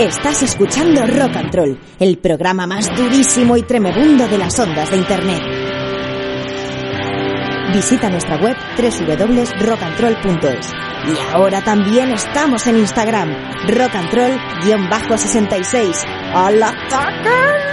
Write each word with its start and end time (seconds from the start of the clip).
Estás 0.00 0.42
escuchando 0.42 1.06
Rock 1.06 1.36
and 1.36 1.54
Roll, 1.54 1.78
el 1.98 2.16
programa 2.16 2.66
más 2.66 2.90
durísimo 2.96 3.58
y 3.58 3.62
tremebundo 3.62 4.26
de 4.28 4.38
las 4.38 4.58
ondas 4.58 4.90
de 4.90 4.96
Internet. 4.96 5.42
Visita 7.74 8.08
nuestra 8.08 8.36
web 8.36 8.56
www.rockandroll.es. 8.78 10.72
Y 11.06 11.18
ahora 11.34 11.62
también 11.62 12.12
estamos 12.12 12.66
en 12.66 12.78
Instagram, 12.78 13.28
rockandroll-66. 13.68 16.02
¡Al 16.34 16.62
ataque! 16.62 17.69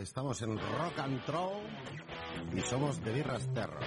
Estamos 0.00 0.40
en 0.42 0.58
Rock 0.58 0.98
and 0.98 1.26
Roll 1.26 1.62
y 2.54 2.60
somos 2.60 3.02
de 3.04 3.12
Birras 3.12 3.46
Terror. 3.52 3.84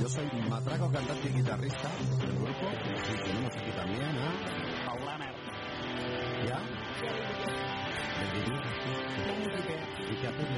Yo 0.00 0.08
soy 0.08 0.26
matraco, 0.48 0.90
cantante 0.92 1.28
y 1.28 1.32
guitarrista 1.32 1.88
del 2.18 2.36
grupo 2.36 2.68
y 3.10 3.24
tenemos 3.24 3.56
aquí 3.56 3.70
también 3.72 4.02
a 4.02 4.86
Paulana. 4.86 5.32
¿Ya? 6.46 6.60
¿Y 10.10 10.16
qué 10.16 10.26
haces 10.28 10.48
de? 10.48 10.56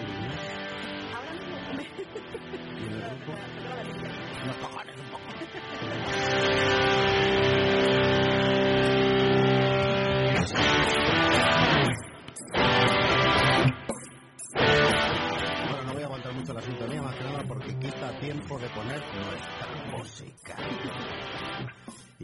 ¿Y 2.81 2.87
en 2.87 2.93
el 2.93 3.01
grupo? 3.01 3.33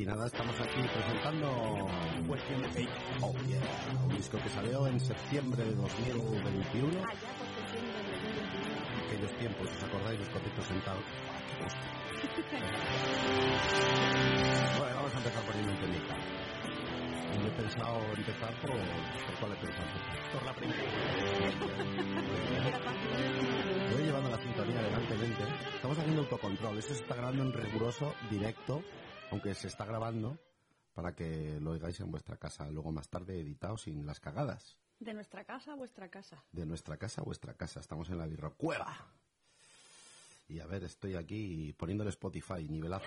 Y 0.05 0.07
nada, 0.07 0.27
estamos 0.27 0.55
aquí 0.61 0.83
presentando 0.83 1.89
Question. 2.29 2.63
Oh 3.23 3.33
yeah, 3.47 3.63
un 4.05 4.15
disco 4.15 4.37
que 4.37 4.51
salió 4.51 4.87
en 4.87 5.01
septiembre 5.01 5.65
de 5.65 5.75
2021. 5.77 7.03
Aquellos 9.07 9.33
tiempos, 9.39 9.67
¿os 9.67 9.83
acordáis? 9.83 10.21
Los 10.21 10.29
corritos 10.29 10.67
sentados. 10.67 11.05
Ah. 12.57 12.61
Bueno, 14.79 14.97
vamos 14.97 15.15
a 15.15 15.19
empezar 15.19 15.43
poniendo 15.45 15.73
un 15.73 15.79
temita. 15.79 16.17
Yo 17.35 17.47
he 17.47 17.51
pensado 17.51 18.01
empezar 18.17 18.55
por... 18.61 18.71
¿Por 18.71 19.35
cuál 19.41 19.53
he 19.53 19.57
pensado? 19.57 19.89
Por 20.33 20.43
la 20.45 20.55
primera. 20.55 20.83
Voy 23.93 24.03
llevando 24.03 24.31
la 24.31 24.39
sintonía 24.39 24.81
elegantemente. 24.81 25.43
Estamos 25.75 25.99
haciendo 25.99 26.23
autocontrol. 26.23 26.79
Esto 26.79 26.95
se 26.95 27.03
está 27.03 27.17
grabando 27.17 27.43
en 27.43 27.53
riguroso 27.53 28.15
directo, 28.31 28.83
aunque 29.31 29.55
se 29.55 29.69
está 29.69 29.85
grabando 29.85 30.39
para 30.95 31.15
que 31.15 31.59
lo 31.61 31.73
oigáis 31.73 31.99
en 32.01 32.11
vuestra 32.11 32.37
casa, 32.37 32.71
luego 32.71 32.93
más 32.93 33.09
tarde 33.09 33.41
editado 33.41 33.77
sin 33.77 34.07
las 34.07 34.21
cagadas. 34.21 34.79
De 35.01 35.13
nuestra 35.13 35.45
casa 35.45 35.73
a 35.73 35.75
vuestra 35.75 36.09
casa. 36.09 36.43
De 36.53 36.65
nuestra 36.65 36.97
casa 36.97 37.21
a 37.21 37.25
vuestra 37.25 37.55
casa. 37.55 37.81
Estamos 37.81 38.09
en 38.11 38.19
la 38.19 38.27
birrocueva. 38.27 38.97
Y 40.49 40.61
a 40.61 40.67
ver, 40.67 40.85
estoy 40.85 41.17
aquí 41.17 41.73
poniéndole 41.73 42.11
Spotify, 42.11 42.69
nivelazo. 42.69 43.07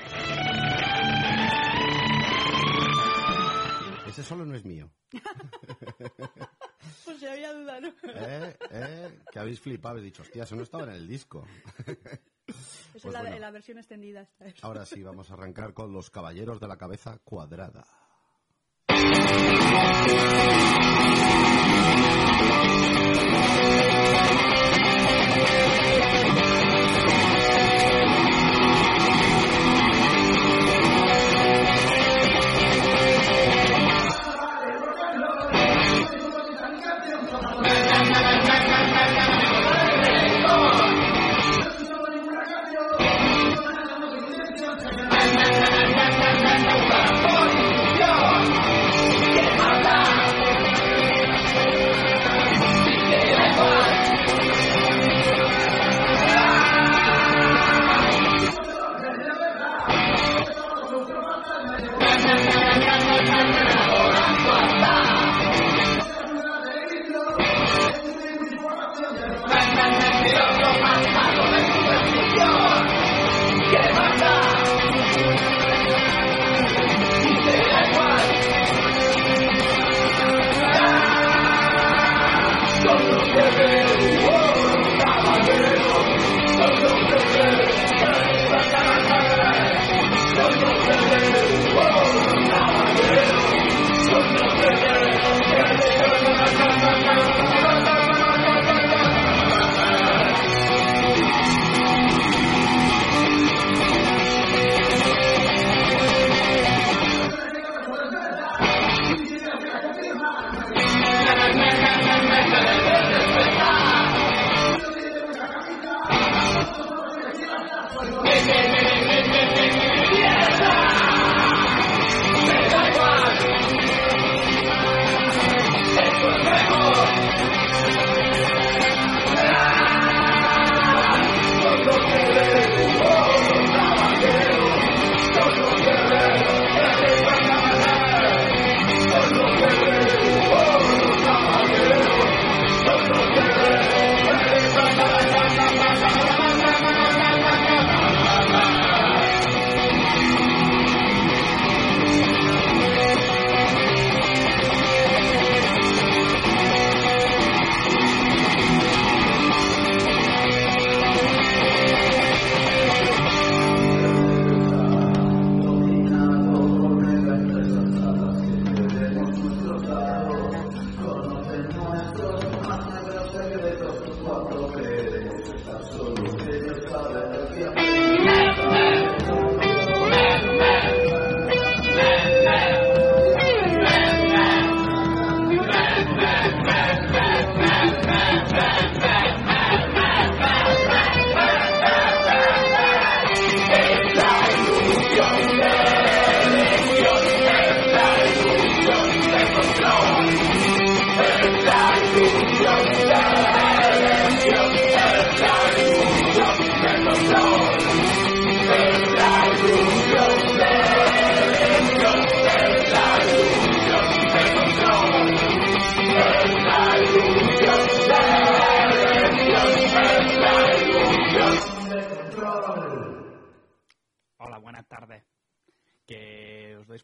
Ese 4.07 4.23
solo 4.23 4.45
no 4.45 4.55
es 4.55 4.65
mío. 4.65 4.91
Pues 7.05 7.19
se 7.19 7.29
había 7.29 7.53
duda, 7.53 7.79
¿no? 7.81 7.89
¿Eh? 8.03 8.55
¿Eh? 8.71 9.19
Que 9.31 9.39
habéis 9.39 9.59
flipado, 9.59 9.93
habéis 9.97 10.05
dicho, 10.05 10.21
hostia, 10.23 10.43
eso 10.43 10.55
no 10.55 10.63
estaba 10.63 10.83
en 10.85 10.91
el 10.91 11.07
disco. 11.07 11.45
Esa 11.85 12.55
Pues 12.93 13.05
es 13.05 13.11
la, 13.13 13.21
bueno. 13.21 13.39
la 13.39 13.51
versión 13.51 13.77
extendida. 13.77 14.21
Esta 14.21 14.45
es. 14.47 14.63
Ahora 14.63 14.85
sí, 14.85 15.03
vamos 15.03 15.29
a 15.29 15.33
arrancar 15.33 15.73
con 15.73 15.91
los 15.93 16.09
caballeros 16.09 16.59
de 16.59 16.67
la 16.67 16.77
cabeza 16.77 17.17
cuadrada. 17.23 17.85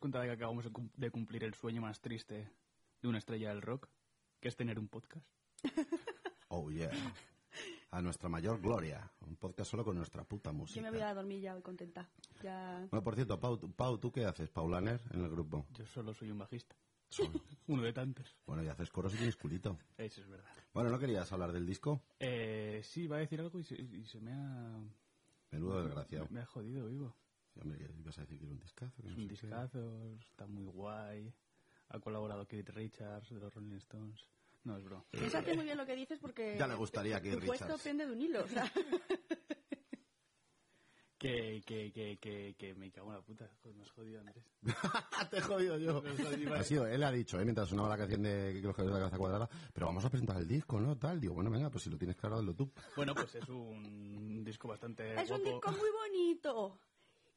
Cuenta 0.03 0.19
de 0.19 0.27
que 0.27 0.33
acabamos 0.33 0.65
de 0.65 0.71
cum- 0.71 0.89
de 0.97 1.09
cumplir 1.11 1.45
el 1.45 1.53
sueño 1.53 1.81
más 1.81 2.01
triste 2.01 2.51
de 3.01 3.07
una 3.07 3.19
estrella 3.19 3.49
del 3.49 3.61
rock, 3.61 3.87
que 4.41 4.49
es 4.49 4.55
tener 4.57 4.77
un 4.77 4.89
podcast. 4.89 5.25
Oh, 6.49 6.69
yeah. 6.69 6.91
A 7.91 8.01
nuestra 8.01 8.27
mayor 8.29 8.59
gloria. 8.61 9.09
Un 9.21 9.37
podcast 9.37 9.71
solo 9.71 9.83
con 9.85 9.95
nuestra 9.95 10.23
puta 10.23 10.51
música. 10.51 10.75
Yo 10.79 10.83
me 10.83 10.91
voy 10.91 11.01
a 11.01 11.13
dormir 11.15 11.39
ya 11.41 11.55
hoy 11.55 11.61
contenta. 11.63 12.07
Ya. 12.43 12.85
Bueno, 12.91 13.03
por 13.03 13.15
cierto, 13.15 13.39
Pau, 13.39 13.57
tú- 13.57 13.71
Pau, 13.71 13.97
¿tú 13.97 14.11
qué 14.11 14.25
haces? 14.25 14.49
Paulaner 14.51 15.01
en 15.11 15.21
el 15.23 15.29
grupo. 15.31 15.65
Yo 15.71 15.85
solo 15.87 16.13
soy 16.13 16.29
un 16.31 16.37
bajista. 16.37 16.75
Solo. 17.09 17.31
Uno 17.67 17.81
de 17.81 17.93
tantos. 17.93 18.35
Bueno, 18.45 18.61
y 18.63 18.67
haces 18.67 18.89
coros 18.91 19.13
y 19.13 19.17
tienes 19.17 19.35
culito. 19.37 19.79
Eso 19.97 20.21
es 20.21 20.27
verdad. 20.27 20.51
Bueno, 20.73 20.89
¿no 20.91 20.99
querías 20.99 21.31
hablar 21.31 21.51
del 21.53 21.65
disco? 21.65 22.03
Eh, 22.19 22.81
sí, 22.83 23.03
iba 23.05 23.15
a 23.15 23.19
decir 23.19 23.39
algo 23.39 23.57
y 23.59 23.63
se, 23.63 23.81
y 23.81 24.05
se 24.05 24.19
me 24.19 24.33
ha... 24.33 24.79
Menudo 25.51 25.83
desgraciado. 25.83 26.27
Me 26.29 26.41
ha 26.41 26.45
jodido, 26.45 26.87
vivo. 26.87 27.15
Ibas 27.55 28.17
a 28.17 28.21
decir 28.21 28.37
que 28.37 28.43
era 28.45 28.53
un 28.53 28.59
discazo. 28.59 29.01
que 29.01 29.09
Es 29.09 29.15
no 29.15 29.21
un 29.21 29.27
qué. 29.27 29.33
discazo, 29.33 30.15
está 30.19 30.47
muy 30.47 30.65
guay. 30.65 31.33
Ha 31.89 31.99
colaborado 31.99 32.47
Keith 32.47 32.69
Richards 32.69 33.29
de 33.29 33.39
los 33.39 33.53
Rolling 33.53 33.75
Stones. 33.77 34.25
No, 34.63 34.77
es 34.77 34.83
broma. 34.83 35.05
Piénsate 35.11 35.53
muy 35.55 35.65
bien 35.65 35.77
lo 35.77 35.85
que 35.85 35.95
dices 35.95 36.17
porque. 36.19 36.55
Ya 36.57 36.67
le 36.67 36.75
gustaría 36.75 37.21
que 37.21 37.33
tu 37.33 37.45
puesto 37.45 37.65
Richards. 37.65 37.83
pende 37.83 38.05
de 38.05 38.11
un 38.13 38.21
hilo. 38.21 38.43
o 38.43 38.47
sea. 38.47 38.71
Que, 41.17 41.61
que, 41.65 41.89
que, 41.93 42.17
que, 42.19 42.53
que 42.57 42.73
me 42.75 42.91
cago 42.91 43.07
en 43.11 43.15
la 43.15 43.21
puta. 43.21 43.49
Joder, 43.61 43.75
me 43.77 43.83
has 43.83 43.91
jodido, 43.91 44.19
Andrés. 44.19 44.43
Te 45.31 45.37
he 45.37 45.41
jodido 45.41 45.77
yo. 45.77 46.03
Ha 46.53 46.63
sido, 46.63 46.85
él 46.85 47.01
ha 47.01 47.11
dicho, 47.13 47.39
¿eh? 47.39 47.45
mientras 47.45 47.69
sonaba 47.69 47.87
la 47.87 47.97
canción 47.97 48.23
de 48.23 48.51
que 48.55 48.59
los 48.61 48.75
de 48.75 48.83
la 48.83 48.97
cabeza 48.99 49.17
cuadrada, 49.17 49.49
pero 49.73 49.85
vamos 49.85 50.03
a 50.03 50.09
presentar 50.09 50.35
el 50.35 50.47
disco, 50.49 50.81
¿no? 50.81 50.97
Tal. 50.97 51.21
Digo, 51.21 51.33
bueno, 51.35 51.49
venga, 51.49 51.69
pues 51.69 51.85
si 51.85 51.89
lo 51.89 51.97
tienes 51.97 52.17
claro, 52.17 52.35
hazlo 52.39 52.53
tú. 52.53 52.69
Bueno, 52.97 53.15
pues 53.15 53.35
es 53.35 53.47
un 53.47 54.43
disco 54.43 54.67
bastante 54.67 55.13
es 55.21 55.29
un 55.31 55.41
disco 55.45 55.71
muy 55.71 55.89
bonito. 55.91 56.77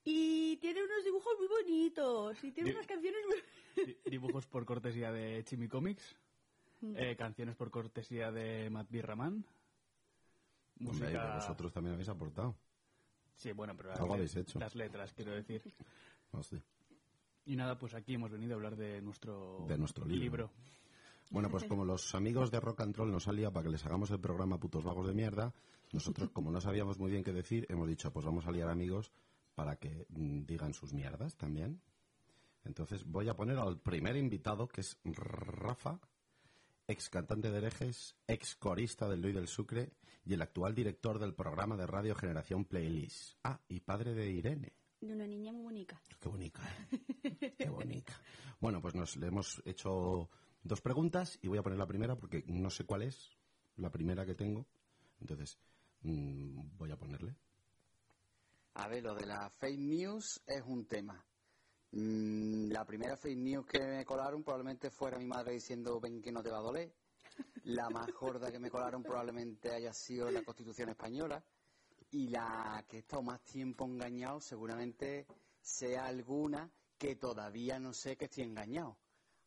Y 0.08 0.56
tiene 0.58 0.84
unos 0.84 1.04
dibujos 1.04 1.32
muy 1.36 1.48
bonitos. 1.48 2.42
Y 2.44 2.52
tiene 2.52 2.70
Di- 2.70 2.76
unas 2.76 2.86
canciones 2.86 3.20
muy. 3.26 3.84
Di- 3.86 3.96
Dibujos 4.10 4.46
por 4.46 4.64
cortesía 4.64 5.10
de 5.12 5.42
Chimi 5.44 5.68
Comics. 5.68 6.16
Mm. 6.80 6.94
eh, 6.96 7.16
canciones 7.16 7.56
por 7.56 7.70
cortesía 7.70 8.30
de 8.30 8.70
Matt 8.70 8.88
Birraman. 8.90 9.44
Hombre, 10.78 10.92
Música... 10.92 11.08
que 11.28 11.34
vosotros 11.36 11.72
también 11.72 11.94
habéis 11.94 12.08
aportado. 12.08 12.54
Sí, 13.34 13.52
bueno, 13.52 13.74
pero 13.76 13.90
las, 13.90 14.00
habéis 14.00 14.36
hecho. 14.36 14.58
las 14.58 14.74
letras, 14.74 15.12
quiero 15.12 15.32
decir. 15.32 15.62
Hostia. 16.32 16.62
Y 17.46 17.56
nada, 17.56 17.76
pues 17.78 17.94
aquí 17.94 18.14
hemos 18.14 18.30
venido 18.30 18.52
a 18.52 18.56
hablar 18.56 18.76
de 18.76 19.00
nuestro, 19.02 19.64
De 19.68 19.76
nuestro 19.76 20.04
libro. 20.06 20.50
Bueno, 21.30 21.50
pues 21.50 21.64
como 21.64 21.84
los 21.84 22.14
amigos 22.14 22.50
de 22.50 22.60
Rock 22.60 22.82
and 22.82 22.94
Roll 22.96 23.10
nos 23.10 23.26
liado 23.26 23.52
para 23.52 23.64
que 23.64 23.70
les 23.72 23.84
hagamos 23.84 24.10
el 24.12 24.20
programa 24.20 24.58
Putos 24.60 24.84
Vagos 24.84 25.08
de 25.08 25.14
Mierda, 25.14 25.52
nosotros, 25.92 26.30
como 26.30 26.50
no 26.50 26.60
sabíamos 26.60 26.98
muy 26.98 27.10
bien 27.10 27.24
qué 27.24 27.32
decir, 27.32 27.66
hemos 27.68 27.88
dicho, 27.88 28.12
pues 28.12 28.24
vamos 28.24 28.46
a 28.46 28.52
liar 28.52 28.68
amigos 28.68 29.10
para 29.56 29.76
que 29.76 30.06
mm, 30.10 30.44
digan 30.44 30.74
sus 30.74 30.92
mierdas 30.92 31.34
también. 31.36 31.80
Entonces 32.62 33.04
voy 33.04 33.28
a 33.28 33.34
poner 33.34 33.58
al 33.58 33.80
primer 33.80 34.16
invitado, 34.16 34.68
que 34.68 34.82
es 34.82 34.98
Rafa, 35.04 35.98
ex 36.86 37.08
cantante 37.08 37.50
de 37.50 37.58
herejes, 37.58 38.16
ex 38.28 38.54
corista 38.54 39.08
del 39.08 39.22
Luis 39.22 39.34
del 39.34 39.48
Sucre 39.48 39.92
y 40.24 40.34
el 40.34 40.42
actual 40.42 40.74
director 40.74 41.18
del 41.18 41.34
programa 41.34 41.76
de 41.76 41.86
radio 41.86 42.14
Generación 42.14 42.66
Playlist. 42.66 43.38
Ah, 43.44 43.58
y 43.68 43.80
padre 43.80 44.14
de 44.14 44.30
Irene. 44.30 44.72
De 45.00 45.12
una 45.12 45.26
niña 45.26 45.52
muy 45.52 45.62
bonita. 45.62 46.00
Qué 46.20 46.28
bonita, 46.28 46.60
¿eh? 46.92 47.54
Qué 47.58 47.68
bonita. 47.68 48.12
Bueno, 48.58 48.80
pues 48.80 48.94
nos 48.94 49.16
le 49.16 49.26
hemos 49.26 49.60
hecho 49.66 50.30
dos 50.62 50.80
preguntas 50.80 51.38
y 51.42 51.48
voy 51.48 51.58
a 51.58 51.62
poner 51.62 51.78
la 51.78 51.86
primera 51.86 52.16
porque 52.16 52.42
no 52.46 52.70
sé 52.70 52.84
cuál 52.84 53.02
es 53.02 53.36
la 53.76 53.90
primera 53.90 54.24
que 54.24 54.34
tengo. 54.34 54.66
Entonces, 55.20 55.58
mm, 56.00 56.78
voy 56.78 56.90
a 56.90 56.96
ponerle. 56.96 57.36
A 58.78 58.88
ver, 58.88 59.02
lo 59.02 59.14
de 59.14 59.24
la 59.24 59.48
fake 59.48 59.78
news 59.78 60.42
es 60.46 60.62
un 60.66 60.86
tema. 60.86 61.24
Mm, 61.92 62.70
la 62.70 62.84
primera 62.84 63.16
fake 63.16 63.38
news 63.38 63.66
que 63.66 63.80
me 63.80 64.04
colaron 64.04 64.44
probablemente 64.44 64.90
fuera 64.90 65.18
mi 65.18 65.24
madre 65.24 65.54
diciendo 65.54 65.98
ven 65.98 66.20
que 66.20 66.30
no 66.30 66.42
te 66.42 66.50
va 66.50 66.58
a 66.58 66.62
doler. 66.62 66.92
La 67.64 67.88
más 67.88 68.06
gorda 68.12 68.52
que 68.52 68.58
me 68.58 68.70
colaron 68.70 69.02
probablemente 69.02 69.72
haya 69.72 69.94
sido 69.94 70.30
la 70.30 70.42
Constitución 70.42 70.90
española. 70.90 71.42
Y 72.10 72.28
la 72.28 72.84
que 72.86 72.98
he 72.98 73.00
estado 73.00 73.22
más 73.22 73.42
tiempo 73.44 73.86
engañado 73.86 74.40
seguramente 74.40 75.26
sea 75.62 76.06
alguna 76.06 76.70
que 76.98 77.16
todavía 77.16 77.78
no 77.78 77.94
sé 77.94 78.16
que 78.16 78.26
estoy 78.26 78.44
engañado. 78.44 78.98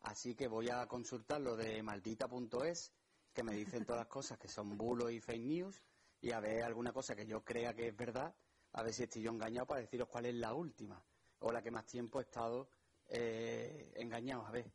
Así 0.02 0.34
que 0.34 0.48
voy 0.48 0.70
a 0.70 0.88
consultar 0.88 1.40
lo 1.40 1.56
de 1.56 1.84
maldita.es, 1.84 2.92
que 3.32 3.44
me 3.44 3.54
dicen 3.54 3.86
todas 3.86 4.02
las 4.02 4.08
cosas 4.08 4.40
que 4.40 4.48
son 4.48 4.76
bulos 4.76 5.12
y 5.12 5.20
fake 5.20 5.46
news, 5.46 5.84
y 6.20 6.32
a 6.32 6.40
ver 6.40 6.64
alguna 6.64 6.92
cosa 6.92 7.16
que 7.16 7.28
yo 7.28 7.44
crea 7.44 7.76
que 7.76 7.90
es 7.90 7.96
verdad, 7.96 8.34
a 8.74 8.84
ver 8.84 8.94
si 8.94 9.04
estoy 9.04 9.22
yo 9.22 9.32
engañado 9.32 9.66
para 9.66 9.82
deciros 9.82 10.08
cuál 10.08 10.26
es 10.26 10.36
la 10.36 10.54
última, 10.54 11.02
o 11.40 11.52
la 11.52 11.62
que 11.62 11.72
más 11.72 11.86
tiempo 11.86 12.20
he 12.20 12.24
estado 12.24 12.70
eh, 13.08 13.92
engañado. 13.96 14.46
A 14.46 14.52
ver, 14.52 14.72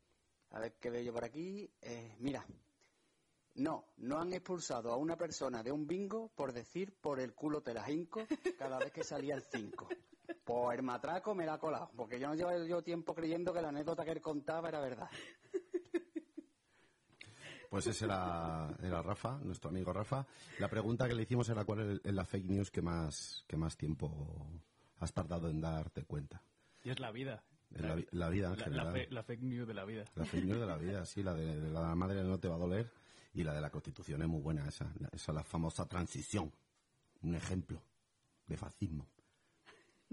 a 0.51 0.61
ver 0.61 0.75
qué 0.75 0.91
veo 0.91 1.03
yo 1.03 1.13
por 1.13 1.25
aquí. 1.25 1.71
Eh, 1.81 2.17
mira, 2.19 2.45
no, 3.55 3.93
no 3.99 4.19
han 4.19 4.33
expulsado 4.33 4.93
a 4.93 4.97
una 4.97 5.17
persona 5.17 5.63
de 5.63 5.71
un 5.71 5.87
bingo 5.87 6.29
por 6.35 6.53
decir 6.53 6.97
por 7.01 7.21
el 7.21 7.35
culo 7.35 7.63
te 7.63 7.75
las 7.75 7.89
hinco 7.89 8.27
cada 8.59 8.79
vez 8.79 8.93
que 8.93 9.05
salía 9.05 9.35
el 9.35 9.43
5. 9.43 9.89
Pues 10.45 10.79
el 10.79 10.83
matraco 10.83 11.35
me 11.35 11.47
la 11.47 11.55
ha 11.55 11.59
colado, 11.59 11.91
porque 11.97 12.19
yo 12.19 12.29
no 12.29 12.35
llevo 12.35 12.65
yo 12.65 12.83
tiempo 12.83 13.15
creyendo 13.15 13.53
que 13.53 13.63
la 13.63 13.69
anécdota 13.69 14.05
que 14.05 14.11
él 14.11 14.21
contaba 14.21 14.69
era 14.69 14.81
verdad. 14.81 15.09
Pues 17.75 17.87
ese 17.89 18.05
era, 18.05 18.73
era 18.83 19.03
Rafa, 19.03 19.39
nuestro 19.43 19.71
amigo 19.71 19.93
Rafa. 19.93 20.25
La 20.61 20.69
pregunta 20.69 21.09
que 21.09 21.15
le 21.15 21.23
hicimos 21.25 21.49
era 21.49 21.65
cuál 21.65 22.01
es 22.05 22.13
la 22.15 22.25
fake 22.25 22.47
news 22.47 22.71
que 22.71 22.83
más, 22.83 23.45
que 23.49 23.57
más 23.57 23.77
tiempo 23.77 24.49
has 25.01 25.13
tardado 25.13 25.49
en 25.51 25.61
darte 25.61 26.05
cuenta. 26.05 26.41
Y 26.85 26.91
es 26.91 27.01
la 27.01 27.11
vida. 27.11 27.43
La, 27.71 27.97
vi- 27.97 28.07
la 28.13 28.29
vida 28.29 28.53
en 28.53 28.59
La, 28.59 28.65
general. 28.65 28.93
fe- 28.93 29.09
la 29.11 29.23
fake 29.25 29.43
news 29.43 29.67
de 29.67 29.75
la 29.75 29.85
vida. 29.85 30.05
La 30.15 30.25
fake 30.25 30.45
news 30.45 30.61
de 30.61 30.67
la 30.67 30.77
vida, 30.77 31.05
sí, 31.05 31.23
la 31.25 31.35
de, 31.35 31.61
de 31.61 31.71
la 31.71 31.95
madre 31.97 32.23
no 32.23 32.39
te 32.39 32.47
va 32.47 32.55
a 32.55 32.59
doler 32.59 32.93
y 33.33 33.43
la 33.43 33.53
de 33.53 33.61
la 33.61 33.71
constitución 33.71 34.23
es 34.23 34.29
muy 34.29 34.41
buena 34.41 34.69
esa, 34.69 34.93
esa 35.11 35.33
la 35.33 35.43
famosa 35.43 35.85
transición, 35.87 36.53
un 37.23 37.35
ejemplo 37.35 37.83
de 38.47 38.57
fascismo. 38.57 39.09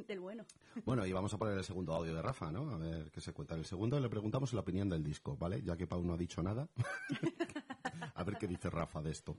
Del 0.08 0.20
bueno. 0.20 0.46
Bueno, 0.86 1.06
y 1.06 1.12
vamos 1.12 1.34
a 1.34 1.38
poner 1.38 1.58
el 1.58 1.64
segundo 1.64 1.94
audio 1.94 2.14
de 2.16 2.22
Rafa, 2.22 2.52
¿no? 2.52 2.70
A 2.72 2.78
ver 2.78 3.12
qué 3.12 3.22
se 3.22 3.34
cuenta. 3.34 3.54
En 3.54 3.60
el 3.60 3.66
segundo 3.66 4.00
le 4.00 4.10
preguntamos 4.10 4.54
la 4.54 4.62
opinión 4.62 4.90
del 4.90 5.04
disco, 5.04 5.38
¿vale? 5.38 5.62
Ya 5.62 5.76
que 5.76 5.88
Pau 5.88 6.04
no 6.04 6.14
ha 6.14 6.18
dicho 6.18 6.42
nada. 6.42 6.68
a 8.16 8.24
ver 8.24 8.38
qué 8.38 8.48
dice 8.48 8.70
Rafa 8.70 9.02
de 9.02 9.12
esto. 9.12 9.38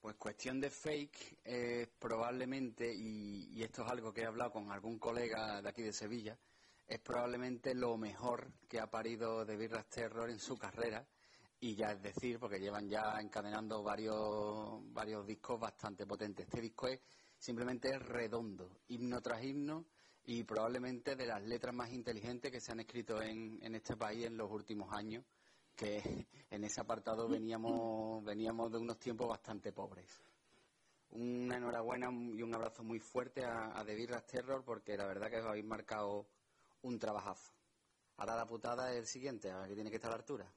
Pues 0.00 0.16
cuestión 0.16 0.60
de 0.60 0.70
fake, 0.70 1.40
eh, 1.44 1.86
probablemente, 1.98 2.92
y, 2.94 3.50
y 3.52 3.62
esto 3.62 3.84
es 3.84 3.90
algo 3.90 4.12
que 4.12 4.22
he 4.22 4.26
hablado 4.26 4.52
con 4.52 4.72
algún 4.72 4.98
colega 4.98 5.60
de 5.60 5.68
aquí 5.68 5.82
de 5.82 5.92
Sevilla, 5.92 6.38
es 6.86 6.98
probablemente 7.00 7.74
lo 7.74 7.96
mejor 7.98 8.50
que 8.68 8.80
ha 8.80 8.90
parido 8.90 9.44
de 9.44 9.56
Birras 9.56 9.88
Terror 9.88 10.30
en 10.30 10.40
su 10.40 10.56
carrera, 10.56 11.06
y 11.60 11.74
ya 11.74 11.92
es 11.92 12.02
decir, 12.02 12.38
porque 12.38 12.58
llevan 12.58 12.88
ya 12.88 13.20
encadenando 13.20 13.82
varios, 13.82 14.80
varios 14.92 15.26
discos 15.26 15.60
bastante 15.60 16.06
potentes. 16.06 16.46
Este 16.46 16.62
disco 16.62 16.88
es 16.88 17.00
simplemente 17.40 17.98
redondo, 17.98 18.70
himno 18.88 19.20
tras 19.20 19.42
himno, 19.42 19.86
y 20.26 20.44
probablemente 20.44 21.16
de 21.16 21.26
las 21.26 21.42
letras 21.42 21.74
más 21.74 21.90
inteligentes 21.90 22.52
que 22.52 22.60
se 22.60 22.70
han 22.70 22.80
escrito 22.80 23.20
en, 23.20 23.58
en 23.62 23.74
este 23.74 23.96
país 23.96 24.26
en 24.26 24.36
los 24.36 24.50
últimos 24.50 24.92
años, 24.92 25.24
que 25.74 26.00
en 26.50 26.64
ese 26.64 26.80
apartado 26.80 27.26
veníamos, 27.28 28.22
veníamos 28.24 28.70
de 28.70 28.78
unos 28.78 28.98
tiempos 28.98 29.28
bastante 29.28 29.72
pobres. 29.72 30.22
Una 31.12 31.56
enhorabuena 31.56 32.08
y 32.12 32.42
un 32.42 32.54
abrazo 32.54 32.84
muy 32.84 33.00
fuerte 33.00 33.44
a, 33.44 33.76
a 33.76 33.84
The 33.84 33.94
Birras 33.94 34.26
Terror 34.26 34.62
porque 34.62 34.96
la 34.96 35.06
verdad 35.06 35.28
que 35.28 35.40
os 35.40 35.46
habéis 35.46 35.64
marcado 35.64 36.28
un 36.82 36.98
trabajazo. 36.98 37.52
Ahora 38.18 38.36
la 38.36 38.46
putada 38.46 38.92
es 38.92 38.98
el 38.98 39.06
siguiente, 39.06 39.50
a 39.50 39.60
ver 39.60 39.70
que 39.70 39.74
tiene 39.74 39.90
que 39.90 39.96
estar 39.96 40.10
a 40.10 40.14
la 40.14 40.20
altura. 40.20 40.52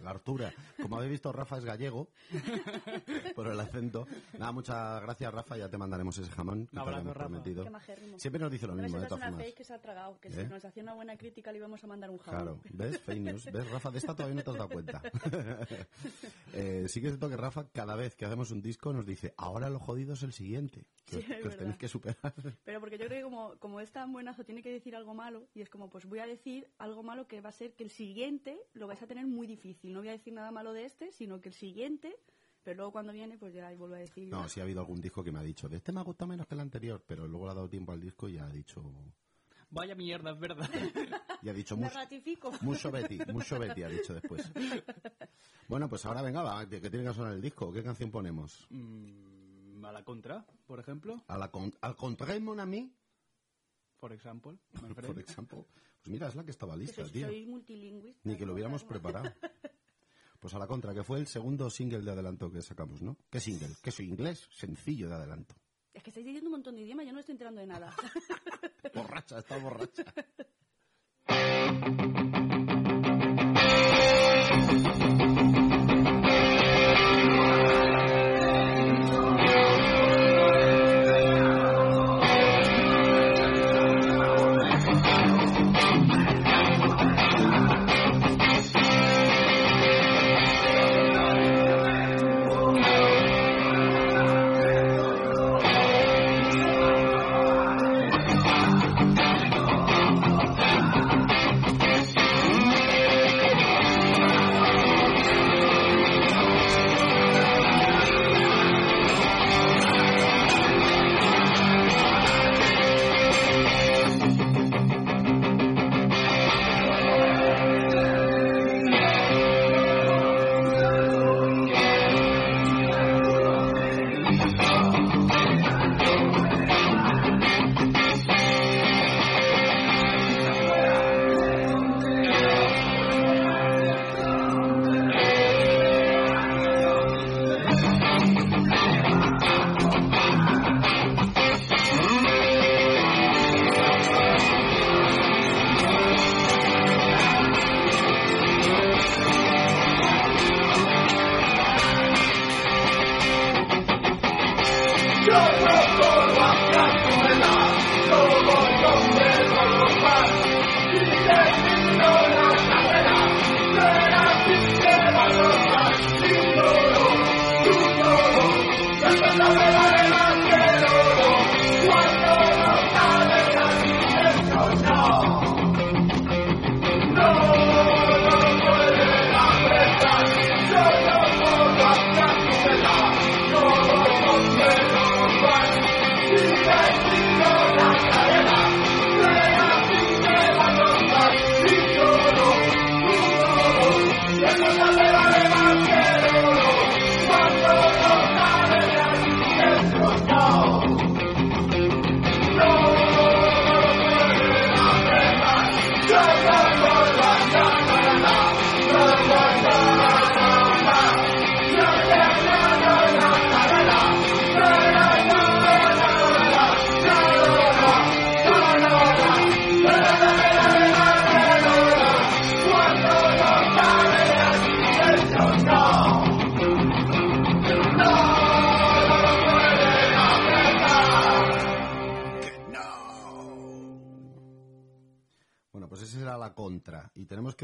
La 0.00 0.10
altura. 0.10 0.52
Como 0.80 0.96
habéis 0.96 1.12
visto, 1.12 1.32
Rafa 1.32 1.58
es 1.58 1.64
gallego, 1.64 2.08
por 3.34 3.46
el 3.48 3.58
acento. 3.60 4.06
Nada, 4.38 4.52
muchas 4.52 5.00
gracias, 5.02 5.32
Rafa. 5.32 5.56
Ya 5.56 5.68
te 5.68 5.78
mandaremos 5.78 6.16
ese 6.18 6.30
jamón 6.30 6.66
que 6.66 6.76
Un 6.78 6.84
te 6.84 6.90
habíamos 6.90 7.14
prometido. 7.14 7.64
Qué. 7.64 8.18
Siempre 8.18 8.40
nos 8.40 8.50
dice 8.50 8.66
lo 8.66 8.74
mismo, 8.74 8.98
de 8.98 9.04
es 9.04 9.08
todas 9.08 9.20
una 9.20 9.28
formas. 9.30 9.44
fake 9.46 9.56
que 9.56 9.64
se 9.64 9.74
ha 9.74 9.80
tragado, 9.80 10.18
que 10.20 10.28
¿Eh? 10.28 10.32
si 10.32 10.44
nos 10.44 10.64
hacía 10.64 10.82
una 10.82 10.94
buena 10.94 11.16
crítica 11.16 11.52
le 11.52 11.58
íbamos 11.58 11.82
a 11.84 11.86
mandar 11.86 12.10
un 12.10 12.18
Claro, 12.18 12.38
jamón. 12.38 12.60
¿ves? 12.72 13.00
Fake 13.00 13.20
news. 13.20 13.44
¿Ves, 13.52 13.70
Rafa? 13.70 13.90
De 13.90 13.98
esta 13.98 14.14
todavía 14.14 14.34
no 14.36 14.42
te 14.42 14.50
has 14.50 14.56
dado 14.56 14.68
cuenta. 14.68 15.02
eh, 16.54 16.84
sí 16.88 17.00
que 17.00 17.06
es 17.08 17.12
cierto 17.12 17.28
que 17.28 17.36
Rafa, 17.36 17.68
cada 17.72 17.96
vez 17.96 18.14
que 18.16 18.24
hacemos 18.24 18.50
un 18.50 18.62
disco, 18.62 18.92
nos 18.92 19.06
dice, 19.06 19.34
ahora 19.36 19.70
lo 19.70 19.78
jodido 19.78 20.14
es 20.14 20.22
el 20.22 20.32
siguiente, 20.32 20.86
que, 21.04 21.16
Sí, 21.22 21.32
os- 21.32 21.36
que 21.42 21.48
os 21.48 21.56
tenéis 21.56 21.76
que 21.76 21.88
superar. 21.88 22.34
Pero 22.64 22.80
porque 22.80 22.98
yo 22.98 23.06
creo 23.06 23.18
que 23.18 23.24
como, 23.24 23.56
como 23.58 23.80
es 23.80 23.90
tan 23.92 24.12
buenazo, 24.12 24.44
tiene 24.44 24.62
que 24.62 24.70
decir 24.72 24.96
algo 24.96 25.14
malo, 25.14 25.46
y 25.54 25.60
es 25.60 25.68
como, 25.70 25.90
pues 25.90 26.06
voy 26.06 26.18
a 26.20 26.26
decir 26.26 26.68
algo 26.78 27.02
malo 27.02 27.26
que 27.26 27.40
va 27.40 27.50
a 27.50 27.52
ser 27.52 27.74
que 27.74 27.84
el 27.84 27.90
siguiente 27.90 28.58
lo 28.74 28.86
vais 28.86 29.00
a 29.02 29.06
tener 29.06 29.11
muy 29.24 29.46
difícil. 29.46 29.92
No 29.92 30.00
voy 30.00 30.08
a 30.08 30.12
decir 30.12 30.32
nada 30.32 30.50
malo 30.50 30.72
de 30.72 30.84
este, 30.84 31.12
sino 31.12 31.40
que 31.40 31.48
el 31.50 31.54
siguiente, 31.54 32.16
pero 32.62 32.76
luego 32.78 32.92
cuando 32.92 33.12
viene, 33.12 33.38
pues 33.38 33.52
ya 33.54 33.66
ahí 33.68 33.76
vuelvo 33.76 33.96
a 33.96 33.98
decir. 33.98 34.28
No, 34.28 34.48
sí 34.48 34.60
ha 34.60 34.62
habido 34.64 34.80
algún 34.80 35.00
disco 35.00 35.22
que 35.22 35.32
me 35.32 35.38
ha 35.38 35.42
dicho, 35.42 35.68
de 35.68 35.76
este 35.76 35.92
me 35.92 36.00
ha 36.00 36.04
gustado 36.04 36.28
menos 36.28 36.46
que 36.46 36.54
el 36.54 36.60
anterior, 36.60 37.02
pero 37.06 37.26
luego 37.28 37.46
le 37.46 37.52
ha 37.52 37.54
dado 37.56 37.68
tiempo 37.68 37.92
al 37.92 38.00
disco 38.00 38.28
y 38.28 38.38
ha 38.38 38.48
dicho, 38.48 38.82
Vaya 39.70 39.94
mierda, 39.94 40.32
es 40.32 40.38
verdad. 40.38 40.68
y 41.42 41.48
ha 41.48 41.52
dicho 41.54 41.76
Me 41.78 41.84
mucho, 41.84 41.94
ratifico. 41.94 42.52
mucho 42.60 42.90
Betty, 42.90 43.18
mucho 43.32 43.58
Betty, 43.58 43.82
ha 43.82 43.88
dicho 43.88 44.12
después. 44.14 44.50
Bueno, 45.68 45.88
pues 45.88 46.04
ahora 46.04 46.20
venga, 46.20 46.42
va, 46.42 46.68
que 46.68 46.80
tiene 46.90 47.06
que 47.06 47.14
sonar 47.14 47.32
el 47.32 47.40
disco. 47.40 47.72
¿Qué 47.72 47.82
canción 47.82 48.10
ponemos? 48.10 48.66
Mm, 48.68 49.82
a 49.86 49.92
la 49.92 50.04
contra, 50.04 50.44
por 50.66 50.78
ejemplo. 50.80 51.22
A 51.28 51.38
la 51.38 51.50
con- 51.50 51.72
al 51.80 51.96
contraire, 51.96 52.40
mon 52.40 52.60
ami, 52.60 52.92
For 53.98 54.12
example. 54.12 54.58
my 54.74 54.78
friend. 54.94 55.06
por 55.06 55.18
ejemplo. 55.20 55.66
Pues 56.02 56.12
mira, 56.12 56.28
es 56.28 56.34
la 56.34 56.44
que 56.44 56.50
estaba 56.50 56.74
Que 56.74 56.80
lista, 56.80 57.04
tío. 57.04 57.28
Ni 58.24 58.36
que 58.36 58.44
lo 58.44 58.54
hubiéramos 58.54 58.84
preparado. 58.84 59.32
Pues 60.40 60.54
a 60.54 60.58
la 60.58 60.66
contra, 60.66 60.92
que 60.92 61.04
fue 61.04 61.20
el 61.20 61.28
segundo 61.28 61.70
single 61.70 62.00
de 62.00 62.10
adelanto 62.10 62.50
que 62.50 62.60
sacamos, 62.62 63.00
¿no? 63.00 63.16
¿Qué 63.30 63.38
single? 63.38 63.68
¿Qué 63.80 63.92
soy 63.92 64.08
inglés? 64.08 64.48
Sencillo 64.50 65.08
de 65.08 65.14
adelanto. 65.14 65.54
Es 65.94 66.02
que 66.02 66.10
estáis 66.10 66.26
diciendo 66.26 66.48
un 66.48 66.54
montón 66.54 66.74
de 66.74 66.82
idiomas, 66.82 67.06
yo 67.06 67.12
no 67.12 67.20
estoy 67.20 67.34
enterando 67.34 67.60
de 67.60 67.68
nada. 67.68 67.94
Borracha, 68.92 69.38
está 69.38 69.56
borracha. 69.58 70.02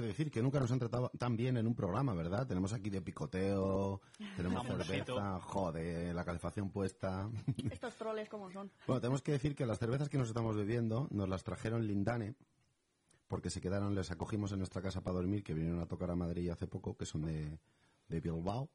que 0.03 0.09
decir 0.09 0.31
que 0.31 0.43
nunca 0.43 0.61
nos 0.61 0.71
han 0.71 0.79
tratado 0.79 1.11
tan 1.19 1.37
bien 1.37 1.57
en 1.57 1.67
un 1.67 1.75
programa, 1.75 2.15
¿verdad? 2.15 2.47
Tenemos 2.47 2.73
aquí 2.73 2.89
de 2.89 3.03
picoteo, 3.03 4.01
tenemos 4.37 4.65
cerveza, 4.67 5.41
joder, 5.41 6.15
la 6.15 6.25
calefacción 6.25 6.71
puesta. 6.71 7.29
Estos 7.71 7.95
troles 7.97 8.29
como 8.29 8.51
son. 8.51 8.71
Bueno, 8.87 9.01
tenemos 9.01 9.23
que 9.23 9.33
decir 9.33 9.57
que 9.57 9.67
las 9.67 9.79
cervezas 9.79 10.09
que 10.09 10.19
nos 10.19 10.29
estamos 10.29 10.57
bebiendo 10.57 11.09
nos 11.11 11.29
las 11.29 11.43
trajeron 11.43 11.87
Lindane, 11.87 12.35
porque 13.27 13.51
se 13.51 13.61
quedaron, 13.61 13.95
les 13.95 14.11
acogimos 14.11 14.53
en 14.53 14.59
nuestra 14.59 14.83
casa 14.83 15.03
para 15.03 15.17
dormir, 15.17 15.43
que 15.43 15.55
vinieron 15.55 15.81
a 15.81 15.87
tocar 15.87 16.11
a 16.11 16.17
Madrid 16.17 16.51
hace 16.51 16.67
poco, 16.67 16.97
que 16.97 17.05
son 17.05 17.23
de, 17.23 17.59
de 18.09 18.21
Bilbao, 18.21 18.71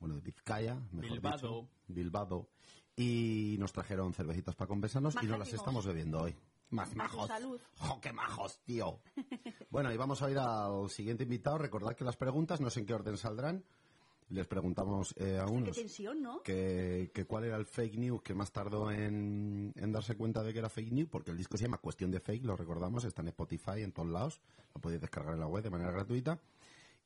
bueno, 0.00 0.16
de 0.16 0.20
Vizcaya, 0.22 0.80
mejor 0.90 1.20
Bilbao. 1.20 1.32
dicho. 1.36 1.68
Bilbao. 1.86 2.48
Y 2.96 3.56
nos 3.60 3.72
trajeron 3.72 4.12
cervecitas 4.12 4.56
para 4.56 4.66
compensarnos 4.66 5.14
y 5.22 5.26
nos 5.26 5.38
las 5.38 5.52
estamos 5.52 5.86
bebiendo 5.86 6.20
hoy. 6.20 6.34
Más 6.70 6.94
majos. 6.94 7.28
salud. 7.28 7.60
¡Jo, 7.78 8.00
qué 8.00 8.12
majos, 8.12 8.60
tío! 8.64 9.00
bueno, 9.70 9.92
y 9.92 9.96
vamos 9.96 10.22
a 10.22 10.30
ir 10.30 10.38
al 10.38 10.90
siguiente 10.90 11.24
invitado. 11.24 11.58
Recordad 11.58 11.94
que 11.96 12.04
las 12.04 12.16
preguntas, 12.16 12.60
no 12.60 12.70
sé 12.70 12.80
en 12.80 12.86
qué 12.86 12.94
orden 12.94 13.16
saldrán. 13.16 13.64
Les 14.30 14.46
preguntamos 14.46 15.14
eh, 15.16 15.38
a 15.38 15.46
Qué 15.46 15.50
unos 15.50 15.76
tensión, 15.76 16.20
¿no? 16.20 16.42
que, 16.42 17.10
que 17.14 17.24
cuál 17.24 17.44
era 17.44 17.56
el 17.56 17.64
fake 17.64 17.96
news 17.96 18.20
que 18.20 18.34
más 18.34 18.52
tardó 18.52 18.90
en, 18.90 19.72
en 19.74 19.92
darse 19.92 20.16
cuenta 20.16 20.42
de 20.42 20.52
que 20.52 20.58
era 20.58 20.68
fake 20.68 20.92
news, 20.92 21.08
porque 21.08 21.30
el 21.30 21.38
disco 21.38 21.56
se 21.56 21.64
llama 21.64 21.78
Cuestión 21.78 22.10
de 22.10 22.20
Fake, 22.20 22.44
lo 22.44 22.54
recordamos, 22.54 23.04
está 23.04 23.22
en 23.22 23.28
Spotify, 23.28 23.82
en 23.82 23.92
todos 23.92 24.10
lados, 24.10 24.42
lo 24.74 24.82
podéis 24.82 25.00
descargar 25.00 25.32
en 25.32 25.40
la 25.40 25.46
web 25.46 25.62
de 25.62 25.70
manera 25.70 25.92
gratuita. 25.92 26.38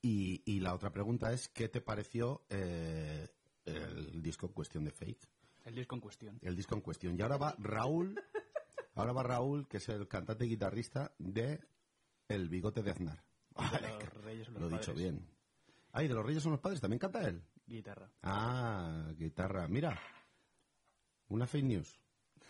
Y, 0.01 0.43
y 0.47 0.59
la 0.59 0.75
otra 0.75 0.93
pregunta 0.93 1.33
es, 1.33 1.49
¿qué 1.49 1.69
te 1.69 1.81
pareció 1.81 2.43
eh, 2.51 3.29
el 3.67 4.21
disco 4.21 4.51
Cuestión 4.51 4.83
de 4.83 4.91
Fake? 4.91 5.29
El 5.65 5.77
disco 5.77 5.95
en 5.95 6.01
cuestión. 6.01 6.39
El 6.43 6.57
disco 6.57 6.75
en 6.75 6.81
cuestión. 6.81 7.17
Y 7.17 7.23
ahora 7.23 7.37
va 7.37 7.55
Raúl, 7.59 8.21
ahora 8.95 9.13
va 9.13 9.23
Raúl, 9.23 9.69
que 9.69 9.79
es 9.79 9.89
el 9.89 10.09
cantante 10.09 10.45
y 10.47 10.51
guitarrista 10.51 11.15
de 11.19 11.61
El 12.29 12.49
Bigote 12.49 12.83
de 12.83 12.91
Aznar. 12.91 13.23
Vale, 13.51 13.89
Los 14.05 14.15
Reyes 14.25 14.47
son 14.47 14.55
los 14.55 14.63
Lo 14.63 14.69
he 14.69 14.79
dicho 14.79 14.95
bien. 14.95 15.29
Ay, 15.93 16.09
de 16.09 16.15
los 16.15 16.25
Reyes 16.25 16.43
son 16.43 16.53
los 16.53 16.61
padres, 16.61 16.81
¿también 16.81 16.99
canta 16.99 17.27
él? 17.29 17.43
Guitarra. 17.67 18.11
Ah, 18.23 19.13
guitarra. 19.17 19.69
Mira, 19.69 19.99
una 21.29 21.47
fake 21.47 21.65
news. 21.65 22.01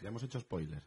Ya 0.00 0.08
hemos 0.08 0.22
hecho 0.22 0.40
spoiler. 0.40 0.82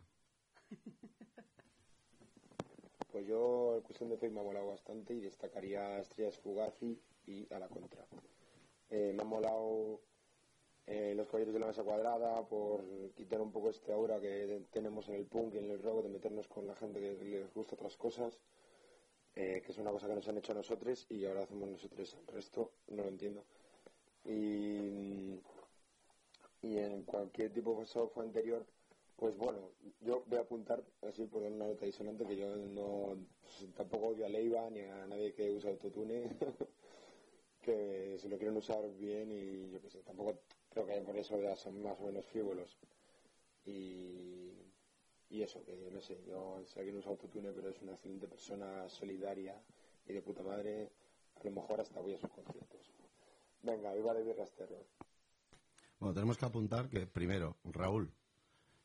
Pues 3.12 3.28
yo, 3.28 3.76
en 3.78 3.82
cuestión 3.84 4.10
de 4.10 4.18
fake 4.18 4.34
me 4.34 4.42
ha 4.42 4.44
molado 4.44 4.68
bastante 4.68 5.14
y 5.14 5.22
destacaría 5.22 6.00
Estrellas 6.00 6.38
Fugazi 6.40 7.02
y 7.26 7.48
A 7.54 7.60
la 7.60 7.70
Contra. 7.70 8.06
Eh, 8.90 9.14
me 9.16 9.22
ha 9.22 9.26
molado 9.26 10.02
eh, 10.88 11.14
Los 11.16 11.28
Caballeros 11.28 11.54
de 11.54 11.60
la 11.60 11.68
Mesa 11.68 11.84
Cuadrada 11.84 12.48
por 12.48 12.84
quitar 13.16 13.42
un 13.42 13.52
poco 13.52 13.70
este 13.70 13.92
aura 13.92 14.20
que 14.20 14.66
tenemos 14.72 15.08
en 15.10 15.16
el 15.16 15.26
punk 15.26 15.56
y 15.56 15.58
en 15.58 15.72
el 15.72 15.82
rock 15.82 16.04
de 16.04 16.10
meternos 16.10 16.48
con 16.48 16.68
la 16.68 16.76
gente 16.76 17.00
que 17.00 17.14
les 17.24 17.54
gusta 17.54 17.76
otras 17.76 17.98
cosas, 17.98 18.40
eh, 19.36 19.62
que 19.66 19.72
es 19.72 19.78
una 19.78 19.92
cosa 19.92 20.08
que 20.08 20.16
nos 20.16 20.28
han 20.28 20.38
hecho 20.38 20.52
a 20.52 20.56
nosotros 20.56 21.06
y 21.10 21.26
ahora 21.26 21.44
hacemos 21.44 21.70
nosotros 21.70 22.16
el 22.20 22.28
resto, 22.28 22.72
no 22.88 23.04
lo 23.04 23.10
entiendo. 23.10 23.44
Y, 24.26 25.40
y 26.62 26.78
en 26.78 27.04
cualquier 27.04 27.52
tipo 27.52 27.80
de 27.80 27.86
software 27.86 28.28
anterior, 28.28 28.66
pues 29.16 29.36
bueno, 29.38 29.72
yo 30.02 30.24
voy 30.28 30.38
a 30.38 30.42
apuntar 30.42 30.84
así 31.02 31.26
por 31.26 31.42
una 31.42 31.66
nota 31.66 31.86
disonante 31.86 32.26
que 32.26 32.36
yo 32.36 32.56
no 32.56 33.16
pues, 33.42 33.74
tampoco 33.76 34.08
odio 34.08 34.26
a 34.26 34.30
Leiva 34.30 34.70
ni 34.70 34.82
a 34.82 35.08
nadie 35.08 35.34
que 35.34 35.52
usa 35.52 35.72
autotune, 35.72 36.30
que 37.62 38.18
si 38.20 38.28
lo 38.28 38.38
quieren 38.38 38.58
usar 38.58 38.88
bien 38.98 39.32
y 39.32 39.72
yo 39.72 39.82
qué 39.82 39.90
sé, 39.90 40.04
tampoco 40.04 40.40
creo 40.76 40.88
que 40.88 41.02
por 41.02 41.18
eso 41.18 41.40
ya 41.42 41.56
son 41.56 41.82
más 41.82 41.98
o 42.00 42.06
menos. 42.08 42.26
Y, 43.66 44.52
y 45.30 45.42
eso, 45.42 45.64
que 45.66 45.90
no 45.92 46.02
sé, 46.02 46.22
yo 46.28 46.62
si 46.66 46.80
alguien 46.80 46.98
usa 46.98 47.10
autotune 47.12 47.52
pero 47.52 47.70
es 47.70 47.82
una 47.82 47.94
excelente 47.94 48.28
persona, 48.28 48.88
solidaria 48.90 49.60
y 50.08 50.14
de 50.14 50.22
puta 50.22 50.44
madre, 50.44 50.92
a 51.40 51.44
lo 51.44 51.52
mejor 51.52 51.82
hasta 51.82 52.00
voy 52.00 52.14
a 52.14 52.20
sus 52.20 52.30
conciertos. 52.30 52.92
Venga, 53.64 53.94
viva 53.94 54.14
de 54.14 54.24
Birras 54.24 54.52
Terror. 54.54 54.86
Bueno, 56.00 56.14
tenemos 56.14 56.38
que 56.38 56.46
apuntar 56.46 56.90
que, 56.90 57.08
primero, 57.08 57.58
Raúl, 57.64 58.12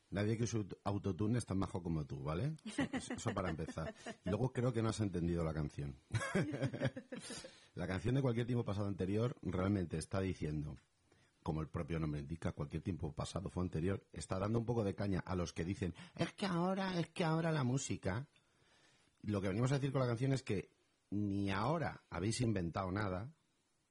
nadie 0.09 0.37
que 0.37 0.43
use 0.45 0.65
autotune 0.85 1.37
es 1.37 1.45
tan 1.45 1.59
majo 1.59 1.83
como 1.83 2.05
tú, 2.05 2.23
¿vale? 2.23 2.55
Eso, 2.65 2.81
eso- 2.93 3.13
eso 3.13 3.33
para 3.33 3.49
empezar. 3.49 3.93
Y 4.25 4.29
luego 4.29 4.51
creo 4.51 4.73
que 4.73 4.81
no 4.81 4.89
has 4.89 4.99
entendido 5.01 5.43
la 5.43 5.53
canción. 5.53 5.95
la 7.75 7.85
canción 7.87 8.15
de 8.15 8.21
cualquier 8.21 8.47
tiempo 8.47 8.65
pasado 8.65 8.87
anterior 8.87 9.35
realmente 9.43 9.97
está 9.97 10.19
diciendo, 10.21 10.77
como 11.43 11.61
el 11.61 11.67
propio 11.67 11.99
nombre 11.99 12.19
indica, 12.21 12.51
cualquier 12.51 12.83
tiempo 12.83 13.11
pasado 13.13 13.49
fue 13.49 13.63
anterior, 13.63 14.03
está 14.13 14.37
dando 14.39 14.59
un 14.59 14.65
poco 14.65 14.83
de 14.83 14.93
caña 14.95 15.19
a 15.25 15.35
los 15.35 15.53
que 15.53 15.65
dicen, 15.65 15.93
es 16.15 16.31
que 16.33 16.45
ahora, 16.45 16.99
es 16.99 17.09
que 17.09 17.23
ahora 17.23 17.51
la 17.51 17.63
música. 17.63 18.27
Lo 19.23 19.39
que 19.41 19.47
venimos 19.49 19.71
a 19.71 19.75
decir 19.75 19.91
con 19.91 20.01
la 20.01 20.07
canción 20.07 20.33
es 20.33 20.41
que 20.43 20.69
ni 21.11 21.51
ahora 21.51 22.01
habéis 22.09 22.41
inventado 22.41 22.91
nada, 22.91 23.31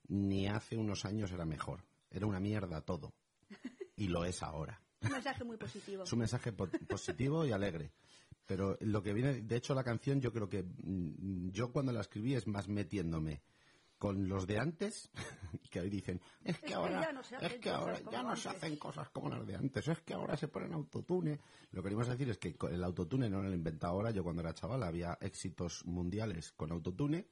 ni 0.09 0.49
hace 0.49 0.77
unos 0.77 1.05
años 1.05 1.31
era 1.33 1.45
mejor. 1.45 1.85
Era 2.11 2.27
una 2.27 2.41
mierda 2.41 2.81
todo. 2.81 3.13
Y 3.97 4.09
lo 4.09 4.25
es 4.25 4.43
ahora. 4.43 4.81
Un 5.03 5.13
mensaje 5.13 5.45
muy 5.45 5.57
positivo. 5.57 6.03
Es 6.05 6.13
un 6.13 6.19
mensaje 6.19 6.53
po- 6.53 6.69
positivo 6.89 7.47
y 7.47 7.53
alegre. 7.53 7.93
Pero 8.47 8.77
lo 8.81 9.03
que 9.03 9.13
viene, 9.13 9.43
de 9.43 9.57
hecho, 9.57 9.75
la 9.75 9.85
canción, 9.85 10.21
yo 10.21 10.33
creo 10.33 10.49
que 10.49 10.65
mm, 10.65 11.51
yo 11.51 11.71
cuando 11.71 11.93
la 11.93 12.01
escribí 12.01 12.35
es 12.35 12.47
más 12.49 12.67
metiéndome 12.69 13.43
con 14.01 14.27
los 14.31 14.47
de 14.47 14.59
antes, 14.59 15.11
que 15.71 15.79
hoy 15.79 15.91
dicen, 15.91 16.19
es 16.43 16.59
que 16.59 16.73
ahora, 16.73 17.03
ya 17.03 17.13
no 17.13 17.23
se 17.23 17.37
es 17.37 17.43
hacen 17.43 17.61
que 17.61 17.69
cosas 17.71 17.81
ahora 17.83 18.01
como 18.01 18.11
ya 18.13 18.23
no 18.23 18.35
se 18.35 18.49
antes". 18.49 18.63
hacen 18.65 18.77
cosas 18.79 19.11
como 19.11 19.29
las 19.29 19.47
de 19.47 19.57
antes, 19.57 19.89
es 19.89 20.01
que 20.01 20.15
ahora 20.15 20.37
se 20.39 20.49
ponen 20.49 20.73
autotune. 20.73 21.39
Lo 21.73 21.83
que 21.83 21.89
queremos 21.89 22.09
decir 22.09 22.31
es 22.31 22.39
que 22.39 22.57
el 22.71 22.83
autotune 22.83 23.29
no 23.29 23.43
lo 23.43 23.51
he 23.51 23.55
inventado 23.55 23.93
ahora, 23.93 24.11
yo 24.11 24.25
cuando 24.25 24.41
era 24.41 24.55
chaval 24.55 24.83
había 24.85 25.19
éxitos 25.21 25.85
mundiales 25.85 26.51
con 26.53 26.73
autotune 26.73 27.29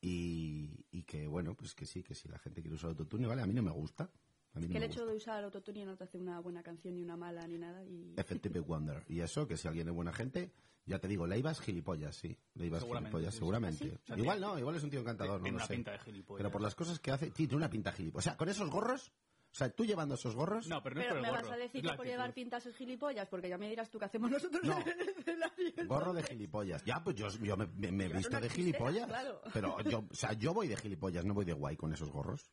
y, 0.00 0.84
y 0.90 1.04
que, 1.04 1.28
bueno, 1.28 1.54
pues 1.54 1.72
que 1.76 1.86
sí, 1.86 2.02
que 2.02 2.16
si 2.16 2.28
la 2.28 2.40
gente 2.40 2.62
quiere 2.62 2.74
usar 2.74 2.90
autotune, 2.90 3.28
vale, 3.28 3.42
a 3.42 3.46
mí 3.46 3.54
no 3.54 3.62
me 3.62 3.70
gusta. 3.70 4.10
A 4.56 4.60
mí 4.60 4.66
no 4.66 4.72
Que 4.72 4.78
el 4.78 4.84
hecho 4.84 5.00
gusta. 5.00 5.10
de 5.10 5.16
usar 5.16 5.44
autotune 5.44 5.84
no 5.84 5.96
te 5.96 6.04
hace 6.04 6.18
una 6.18 6.40
buena 6.40 6.62
canción 6.62 6.94
ni 6.94 7.02
una 7.02 7.16
mala 7.16 7.46
ni 7.46 7.58
nada. 7.58 7.84
Y... 7.84 8.14
Effective 8.16 8.60
Wonder. 8.60 9.04
Y 9.08 9.20
eso, 9.20 9.46
que 9.46 9.56
si 9.56 9.68
alguien 9.68 9.88
es 9.88 9.94
buena 9.94 10.12
gente, 10.12 10.50
ya 10.86 10.98
te 10.98 11.08
digo, 11.08 11.26
Leiva 11.26 11.50
es 11.50 11.60
gilipollas, 11.60 12.16
sí. 12.16 12.36
Leiva 12.54 12.78
es 12.78 12.82
Seguramente, 12.82 13.10
gilipollas, 13.10 13.34
sí, 13.34 13.38
seguramente. 13.38 13.84
¿Ah, 13.84 13.88
sí? 13.88 14.00
O 14.02 14.06
sea, 14.06 14.18
igual 14.18 14.40
no, 14.40 14.58
igual 14.58 14.74
es 14.76 14.82
un 14.82 14.90
tío 14.90 15.00
encantador, 15.00 15.38
no 15.38 15.42
Tiene 15.44 15.58
lo 15.58 15.62
una 15.62 15.66
sé. 15.66 15.74
pinta 15.74 15.92
de 15.92 15.98
gilipollas. 15.98 16.38
Pero 16.38 16.50
por 16.50 16.62
las 16.62 16.74
cosas 16.74 16.98
que 17.00 17.10
hace, 17.12 17.26
sí, 17.26 17.32
tiene 17.46 17.56
una 17.56 17.70
pinta 17.70 17.92
gilipollas. 17.92 18.24
O 18.26 18.28
sea, 18.30 18.36
con 18.36 18.48
esos 18.48 18.70
gorros, 18.70 19.12
o 19.52 19.54
sea, 19.58 19.68
tú 19.70 19.84
llevando 19.84 20.14
esos 20.14 20.34
gorros, 20.34 20.66
No, 20.68 20.82
pero 20.82 20.94
no 20.96 21.00
es 21.02 21.06
por 21.08 21.16
el 21.16 21.22
me 21.22 21.30
vas 21.30 21.42
gorro, 21.42 21.54
a 21.54 21.56
decir 21.58 21.82
que 21.82 21.92
por 21.94 22.06
llevar 22.06 22.32
pintas 22.34 22.64
es 22.66 22.76
gilipollas, 22.76 23.28
porque 23.28 23.48
ya 23.48 23.58
me 23.58 23.68
dirás 23.68 23.90
tú 23.90 23.98
qué 23.98 24.04
hacemos 24.06 24.30
nosotros 24.30 24.62
No. 24.64 24.78
en 24.80 25.00
el 25.00 25.08
escenario. 25.10 25.72
gorro 25.86 26.12
de 26.14 26.22
gilipollas. 26.22 26.82
Ya, 26.84 27.02
pues 27.02 27.16
yo, 27.16 27.28
yo 27.28 27.56
me, 27.56 27.66
me- 27.66 27.92
me 27.92 28.04
he 28.06 28.08
visto 28.08 28.38
de 28.40 28.48
gilipollas. 28.48 29.06
claro. 29.06 29.40
Pero 29.52 29.80
yo, 29.82 30.04
o 30.10 30.14
sea, 30.14 30.32
yo 30.34 30.54
voy 30.54 30.68
de 30.68 30.76
gilipollas, 30.76 31.24
no 31.26 31.34
voy 31.34 31.44
de 31.44 31.52
guay 31.52 31.76
con 31.76 31.92
esos 31.92 32.10
gorros. 32.10 32.50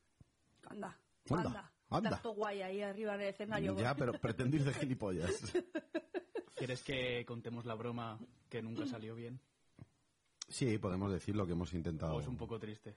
Anda, 0.69 0.97
Anda, 1.29 1.72
anda. 1.97 2.09
Tanto 2.11 2.33
guay 2.33 2.61
ahí 2.61 2.81
arriba 2.81 3.17
del 3.17 3.29
escenario. 3.29 3.75
Ya, 3.77 3.95
pero 3.95 4.13
pretendo 4.13 4.55
ir 4.57 4.63
de 4.63 4.73
gilipollas. 4.73 5.31
¿Quieres 6.55 6.81
que 6.83 7.25
contemos 7.25 7.65
la 7.65 7.75
broma 7.75 8.19
que 8.49 8.61
nunca 8.61 8.85
salió 8.85 9.15
bien? 9.15 9.39
Sí, 10.47 10.77
podemos 10.77 11.11
decir 11.11 11.35
lo 11.35 11.45
que 11.45 11.53
hemos 11.53 11.73
intentado. 11.73 12.15
¿O 12.15 12.21
es 12.21 12.27
un 12.27 12.37
poco 12.37 12.59
triste? 12.59 12.95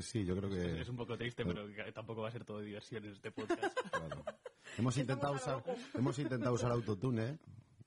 Sí, 0.00 0.24
yo 0.24 0.36
creo 0.36 0.50
que... 0.50 0.80
Es 0.82 0.88
un 0.88 0.96
poco 0.96 1.16
triste, 1.16 1.44
pero 1.44 1.66
tampoco 1.92 2.22
va 2.22 2.28
a 2.28 2.32
ser 2.32 2.44
todo 2.44 2.60
diversión 2.60 3.04
en 3.04 3.12
este 3.12 3.30
podcast. 3.32 3.76
Claro. 3.90 4.24
Hemos 4.76 4.96
intentado 4.96 5.32
usar, 5.34 5.64
hemos 5.94 6.18
intentado 6.18 6.54
usar 6.54 6.70
autotune. 6.70 7.30
¿eh? 7.30 7.38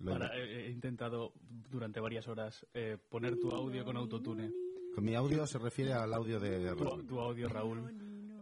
Ahora, 0.08 0.36
he, 0.36 0.66
he 0.66 0.70
intentado 0.72 1.32
durante 1.70 2.00
varias 2.00 2.28
horas 2.28 2.66
eh, 2.74 2.98
poner 3.10 3.40
tu 3.40 3.50
audio 3.52 3.86
con 3.86 3.96
autotune. 3.98 4.52
Con 4.94 5.06
mi 5.06 5.16
audio 5.16 5.48
se 5.48 5.58
refiere 5.58 5.94
al 5.94 6.14
audio 6.14 6.40
de 6.40 6.76
Tu, 6.76 6.84
Raúl. 6.84 7.06
tu 7.08 7.20
audio, 7.20 7.48
Raúl, 7.48 7.80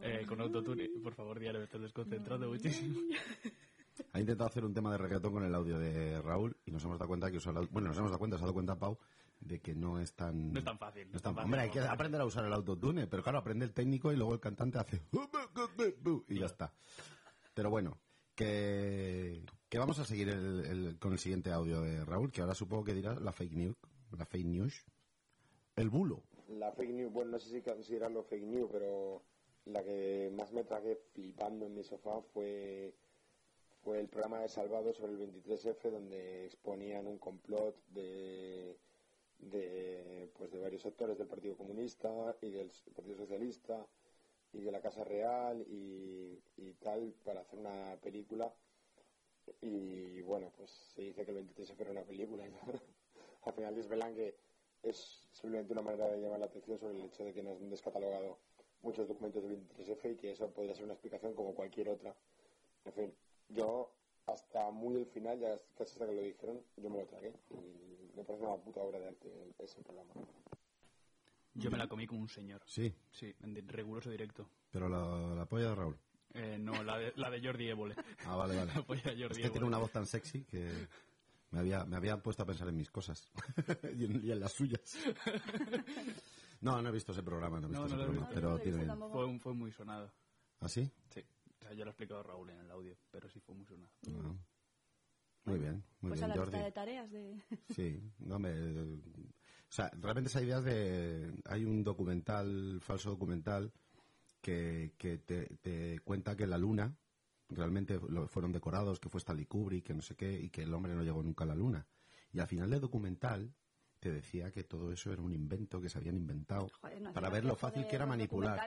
eh, 0.02 0.26
con 0.28 0.40
autotune. 0.42 0.90
Por 1.04 1.14
favor, 1.14 1.40
Diana, 1.40 1.60
me 1.60 1.66
estás 1.66 1.82
desconcentrando 1.82 2.48
muchísimo. 2.50 3.00
Ha 4.14 4.20
intentado 4.20 4.50
hacer 4.50 4.64
un 4.64 4.74
tema 4.74 4.92
de 4.92 4.98
reggaetón 4.98 5.34
con 5.34 5.44
el 5.44 5.54
audio 5.54 5.78
de 5.78 6.22
Raúl 6.22 6.56
y 6.66 6.72
nos 6.72 6.84
hemos 6.86 6.98
dado 6.98 7.08
cuenta 7.10 7.30
que 7.30 7.38
usa 7.38 7.52
el 7.52 7.68
bueno, 7.68 7.90
nos 7.90 7.98
hemos 7.98 8.10
dado 8.12 8.20
cuenta, 8.20 8.38
se 8.38 8.44
ha 8.44 8.46
dado 8.46 8.54
cuenta 8.54 8.76
Pau 8.80 8.98
de 9.42 9.60
que 9.60 9.74
no 9.76 10.00
es 10.00 10.14
tan 10.14 10.54
No 10.54 10.60
es 10.60 10.66
tan 10.66 10.78
fácil. 10.78 11.10
no 11.12 11.18
es 11.18 11.22
tan- 11.22 11.34
fácil 11.36 11.46
hombre, 11.46 11.62
hay 11.62 11.70
que 11.70 11.80
aprender 11.82 12.20
a 12.22 12.26
usar 12.26 12.46
el 12.46 12.54
autotune, 12.54 13.08
pero 13.08 13.24
claro, 13.24 13.40
aprende 13.40 13.66
el 13.66 13.74
técnico 13.74 14.12
y 14.14 14.16
luego 14.18 14.34
el 14.34 14.40
cantante 14.40 14.78
hace 14.80 15.02
y 16.30 16.40
ya 16.40 16.46
está. 16.46 16.74
Pero 17.54 17.70
bueno, 17.70 17.98
que, 18.36 19.44
que 19.68 19.78
vamos 19.80 20.00
a 20.00 20.06
seguir 20.06 20.30
el- 20.30 20.66
el- 20.66 20.98
con 21.00 21.12
el 21.14 21.20
siguiente 21.20 21.52
audio 21.52 21.82
de 21.82 22.04
Raúl, 22.06 22.32
que 22.32 22.42
ahora 22.42 22.56
supongo 22.56 22.84
que 22.86 22.94
dirá 22.94 23.16
la 23.16 23.32
fake 23.34 23.54
news, 23.54 23.76
la 24.18 24.26
fake 24.26 24.46
news, 24.48 24.86
el 25.76 25.90
bulo. 25.90 26.24
La 26.50 26.72
fake 26.72 26.92
news, 26.92 27.12
bueno, 27.14 27.32
no 27.32 27.40
sé 27.40 27.50
si 27.50 27.62
considerarlo 27.62 28.24
fake 28.24 28.46
news, 28.46 28.70
pero 28.72 29.24
la 29.74 29.84
que 29.84 30.32
más 30.34 30.52
me 30.52 30.64
tragué 30.64 30.96
flipando 31.14 31.66
en 31.66 31.76
mi 31.76 31.84
sofá 31.84 32.22
fue, 32.34 32.94
fue 33.84 34.00
el 34.00 34.08
programa 34.08 34.42
de 34.42 34.50
Salvado 34.50 34.94
sobre 34.94 35.14
el 35.14 35.20
23F, 35.20 35.90
donde 35.90 36.46
exponían 36.46 37.08
un 37.08 37.18
complot 37.18 37.76
de, 37.90 38.78
de, 39.40 40.30
pues 40.38 40.52
de 40.52 40.60
varios 40.60 40.82
sectores 40.82 41.18
del 41.18 41.28
Partido 41.28 41.56
Comunista 41.56 42.36
y 42.42 42.50
del 42.50 42.72
Partido 42.96 43.18
Socialista 43.18 43.86
y 44.54 44.62
de 44.62 44.72
la 44.72 44.82
Casa 44.82 45.04
Real 45.04 45.62
y, 45.68 46.42
y 46.58 46.74
tal 46.80 47.14
para 47.24 47.42
hacer 47.42 47.60
una 47.60 47.96
película. 48.02 48.54
Y 49.62 50.22
bueno, 50.22 50.52
pues 50.58 50.70
se 50.96 51.02
dice 51.02 51.26
que 51.26 51.32
el 51.32 51.48
23F 51.48 51.80
era 51.80 51.92
una 51.92 52.04
película. 52.04 52.48
y 52.48 52.52
Al 53.44 53.54
final 53.54 53.76
desvelan 53.76 54.16
que 54.16 54.36
es 54.84 55.28
simplemente 55.32 55.74
una 55.74 55.82
manera 55.82 56.08
de 56.08 56.22
llamar 56.22 56.40
la 56.40 56.46
atención 56.46 56.78
sobre 56.80 56.96
el 56.98 57.06
hecho 57.06 57.24
de 57.24 57.34
que 57.34 57.44
nos 57.44 57.58
han 57.58 57.70
descatalogado 57.70 58.38
muchos 58.82 59.08
documentos 59.08 59.44
del 59.44 59.58
23F 59.58 60.14
y 60.14 60.16
que 60.16 60.32
eso 60.32 60.50
podría 60.52 60.76
ser 60.76 60.86
una 60.86 60.94
explicación 60.94 61.34
como 61.34 61.54
cualquier 61.54 61.90
otra. 61.90 62.16
En 62.86 62.94
fin, 62.94 63.14
yo 63.50 63.92
hasta 64.26 64.70
muy 64.72 64.96
el 64.96 65.06
final, 65.08 65.40
ya 65.40 65.58
casi 65.78 65.94
hasta 65.94 66.06
que 66.08 66.14
lo 66.14 66.22
dijeron, 66.22 66.62
yo 66.78 66.90
me 66.90 67.00
lo 67.00 67.06
tragué 67.08 67.34
y 67.50 68.16
me 68.16 68.24
parece 68.24 68.46
una 68.46 68.58
puta 68.58 68.82
obra 68.82 69.00
de 69.00 69.08
arte 69.08 69.54
ese 69.60 69.82
programa. 69.82 70.14
Yo 71.56 71.72
me 71.72 71.78
la 71.78 71.88
comí 71.88 72.06
como 72.08 72.22
un 72.22 72.30
señor. 72.30 72.62
Sí, 72.66 72.94
Sí, 73.12 73.36
en 73.42 73.68
riguroso 73.68 74.10
directo. 74.10 74.48
pero 74.72 74.88
la, 74.88 75.36
la 75.36 75.46
polla 75.46 75.70
de 75.70 75.76
Raúl. 75.76 75.98
Eh, 76.36 76.58
no, 76.60 76.84
la 76.84 76.98
de, 77.00 77.12
la 77.16 77.30
de 77.32 77.42
Jordi 77.42 77.70
Évole. 77.70 77.96
Ah, 78.26 78.36
vale, 78.36 78.56
vale. 78.56 78.72
La 78.74 78.84
polla 78.84 79.02
de 79.14 79.26
Es 79.26 79.38
que 79.38 79.50
tiene 79.50 79.66
una 79.66 79.80
voz 79.80 79.92
tan 79.92 80.06
sexy 80.06 80.46
que 80.46 80.70
me 81.52 81.60
había, 81.60 81.84
me 81.86 81.98
había 81.98 82.18
puesto 82.22 82.44
a 82.44 82.46
pensar 82.46 82.70
en 82.70 82.78
mis 82.78 82.92
cosas 82.92 83.32
y, 83.98 84.06
en, 84.06 84.24
y 84.24 84.32
en 84.32 84.40
las 84.40 84.54
suyas. 84.54 84.82
No, 86.62 86.82
no 86.82 86.90
he 86.90 86.92
visto 86.92 87.12
ese 87.12 87.24
programa, 87.24 87.60
no 87.60 87.68
he 87.68 87.70
visto 87.70 87.82
No, 87.82 87.88
ese 87.88 87.96
no 87.96 88.04
programa, 88.04 88.28
visto. 88.28 88.36
pero 88.42 88.60
tiene. 88.60 89.10
Fue, 89.12 89.40
fue 89.40 89.54
muy 89.54 89.72
sonado. 89.72 90.12
¿Ah, 90.60 90.68
sí? 90.70 90.92
Sí. 91.10 91.22
O 91.22 91.62
sea, 91.62 91.74
yo 91.74 91.86
lo 91.86 91.90
he 91.90 91.94
explicado 91.94 92.20
a 92.20 92.24
Raúl 92.24 92.50
en 92.50 92.60
el 92.60 92.72
audio, 92.72 92.96
pero 93.12 93.30
sí 93.30 93.40
fue 93.40 93.56
muy 93.56 93.66
sonado. 93.66 93.90
Ah. 94.08 94.36
Muy 95.46 95.58
bien, 95.60 95.84
muy 96.02 96.10
Pues 96.10 96.22
a 96.22 96.26
bien, 96.28 96.30
la 96.38 96.44
Jordi. 96.44 96.52
lista 96.52 96.66
de 96.66 96.72
tareas 96.72 97.12
de... 97.12 97.42
Sí, 97.76 98.12
no 98.20 98.40
me... 98.40 98.52
O 98.52 99.72
sea, 99.72 99.90
realmente 100.00 100.30
esa 100.30 100.42
idea 100.42 100.62
de... 100.62 101.34
Hay 101.46 101.64
un 101.64 101.84
documental, 101.84 102.80
falso 102.82 103.10
documental, 103.12 103.72
que, 104.42 104.94
que 104.98 105.18
te, 105.20 105.46
te 105.58 106.00
cuenta 106.02 106.36
que 106.36 106.46
la 106.48 106.58
luna 106.58 106.96
realmente 107.50 108.00
lo- 108.10 108.28
fueron 108.28 108.52
decorados, 108.52 109.00
que 109.00 109.10
fue 109.10 109.20
Stanley 109.20 109.46
Kubrick, 109.46 109.86
que 109.86 109.94
no 109.94 110.02
sé 110.02 110.16
qué, 110.16 110.32
y 110.40 110.50
que 110.50 110.64
el 110.64 110.74
hombre 110.74 110.94
no 110.94 111.04
llegó 111.04 111.24
nunca 111.24 111.46
a 111.46 111.48
la 111.48 111.56
luna. 111.56 111.88
Y 112.32 112.40
al 112.40 112.48
final 112.48 112.70
del 112.70 112.82
documental 112.82 113.54
te 114.00 114.12
decía 114.12 114.52
que 114.52 114.64
todo 114.64 114.92
eso 114.92 115.12
era 115.12 115.22
un 115.22 115.34
invento 115.34 115.82
que 115.82 115.90
se 115.90 115.98
habían 115.98 116.16
inventado 116.16 116.70
Joder, 116.82 117.02
no 117.02 117.14
para 117.14 117.30
ver 117.30 117.44
lo 117.46 117.56
fácil 117.56 117.86
que 117.88 117.96
era 117.96 118.06
manipular. 118.06 118.60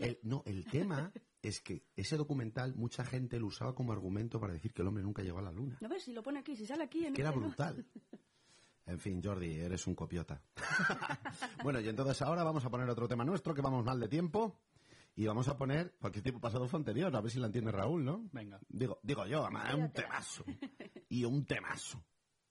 El- 0.00 0.18
no, 0.22 0.42
el 0.46 0.64
tema 0.66 1.12
es 1.42 1.60
que 1.60 1.84
ese 1.96 2.16
documental 2.16 2.74
mucha 2.74 3.04
gente 3.04 3.38
lo 3.40 3.46
usaba 3.46 3.74
como 3.74 3.92
argumento 3.92 4.38
para 4.40 4.52
decir 4.52 4.72
que 4.72 4.82
el 4.82 4.88
hombre 4.88 5.02
nunca 5.02 5.22
llegó 5.22 5.38
a 5.38 5.42
la 5.42 5.52
luna. 5.52 5.78
No 5.80 5.88
ves 5.88 6.04
si 6.04 6.12
lo 6.12 6.22
pone 6.22 6.38
aquí, 6.38 6.56
si 6.56 6.64
sale 6.66 6.84
aquí. 6.84 7.04
En 7.06 7.14
que 7.14 7.20
era 7.22 7.30
¿no? 7.32 7.38
brutal. 7.40 7.84
En 8.86 8.98
fin, 8.98 9.22
Jordi, 9.22 9.54
eres 9.60 9.86
un 9.86 9.94
copiota. 9.94 10.42
bueno, 11.62 11.80
y 11.80 11.88
entonces 11.88 12.20
ahora 12.22 12.42
vamos 12.42 12.64
a 12.64 12.70
poner 12.70 12.88
otro 12.88 13.06
tema 13.06 13.24
nuestro, 13.24 13.54
que 13.54 13.62
vamos 13.62 13.84
mal 13.84 13.98
de 14.00 14.08
tiempo. 14.08 14.58
Y 15.14 15.26
vamos 15.26 15.46
a 15.48 15.56
poner, 15.58 15.94
porque 16.00 16.18
el 16.20 16.22
tiempo 16.22 16.40
pasado 16.40 16.66
fue 16.68 16.78
anterior, 16.78 17.14
a 17.14 17.20
ver 17.20 17.30
si 17.30 17.38
la 17.38 17.46
entiende 17.46 17.70
Raúl, 17.70 18.02
¿no? 18.04 18.28
Venga. 18.32 18.58
Digo, 18.68 18.98
digo 19.02 19.26
yo, 19.26 19.42
además, 19.44 19.68
es 19.68 19.74
un 19.74 19.90
temazo. 19.92 20.44
Y 21.10 21.24
un 21.24 21.44
temazo. 21.44 22.02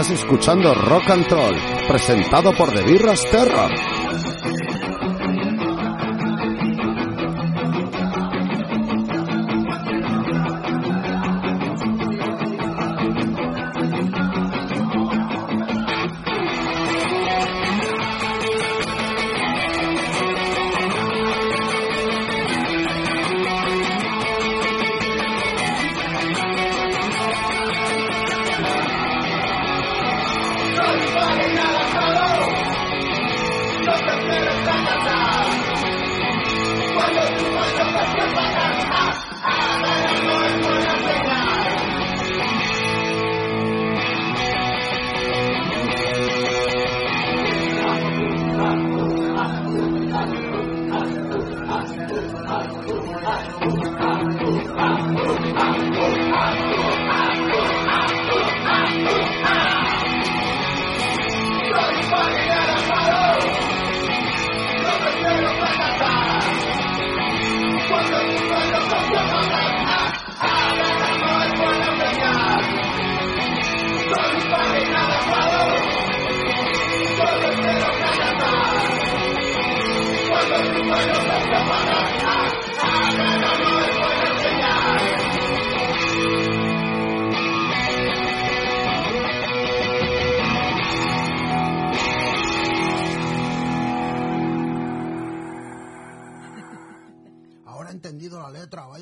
Estás 0.00 0.20
escuchando 0.20 0.72
Rock 0.74 1.10
and 1.10 1.28
Roll, 1.28 1.56
presentado 1.88 2.52
por 2.52 2.72
The 2.72 2.84
Birras 2.84 3.20
Terror. 3.32 3.97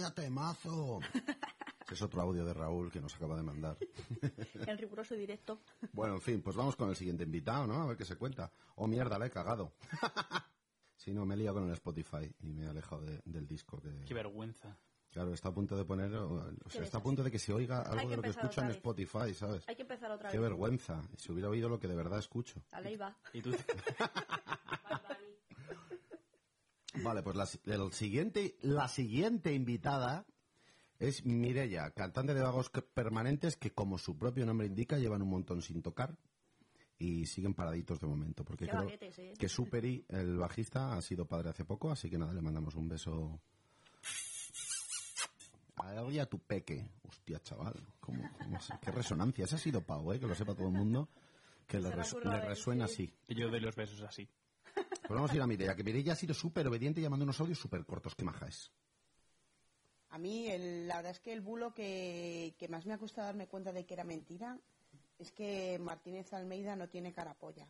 Vaya 0.08 0.14
temazo. 0.14 1.00
Es 1.88 2.02
otro 2.02 2.20
audio 2.20 2.44
de 2.44 2.52
Raúl 2.52 2.90
que 2.90 3.00
nos 3.00 3.14
acaba 3.14 3.36
de 3.36 3.44
mandar. 3.44 3.78
En 4.66 4.76
riguroso 4.76 5.14
directo. 5.14 5.60
Bueno, 5.92 6.14
en 6.14 6.20
fin, 6.20 6.42
pues 6.42 6.56
vamos 6.56 6.74
con 6.74 6.88
el 6.88 6.96
siguiente 6.96 7.22
invitado, 7.22 7.64
¿no? 7.68 7.80
A 7.82 7.86
ver 7.86 7.96
qué 7.96 8.04
se 8.04 8.16
cuenta. 8.16 8.50
Oh, 8.74 8.88
mierda, 8.88 9.18
la 9.18 9.26
he 9.26 9.30
cagado. 9.30 9.72
Si 10.96 11.12
no, 11.14 11.24
me 11.24 11.34
he 11.34 11.36
liado 11.36 11.58
con 11.60 11.68
el 11.68 11.74
Spotify 11.74 12.34
y 12.40 12.52
me 12.52 12.64
he 12.64 12.68
alejado 12.68 13.02
de- 13.02 13.20
del 13.24 13.46
disco. 13.46 13.80
Que, 13.80 14.04
Qué 14.06 14.12
vergüenza. 14.14 14.76
claro, 15.12 15.32
está 15.32 15.50
a 15.50 15.54
punto 15.54 15.76
de 15.76 15.84
poner, 15.84 16.12
o, 16.16 16.50
sea, 16.68 16.82
está 16.82 16.98
a 16.98 17.02
punto 17.02 17.22
de 17.22 17.30
que 17.30 17.38
se 17.38 17.52
oiga 17.52 17.82
algo 17.82 18.10
de 18.10 18.16
lo 18.16 18.22
que 18.22 18.30
escucha 18.30 18.62
en. 18.64 18.70
Spotify, 18.72 19.32
¿sabes? 19.32 19.62
Hay 19.68 19.76
que 19.76 19.82
empezar 19.82 20.10
otra 20.10 20.30
Qué 20.30 20.38
vez. 20.38 20.48
vergüenza. 20.48 21.00
Si 21.16 21.30
hubiera 21.30 21.48
oído 21.48 21.68
lo 21.68 21.78
que 21.78 21.86
de 21.86 21.94
verdad 21.94 22.18
escucho. 22.18 22.60
La 22.72 22.80
ley 22.80 22.96
va. 22.96 23.16
Y 23.32 23.40
tú, 23.40 23.52
Vale, 27.02 27.22
pues 27.22 27.36
la, 27.36 27.48
el 27.74 27.92
siguiente, 27.92 28.56
la 28.62 28.88
siguiente 28.88 29.52
invitada 29.52 30.24
es 30.98 31.24
Mirella, 31.24 31.90
cantante 31.90 32.32
de 32.34 32.40
vagos 32.42 32.70
permanentes 32.94 33.56
que, 33.56 33.70
como 33.72 33.98
su 33.98 34.16
propio 34.16 34.46
nombre 34.46 34.66
indica, 34.66 34.98
llevan 34.98 35.22
un 35.22 35.28
montón 35.30 35.60
sin 35.62 35.82
tocar 35.82 36.16
y 36.98 37.26
siguen 37.26 37.52
paraditos 37.54 38.00
de 38.00 38.06
momento. 38.06 38.44
Porque 38.44 38.64
Qué 38.64 38.70
creo 38.70 38.84
baguetes, 38.84 39.18
¿eh? 39.18 39.34
que 39.38 39.48
Superi, 39.48 40.04
el 40.08 40.38
bajista, 40.38 40.94
ha 40.94 41.02
sido 41.02 41.26
padre 41.26 41.50
hace 41.50 41.64
poco, 41.64 41.90
así 41.90 42.08
que 42.08 42.16
nada, 42.18 42.32
le 42.32 42.40
mandamos 42.40 42.74
un 42.74 42.88
beso. 42.88 43.40
A 45.76 45.94
él 45.94 46.12
y 46.14 46.18
a 46.18 46.26
tu 46.26 46.38
peque. 46.38 46.88
Hostia, 47.06 47.38
chaval. 47.42 47.74
¿cómo- 48.00 48.30
cómo 48.38 48.58
se- 48.60 48.72
qué 48.80 48.90
resonancia. 48.90 49.44
Ese 49.44 49.56
ha 49.56 49.58
sido 49.58 49.82
Pau, 49.82 50.12
¿eh? 50.12 50.18
que 50.18 50.26
lo 50.26 50.34
sepa 50.34 50.54
todo 50.54 50.68
el 50.68 50.72
mundo. 50.74 51.08
Que 51.66 51.78
le, 51.80 51.90
resu- 51.90 52.22
le 52.22 52.40
resuena 52.40 52.86
sí. 52.86 53.04
así. 53.04 53.14
que 53.26 53.34
yo 53.34 53.50
doy 53.50 53.60
los 53.60 53.74
besos 53.76 54.00
así. 54.02 54.26
Pues 55.06 55.14
vamos 55.16 55.30
a 55.30 55.34
ir 55.36 55.42
a 55.42 55.46
Mireia, 55.46 55.74
que 55.76 55.84
Mireia 55.84 56.12
ha 56.12 56.16
sido 56.16 56.34
súper 56.34 56.66
obediente 56.66 57.00
llamando 57.00 57.24
unos 57.24 57.40
audios 57.40 57.58
súper 57.58 57.84
cortos. 57.84 58.14
Qué 58.14 58.24
maja 58.24 58.46
es. 58.48 58.72
A 60.10 60.18
mí, 60.18 60.48
el- 60.48 60.86
la 60.88 60.96
verdad 60.96 61.12
es 61.12 61.20
que 61.20 61.32
el 61.32 61.40
bulo 61.40 61.72
que, 61.74 62.54
que 62.58 62.68
más 62.68 62.86
me 62.86 62.94
ha 62.94 62.98
costado 62.98 63.26
darme 63.26 63.46
cuenta 63.48 63.72
de 63.72 63.84
que 63.84 63.94
era 63.94 64.04
mentira 64.04 64.58
es 65.18 65.30
que 65.32 65.78
Martínez 65.78 66.32
Almeida 66.32 66.76
no 66.76 66.88
tiene 66.88 67.12
cara 67.12 67.34
polla. 67.34 67.66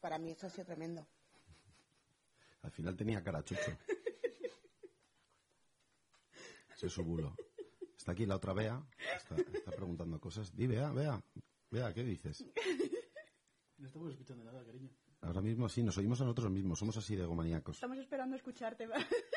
Para 0.00 0.18
mí 0.18 0.30
eso 0.30 0.46
ha 0.46 0.50
sido 0.50 0.64
tremendo. 0.66 1.06
Al 2.62 2.70
final 2.70 2.96
tenía 2.96 3.22
cara 3.22 3.42
chucho. 3.44 3.70
Ese 6.74 6.86
es 6.86 6.92
su 6.92 7.02
bulo. 7.04 7.34
Está 7.96 8.12
aquí 8.12 8.26
la 8.26 8.36
otra 8.36 8.52
Bea. 8.54 8.82
Está, 9.16 9.36
está 9.36 9.70
preguntando 9.72 10.18
cosas. 10.20 10.54
Di, 10.54 10.66
Bea, 10.66 10.90
Bea. 10.90 11.22
Bea, 11.70 11.92
¿qué 11.92 12.02
dices? 12.02 12.44
No 13.78 13.86
estamos 13.86 14.10
escuchando 14.12 14.44
nada, 14.44 14.64
cariño. 14.64 14.90
Ahora 15.22 15.42
mismo 15.42 15.68
sí, 15.68 15.82
nos 15.82 15.98
oímos 15.98 16.18
a 16.20 16.24
nosotros 16.24 16.50
mismos. 16.50 16.78
Somos 16.78 16.96
así 16.96 17.14
de 17.14 17.26
gomaníacos. 17.26 17.76
Estamos 17.76 17.98
esperando 17.98 18.36
escucharte. 18.36 18.88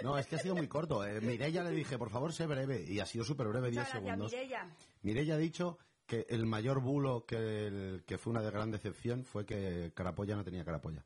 No, 0.01 0.17
es 0.17 0.27
que 0.27 0.37
ha 0.37 0.39
sido 0.39 0.55
muy 0.55 0.67
corto. 0.69 1.05
Eh, 1.05 1.19
Mireia 1.19 1.61
le 1.63 1.71
dije, 1.71 1.97
por 1.97 2.09
favor, 2.09 2.31
sé 2.31 2.45
breve. 2.47 2.85
Y 2.87 2.99
ha 3.01 3.05
sido 3.05 3.25
súper 3.25 3.47
breve, 3.49 3.69
10 3.69 3.79
Muchas 3.83 3.91
gracias, 3.93 4.03
segundos. 4.11 4.31
Mireia. 4.31 4.75
Mireia 5.01 5.35
ha 5.35 5.37
dicho 5.37 5.77
que 6.05 6.25
el 6.29 6.45
mayor 6.45 6.79
bulo 6.81 7.25
que, 7.25 7.67
el- 7.67 8.03
que 8.05 8.17
fue 8.17 8.31
una 8.31 8.41
de 8.41 8.51
gran 8.51 8.71
decepción 8.71 9.25
fue 9.25 9.45
que 9.45 9.91
Carapolla 9.93 10.35
no 10.37 10.43
tenía 10.45 10.63
Carapolla. 10.63 11.05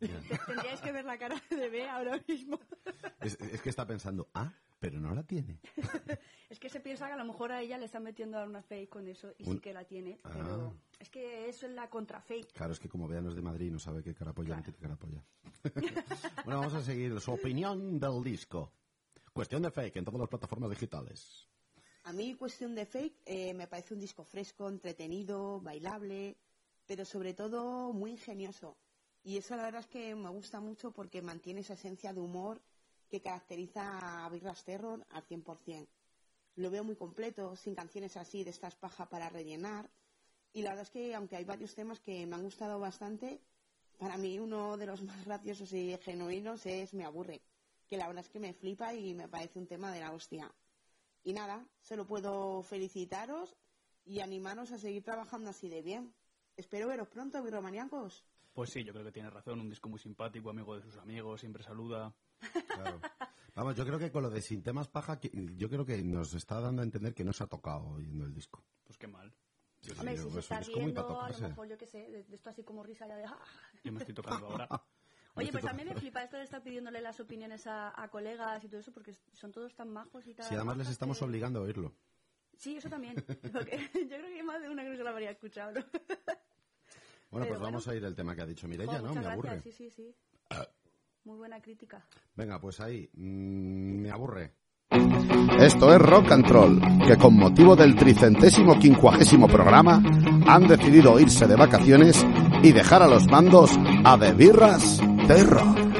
Tendríais 0.46 0.80
que 0.80 0.92
ver 0.92 1.04
la 1.04 1.16
cara 1.16 1.40
de 1.48 1.68
B 1.68 1.88
ahora 1.88 2.20
mismo. 2.26 2.58
Es, 3.20 3.38
es 3.40 3.62
que 3.62 3.70
está 3.70 3.86
pensando, 3.86 4.28
ah, 4.34 4.52
pero 4.82 4.98
no 4.98 5.14
la 5.14 5.22
tiene. 5.22 5.60
Es 6.50 6.58
que 6.58 6.68
se 6.68 6.80
piensa 6.80 7.06
que 7.06 7.12
a 7.12 7.16
lo 7.16 7.24
mejor 7.24 7.50
a 7.52 7.62
ella 7.62 7.78
le 7.78 7.86
están 7.86 8.02
metiendo 8.02 8.44
una 8.44 8.60
fake 8.62 8.90
con 8.90 9.06
eso 9.08 9.32
y 9.38 9.48
Un- 9.48 9.54
sí 9.54 9.60
que 9.60 9.72
la 9.72 9.84
tiene, 9.84 10.18
Ah. 10.24 10.30
pero 10.34 10.74
es 10.98 11.08
que 11.08 11.48
eso 11.48 11.66
es 11.66 11.72
la 11.72 11.88
contra 11.88 12.20
fake. 12.20 12.52
Claro, 12.52 12.72
es 12.74 12.78
que 12.80 12.88
como 12.90 13.06
vean 13.08 13.24
los 13.24 13.34
de 13.34 13.40
Madrid 13.42 13.70
no 13.72 13.78
sabe 13.78 14.02
qué 14.02 14.12
carapolla 14.12 14.56
no 14.56 14.62
tiene 14.62 14.78
carapolla. 14.78 15.24
bueno, 16.44 16.60
vamos 16.60 16.74
a 16.74 16.82
seguir. 16.82 17.18
Su 17.20 17.32
opinión 17.32 17.98
del 17.98 18.22
disco. 18.22 18.70
Cuestión 19.32 19.62
de 19.62 19.70
fake 19.70 19.96
en 19.96 20.04
todas 20.04 20.20
las 20.20 20.28
plataformas 20.28 20.68
digitales. 20.68 21.48
A 22.04 22.12
mí, 22.12 22.34
cuestión 22.34 22.74
de 22.74 22.84
fake, 22.84 23.22
eh, 23.24 23.54
me 23.54 23.66
parece 23.68 23.94
un 23.94 24.00
disco 24.00 24.24
fresco, 24.24 24.68
entretenido, 24.68 25.60
bailable, 25.60 26.36
pero 26.86 27.04
sobre 27.06 27.32
todo 27.32 27.92
muy 27.94 28.10
ingenioso. 28.10 28.76
Y 29.24 29.36
eso 29.38 29.56
la 29.56 29.62
verdad 29.62 29.80
es 29.82 29.86
que 29.86 30.14
me 30.16 30.28
gusta 30.28 30.60
mucho 30.60 30.90
porque 30.90 31.22
mantiene 31.22 31.60
esa 31.60 31.74
esencia 31.74 32.12
de 32.12 32.20
humor 32.20 32.60
que 33.12 33.20
caracteriza 33.20 34.24
a 34.24 34.28
Birras 34.30 34.64
Terror 34.64 35.06
al 35.10 35.22
100%. 35.26 35.86
Lo 36.56 36.70
veo 36.70 36.82
muy 36.82 36.96
completo, 36.96 37.54
sin 37.56 37.74
canciones 37.74 38.16
así 38.16 38.42
de 38.42 38.48
estas 38.48 38.74
paja 38.74 39.06
para 39.10 39.28
rellenar. 39.28 39.90
Y 40.54 40.62
la 40.62 40.70
verdad 40.70 40.84
es 40.84 40.90
que, 40.90 41.14
aunque 41.14 41.36
hay 41.36 41.44
varios 41.44 41.74
temas 41.74 42.00
que 42.00 42.26
me 42.26 42.36
han 42.36 42.42
gustado 42.42 42.80
bastante, 42.80 43.42
para 43.98 44.16
mí 44.16 44.38
uno 44.38 44.78
de 44.78 44.86
los 44.86 45.02
más 45.10 45.22
graciosos 45.26 45.70
y 45.74 45.94
genuinos 45.98 46.64
es 46.64 46.94
Me 46.94 47.04
aburre, 47.04 47.42
que 47.86 47.98
la 47.98 48.06
verdad 48.06 48.24
es 48.24 48.30
que 48.30 48.40
me 48.40 48.54
flipa 48.54 48.94
y 48.94 49.12
me 49.12 49.28
parece 49.28 49.58
un 49.58 49.66
tema 49.66 49.92
de 49.92 50.00
la 50.00 50.12
hostia. 50.12 50.50
Y 51.22 51.34
nada, 51.34 51.66
solo 51.82 52.06
puedo 52.06 52.62
felicitaros 52.62 53.54
y 54.06 54.20
animaros 54.20 54.72
a 54.72 54.78
seguir 54.78 55.04
trabajando 55.04 55.50
así 55.50 55.68
de 55.68 55.82
bien. 55.82 56.14
Espero 56.56 56.88
veros 56.88 57.08
pronto, 57.08 57.42
birromaniacos. 57.42 58.24
Pues 58.54 58.70
sí, 58.70 58.82
yo 58.84 58.94
creo 58.94 59.04
que 59.04 59.12
tiene 59.12 59.28
razón. 59.28 59.60
Un 59.60 59.68
disco 59.68 59.90
muy 59.90 59.98
simpático, 59.98 60.48
amigo 60.48 60.76
de 60.76 60.82
sus 60.82 60.96
amigos, 60.96 61.40
siempre 61.40 61.62
saluda. 61.62 62.14
Claro. 62.66 63.00
Vamos, 63.54 63.76
yo 63.76 63.84
creo 63.84 63.98
que 63.98 64.10
con 64.10 64.22
lo 64.22 64.30
de 64.30 64.40
Sin 64.40 64.62
temas 64.62 64.88
paja, 64.88 65.20
yo 65.22 65.68
creo 65.68 65.84
que 65.84 66.02
nos 66.02 66.32
está 66.34 66.60
dando 66.60 66.82
a 66.82 66.84
entender 66.84 67.14
que 67.14 67.24
no 67.24 67.32
se 67.32 67.44
ha 67.44 67.46
tocado 67.46 67.86
oyendo 67.86 68.24
el 68.24 68.32
disco. 68.32 68.64
Pues 68.84 68.96
qué 68.98 69.06
mal. 69.06 69.32
Sí, 69.80 69.90
Hombre, 69.98 70.16
sí, 70.16 70.22
si 70.24 70.30
se 70.30 70.38
está 70.40 70.56
a 70.58 70.60
lo 70.60 71.48
mejor 71.48 71.68
yo 71.68 71.76
qué 71.76 71.86
sé, 71.86 72.08
de, 72.10 72.22
de 72.22 72.36
esto 72.36 72.50
así 72.50 72.62
como 72.62 72.82
risa 72.84 73.06
ya 73.06 73.16
de... 73.16 73.24
"Ah". 73.24 73.38
Yo 73.82 73.92
me 73.92 73.98
estoy 73.98 74.14
tocando 74.14 74.46
ahora. 74.46 74.68
Oye, 75.34 75.50
pues 75.50 75.64
también 75.64 75.88
me 75.88 75.94
flipa 75.96 76.22
esto 76.22 76.36
de 76.36 76.44
estar 76.44 76.62
pidiéndole 76.62 77.00
las 77.00 77.18
opiniones 77.18 77.66
a, 77.66 78.00
a 78.00 78.08
colegas 78.08 78.62
y 78.64 78.68
todo 78.68 78.80
eso, 78.80 78.92
porque 78.92 79.16
son 79.32 79.50
todos 79.50 79.74
tan 79.74 79.90
majos 79.90 80.26
y 80.26 80.34
tal. 80.34 80.46
Si 80.46 80.54
además 80.54 80.76
les 80.76 80.88
estamos 80.88 81.20
obligando 81.22 81.58
a 81.60 81.62
oírlo. 81.62 81.94
Sí, 82.56 82.76
eso 82.76 82.88
también. 82.88 83.16
Yo 83.42 83.50
creo 83.50 83.64
que 83.64 84.34
hay 84.36 84.42
más 84.42 84.60
de 84.62 84.68
una 84.68 84.82
que 84.84 84.90
no 84.90 84.96
se 84.96 85.02
lo 85.02 85.08
habría 85.10 85.30
escuchado. 85.30 85.72
¿no? 85.72 85.80
Bueno, 87.30 87.46
Pero 87.46 87.48
pues 87.48 87.60
vamos 87.60 87.88
a 87.88 87.94
ir 87.96 88.04
el 88.04 88.14
tema 88.14 88.36
que 88.36 88.42
ha 88.42 88.46
dicho 88.46 88.68
Mireia, 88.68 88.98
Jo, 89.00 89.06
¿no? 89.06 89.14
Me 89.14 89.26
aburre. 89.26 89.48
gracias, 89.52 89.74
sí, 89.74 89.90
sí, 89.90 89.90
sí. 89.90 90.14
Muy 91.24 91.38
buena 91.38 91.60
crítica. 91.60 92.04
Venga, 92.34 92.60
pues 92.60 92.80
ahí, 92.80 93.08
mm, 93.14 94.00
me 94.02 94.10
aburre. 94.10 94.52
Esto 95.58 95.94
es 95.94 96.00
Rock 96.00 96.32
and 96.32 96.46
Troll, 96.46 96.80
que 97.06 97.16
con 97.16 97.34
motivo 97.36 97.76
del 97.76 97.94
tricentésimo 97.94 98.78
quincuagésimo 98.78 99.48
programa 99.48 100.02
han 100.46 100.66
decidido 100.66 101.18
irse 101.18 101.46
de 101.46 101.56
vacaciones 101.56 102.26
y 102.62 102.72
dejar 102.72 103.02
a 103.02 103.08
los 103.08 103.26
mandos 103.28 103.70
a 104.04 104.18
The 104.18 104.32
Birras 104.34 105.00
Terror. 105.26 105.62
Niño, 105.64 105.91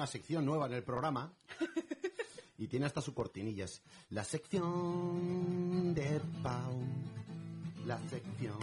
una 0.00 0.06
sección 0.06 0.46
nueva 0.46 0.64
en 0.64 0.72
el 0.72 0.82
programa. 0.82 1.30
Y 2.56 2.68
tiene 2.68 2.86
hasta 2.86 3.02
su 3.02 3.12
cortinillas. 3.12 3.82
La 4.08 4.24
sección 4.24 5.92
de 5.94 6.22
Pau. 6.42 6.82
La 7.84 7.98
sección 8.08 8.58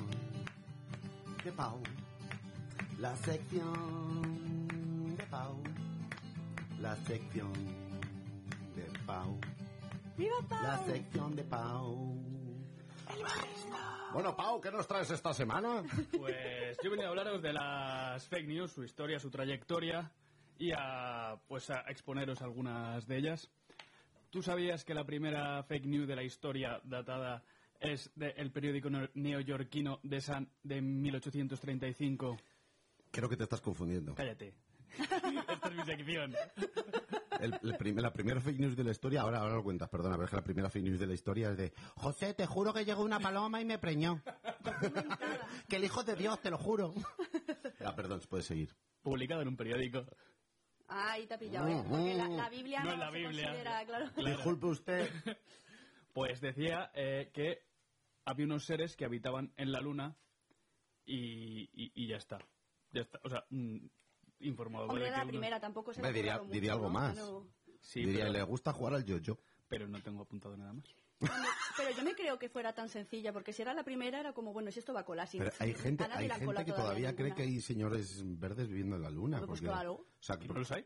de 1.44 1.52
Pau. 1.52 1.80
La 3.00 3.16
sección 3.18 4.68
de 5.16 5.24
Pau. 5.26 5.62
La 6.80 6.96
sección 6.96 7.54
de 8.76 9.00
Pau. 9.06 9.40
La 10.64 10.86
sección 10.88 11.36
de 11.36 11.44
Pau. 11.44 12.18
Bueno, 14.12 14.36
Pau, 14.36 14.60
¿qué 14.60 14.72
nos 14.72 14.88
traes 14.88 15.12
esta 15.12 15.36
semana? 15.36 15.84
Pues 16.18 16.78
yo 16.84 16.90
venía 16.90 17.06
a 17.06 17.10
hablaros 17.10 17.44
de 17.44 17.54
las 17.54 18.28
fake 18.28 18.48
news, 18.48 18.72
su 18.72 18.84
historia, 18.84 19.20
su 19.20 19.30
trayectoria 19.30 20.12
y 20.60 20.72
a, 20.76 21.36
pues 21.48 21.70
a 21.70 21.82
exponeros 21.90 22.42
algunas 22.42 23.06
de 23.08 23.18
ellas. 23.18 23.50
¿Tú 24.30 24.42
sabías 24.42 24.84
que 24.84 24.94
la 24.94 25.06
primera 25.06 25.64
fake 25.64 25.86
news 25.86 26.08
de 26.08 26.16
la 26.16 26.24
historia 26.24 26.82
datada 26.84 27.44
es 27.80 28.12
del 28.16 28.52
periódico 28.52 28.90
neo- 28.90 29.10
neoyorquino 29.14 30.00
de 30.04 30.20
San 30.22 30.50
de 30.64 30.82
1835? 30.82 32.38
Creo 33.12 33.30
que 33.30 33.38
te 33.38 33.44
estás 33.44 33.62
confundiendo. 33.62 34.16
Cállate. 34.16 34.54
Esta 34.98 35.68
es 35.70 35.76
mi 35.76 35.84
sección. 35.86 36.34
El- 37.40 37.60
el 37.62 37.78
prim- 37.78 37.98
la 38.00 38.12
primera 38.12 38.42
fake 38.42 38.60
news 38.60 38.76
de 38.76 38.84
la 38.84 38.92
historia, 38.92 39.22
ahora, 39.22 39.40
ahora 39.40 39.56
lo 39.56 39.64
cuentas, 39.64 39.90
perdona, 39.90 40.16
pero 40.16 40.26
es 40.26 40.30
que 40.32 40.36
la 40.38 40.44
primera 40.44 40.70
fake 40.70 40.84
news 40.86 41.00
de 41.00 41.08
la 41.08 41.14
historia 41.14 41.52
es 41.52 41.58
de 41.58 41.72
José, 41.96 42.34
te 42.34 42.46
juro 42.46 42.74
que 42.74 42.84
llegó 42.84 43.04
una 43.04 43.20
paloma 43.20 43.62
y 43.62 43.66
me 43.66 43.78
preñó. 43.78 44.22
que 45.70 45.76
el 45.76 45.84
hijo 45.84 46.04
de 46.04 46.16
Dios, 46.16 46.42
te 46.42 46.50
lo 46.50 46.58
juro. 46.58 46.94
Ya, 47.80 47.96
perdón, 47.96 48.20
puedes 48.28 48.48
seguir. 48.48 48.76
Publicado 49.04 49.44
en 49.44 49.50
un 49.50 49.56
periódico. 49.56 50.04
Ah, 50.88 51.12
ahí 51.14 51.28
te 51.28 51.34
ha 51.34 51.38
pillado, 51.38 51.68
¿eh? 51.68 51.84
Porque 51.90 52.14
la, 52.16 52.30
la 52.30 52.50
Biblia 52.50 52.80
No 52.80 52.86
no, 52.86 52.94
es 52.94 53.00
la 53.00 53.12
se 53.12 53.18
Biblia. 53.18 53.46
considera, 53.48 53.86
claro. 53.86 54.06
Disculpe 54.16 54.66
usted. 54.68 55.10
Pues 56.14 56.42
decía 56.42 56.90
eh, 56.96 57.30
que 57.32 57.60
había 58.26 58.46
unos 58.48 58.66
seres 58.66 58.96
que 58.96 59.06
habitaban 59.06 59.54
en 59.56 59.72
la 59.72 59.80
luna 59.82 60.16
y, 61.06 61.70
y- 61.74 61.92
y 61.94 62.08
ya 62.08 62.18
está. 62.18 62.40
Ya 62.92 63.02
está, 63.02 63.20
o 63.24 63.30
sea, 63.30 63.46
mm, 63.52 63.78
informado 64.40 64.86
Hombre, 64.88 65.06
de 65.06 65.12
la 65.12 65.22
uno- 65.22 65.28
primera, 65.28 65.60
tampoco 65.60 65.94
se 65.94 66.02
ha 66.02 66.12
diría, 66.12 66.40
currado 66.40 66.52
diría 66.54 66.72
mucho, 66.72 66.86
algo 66.86 66.88
¿no? 66.88 67.00
más. 67.00 67.16
No. 67.18 67.48
Sí, 67.82 68.00
diría, 68.04 68.22
pero, 68.26 68.32
le 68.32 68.44
gusta 68.44 68.74
jugar 68.74 68.96
al 68.96 69.06
yo-yo. 69.06 69.38
pero 69.68 69.88
no 69.88 70.02
tengo 70.02 70.24
apuntado 70.24 70.58
nada 70.58 70.74
más. 70.74 70.86
Pero 71.20 71.92
yo 71.96 72.04
me 72.04 72.16
creo 72.16 72.38
que 72.40 72.50
fuera 72.50 72.74
tan 72.74 72.90
sencilla, 72.90 73.32
porque 73.34 73.54
si 73.54 73.62
era 73.62 73.74
la 73.74 73.84
primera 73.84 74.20
era 74.20 74.34
como, 74.34 74.54
bueno, 74.54 74.72
si 74.72 74.80
esto 74.80 74.94
va 74.94 75.02
a 75.02 75.06
colar. 75.06 75.28
Si 75.28 75.38
Pero 75.38 75.52
hay 75.60 75.74
gente, 75.74 76.04
hay 76.12 76.30
gente 76.30 76.66
que 76.66 76.72
todavía 76.74 77.16
cree 77.16 77.34
que 77.34 77.44
hay 77.44 77.62
señores 77.62 78.22
verdes 78.40 78.68
viviendo 78.68 78.96
en 78.96 79.02
la 79.04 79.10
luna. 79.10 79.38
Pues 79.40 79.48
porque- 79.50 79.66
claro. 79.66 79.94
O 79.94 80.06
sea, 80.20 80.38
¿Y 80.42 80.48
no 80.48 80.54
los 80.56 80.72
hay? 80.72 80.86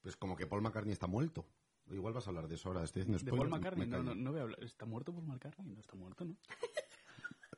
pues 0.00 0.16
como 0.16 0.36
que 0.36 0.46
Paul 0.46 0.62
McCartney 0.62 0.92
está 0.92 1.06
muerto. 1.06 1.46
Igual 1.90 2.12
vas 2.14 2.26
a 2.26 2.30
hablar 2.30 2.48
de 2.48 2.54
eso 2.54 2.68
ahora. 2.68 2.82
Estoy 2.84 3.02
haciendo 3.02 3.18
De 3.22 3.30
Paul 3.30 3.40
spoilers, 3.48 3.60
McCartney, 3.60 3.86
me 3.86 3.90
no, 3.96 3.98
callo. 4.04 4.14
no, 4.14 4.22
no 4.22 4.30
voy 4.32 4.40
a 4.40 4.42
hablar. 4.42 4.64
¿Está 4.64 4.86
muerto 4.86 5.12
Paul 5.12 5.26
McCartney? 5.26 5.74
No 5.74 5.80
está 5.80 5.94
muerto, 5.96 6.24
¿no? 6.24 6.36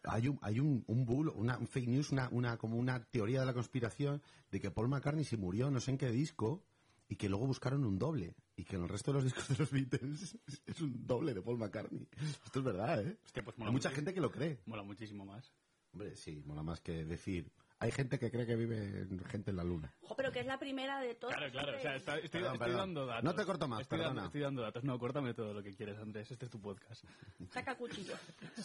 Hay 0.08 0.28
un, 0.28 0.38
hay 0.40 0.60
un, 0.60 0.84
un 0.86 1.04
bulo, 1.04 1.32
una 1.32 1.58
un 1.58 1.66
fake 1.66 1.88
news, 1.88 2.12
una, 2.12 2.28
una, 2.30 2.56
como 2.58 2.76
una 2.76 3.02
teoría 3.06 3.40
de 3.40 3.46
la 3.46 3.52
conspiración 3.52 4.22
de 4.52 4.60
que 4.60 4.70
Paul 4.70 4.88
McCartney 4.88 5.24
se 5.24 5.36
murió 5.36 5.68
no 5.68 5.80
sé 5.80 5.90
en 5.90 5.98
qué 5.98 6.10
disco 6.12 6.62
y 7.08 7.16
que 7.16 7.28
luego 7.28 7.46
buscaron 7.46 7.84
un 7.84 7.98
doble 7.98 8.34
y 8.56 8.64
que 8.64 8.76
en 8.76 8.82
el 8.82 8.88
resto 8.88 9.12
de 9.12 9.14
los 9.16 9.24
discos 9.32 9.48
de 9.48 9.56
los 9.58 9.70
Beatles 9.70 10.38
es, 10.66 10.80
un 10.80 11.06
doble 11.06 11.34
de 11.34 11.42
Paul 11.42 11.58
McCartney. 11.58 12.08
Esto 12.44 12.58
es 12.60 12.64
verdad, 12.64 13.00
¿eh? 13.06 13.16
Hostia, 13.24 13.44
pues 13.44 13.56
Hay 13.60 13.70
mucha 13.70 13.90
gente 13.90 14.12
que 14.14 14.20
lo 14.20 14.30
cree. 14.30 14.60
Mola 14.66 14.82
muchísimo 14.82 15.24
más. 15.24 15.52
Hombre, 15.92 16.16
sí, 16.16 16.42
mola 16.44 16.62
más 16.62 16.80
que 16.80 17.04
decir. 17.04 17.50
Hay 17.78 17.90
gente 17.90 18.18
que 18.18 18.30
cree 18.30 18.46
que 18.46 18.56
vive 18.56 19.06
gente 19.28 19.50
en 19.50 19.56
la 19.58 19.64
luna. 19.64 19.94
Ojo, 20.00 20.16
pero 20.16 20.32
que 20.32 20.40
es 20.40 20.46
la 20.46 20.58
primera 20.58 20.98
de 21.00 21.14
todas. 21.14 21.36
Claro, 21.36 21.52
claro. 21.52 21.76
O 21.76 21.80
sea, 21.80 21.94
está- 21.96 22.16
estoy, 22.16 22.40
Perdón, 22.40 22.54
estoy 22.54 22.66
perdón. 22.68 22.78
dando 22.80 23.06
datos. 23.06 23.24
No 23.24 23.34
te 23.34 23.44
corto 23.44 23.68
más, 23.68 23.80
estoy 23.82 23.98
dando, 23.98 24.10
perdona. 24.12 24.26
estoy 24.26 24.40
dando 24.40 24.62
datos. 24.62 24.84
No, 24.84 24.98
córtame 24.98 25.34
todo 25.34 25.52
lo 25.52 25.62
que 25.62 25.74
quieres, 25.74 25.98
Andrés. 25.98 26.30
Este 26.30 26.46
es 26.46 26.50
tu 26.50 26.60
podcast. 26.60 27.04
Saca 27.50 27.76
cuchillo. 27.76 28.14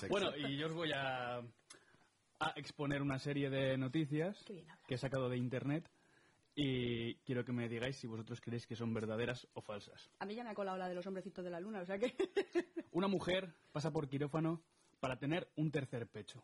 Bueno, 0.10 0.32
y 0.38 0.56
yo 0.58 0.68
os 0.68 0.74
voy 0.74 0.92
a, 0.94 1.40
a 2.40 2.50
exponer 2.56 3.02
una 3.02 3.20
serie 3.20 3.50
de 3.50 3.78
noticias 3.78 4.44
que 4.88 4.96
he 4.96 4.98
sacado 4.98 5.30
de 5.30 5.38
internet 5.38 5.90
y 6.56 7.16
quiero 7.24 7.46
que 7.46 7.52
me 7.52 7.70
digáis 7.70 7.98
si 7.98 8.08
vosotros 8.08 8.42
creéis 8.42 8.68
que 8.68 8.76
son 8.76 8.94
verdaderas 8.94 9.48
o 9.54 9.62
falsas. 9.62 10.10
A 10.20 10.26
mí 10.26 10.36
ya 10.36 10.44
me 10.44 10.50
ha 10.50 10.54
colado 10.54 10.78
la 10.78 10.90
de 10.90 10.96
los 10.96 11.06
hombrecitos 11.08 11.44
de 11.44 11.50
la 11.52 11.60
luna, 11.60 11.82
o 11.82 11.86
sea 11.86 11.98
que... 11.98 12.14
Una 12.92 13.08
mujer 13.08 13.54
pasa 13.72 13.92
por 13.92 14.10
quirófano 14.10 14.62
para 15.00 15.18
tener 15.18 15.50
un 15.56 15.72
tercer 15.72 16.08
pecho. 16.08 16.44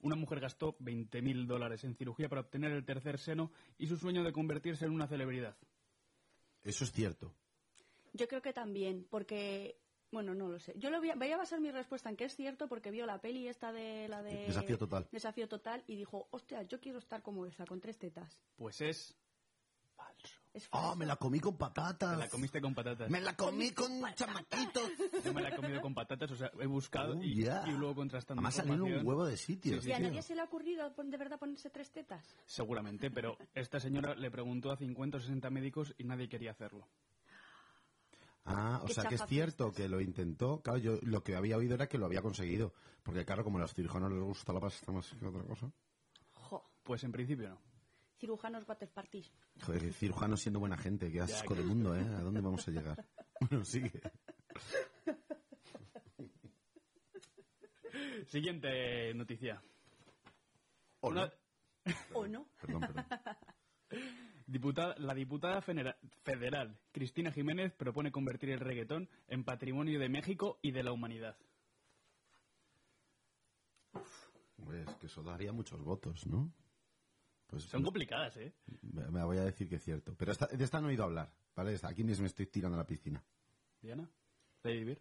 Una 0.00 0.16
mujer 0.16 0.40
gastó 0.40 0.76
20.000 0.78 1.46
dólares 1.46 1.84
en 1.84 1.94
cirugía 1.94 2.28
para 2.28 2.42
obtener 2.42 2.72
el 2.72 2.84
tercer 2.84 3.18
seno 3.18 3.52
y 3.78 3.86
su 3.86 3.96
sueño 3.96 4.22
de 4.22 4.32
convertirse 4.32 4.84
en 4.84 4.92
una 4.92 5.06
celebridad. 5.06 5.56
Eso 6.62 6.84
es 6.84 6.92
cierto. 6.92 7.34
Yo 8.12 8.26
creo 8.28 8.42
que 8.42 8.52
también, 8.52 9.06
porque... 9.10 9.78
Bueno, 10.10 10.32
no 10.32 10.48
lo 10.48 10.60
sé. 10.60 10.74
Yo 10.76 10.90
lo 10.90 11.00
voy 11.00 11.10
a, 11.10 11.16
voy 11.16 11.32
a 11.32 11.36
basar 11.36 11.60
mi 11.60 11.72
respuesta 11.72 12.08
en 12.08 12.16
que 12.16 12.24
es 12.24 12.36
cierto 12.36 12.68
porque 12.68 12.92
vio 12.92 13.04
la 13.04 13.20
peli 13.20 13.48
esta 13.48 13.72
de 13.72 14.06
la 14.08 14.22
de... 14.22 14.46
Desafío 14.46 14.78
Total. 14.78 15.08
Desafío 15.10 15.48
Total 15.48 15.82
y 15.88 15.96
dijo, 15.96 16.28
hostia, 16.30 16.62
yo 16.62 16.80
quiero 16.80 16.98
estar 16.98 17.20
como 17.20 17.46
esa, 17.46 17.66
con 17.66 17.80
tres 17.80 17.98
tetas. 17.98 18.38
Pues 18.56 18.80
es 18.80 19.16
falso. 20.54 20.66
Es 20.66 20.68
¡Ah, 20.72 20.94
me 20.96 21.04
la 21.06 21.16
comí 21.16 21.40
con 21.40 21.56
patatas! 21.56 22.12
Te 22.12 22.24
la 22.24 22.28
comiste 22.28 22.60
con 22.60 22.74
patatas. 22.74 23.10
¡Me 23.10 23.20
la 23.20 23.36
comí 23.36 23.70
con 23.72 23.90
chamaquitos! 24.14 24.90
Yo 25.24 25.32
me 25.34 25.42
la 25.42 25.48
he 25.48 25.56
comido 25.56 25.80
con 25.80 25.94
patatas, 25.94 26.30
o 26.30 26.36
sea, 26.36 26.50
he 26.60 26.66
buscado 26.66 27.16
Oh, 27.18 27.22
y, 27.22 27.34
yeah. 27.42 27.64
y 27.66 27.72
luego 27.72 27.96
contrastando 27.96 28.40
Además 28.40 28.54
salieron 28.54 28.82
un 28.92 29.06
huevo 29.06 29.24
de 29.26 29.36
sitios. 29.36 29.84
¿Y 29.86 29.92
a 29.92 29.98
nadie 29.98 30.22
se 30.22 30.34
le 30.34 30.40
ha 30.40 30.44
ocurrido 30.44 30.90
de 30.90 31.16
verdad 31.16 31.38
ponerse 31.38 31.70
tres 31.70 31.90
tetas? 31.90 32.24
Seguramente, 32.46 33.10
pero 33.10 33.36
esta 33.54 33.80
señora 33.80 34.14
le 34.14 34.30
preguntó 34.30 34.70
a 34.70 34.76
50 34.76 35.16
o 35.16 35.20
60 35.20 35.50
médicos 35.50 35.94
y 35.98 36.04
nadie 36.04 36.28
quería 36.28 36.52
hacerlo. 36.52 36.86
Ah, 38.46 38.80
o 38.84 38.88
sea 38.88 39.04
que 39.04 39.14
es 39.14 39.24
cierto 39.26 39.72
que 39.72 39.88
lo 39.88 40.00
intentó. 40.00 40.60
Claro, 40.60 40.78
yo 40.78 40.98
lo 41.02 41.22
que 41.24 41.34
había 41.34 41.56
oído 41.56 41.74
era 41.74 41.86
que 41.88 41.96
lo 41.98 42.06
había 42.06 42.20
conseguido. 42.20 42.74
Porque 43.02 43.24
claro, 43.24 43.42
como 43.42 43.58
a 43.58 43.62
los 43.62 43.72
cirujanos 43.74 44.12
les 44.12 44.20
gusta 44.22 44.52
la 44.52 44.60
pasta 44.60 44.92
más 44.92 45.08
que 45.18 45.26
otra 45.26 45.42
cosa. 45.44 45.70
Jo, 46.32 46.62
Pues 46.82 47.02
en 47.04 47.12
principio 47.12 47.48
no. 47.48 47.58
Cirujanos 48.24 48.66
water 48.66 48.88
parties. 48.88 49.30
Joder, 49.60 49.92
cirujanos 49.92 50.40
siendo 50.40 50.58
buena 50.58 50.78
gente, 50.78 51.12
qué 51.12 51.20
asco 51.20 51.54
de 51.54 51.62
mundo, 51.62 51.94
¿eh? 51.94 52.00
¿A 52.00 52.20
dónde 52.22 52.40
vamos 52.40 52.66
a 52.66 52.70
llegar? 52.70 53.04
Bueno, 53.40 53.64
sigue. 53.64 53.90
Siguiente 58.28 59.12
noticia. 59.12 59.60
¿O 61.00 61.08
Una- 61.10 61.26
no? 61.26 61.92
¿O 62.14 62.26
no? 62.26 62.46
Perdón, 62.60 62.80
perdón. 62.80 63.04
Diputada, 64.46 64.94
la 64.98 65.14
diputada 65.14 65.60
federal 65.60 66.78
Cristina 66.92 67.32
Jiménez 67.32 67.74
propone 67.74 68.12
convertir 68.12 68.50
el 68.50 68.60
reggaetón 68.60 69.08
en 69.28 69.44
patrimonio 69.44 69.98
de 69.98 70.08
México 70.08 70.58
y 70.62 70.70
de 70.70 70.82
la 70.84 70.92
humanidad. 70.92 71.36
Pues 74.64 74.88
que 75.00 75.06
eso 75.06 75.22
daría 75.22 75.52
muchos 75.52 75.82
votos, 75.82 76.26
¿no? 76.26 76.50
Pues 77.46 77.64
Son 77.64 77.82
complicadas, 77.82 78.36
¿eh? 78.38 78.52
me 78.82 79.22
voy 79.24 79.38
a 79.38 79.44
decir 79.44 79.68
que 79.68 79.76
es 79.76 79.84
cierto. 79.84 80.14
Pero 80.16 80.32
esta, 80.32 80.46
de 80.46 80.64
esta 80.64 80.80
no 80.80 80.88
he 80.88 80.90
oído 80.90 81.04
hablar, 81.04 81.30
¿vale? 81.54 81.74
Esta- 81.74 81.88
Aquí 81.88 82.02
mismo 82.02 82.22
me 82.22 82.28
estoy 82.28 82.46
tirando 82.46 82.76
a 82.76 82.78
la 82.80 82.86
piscina. 82.86 83.22
Diana, 83.80 84.08
Lady 84.62 84.84
Bird. 84.84 85.00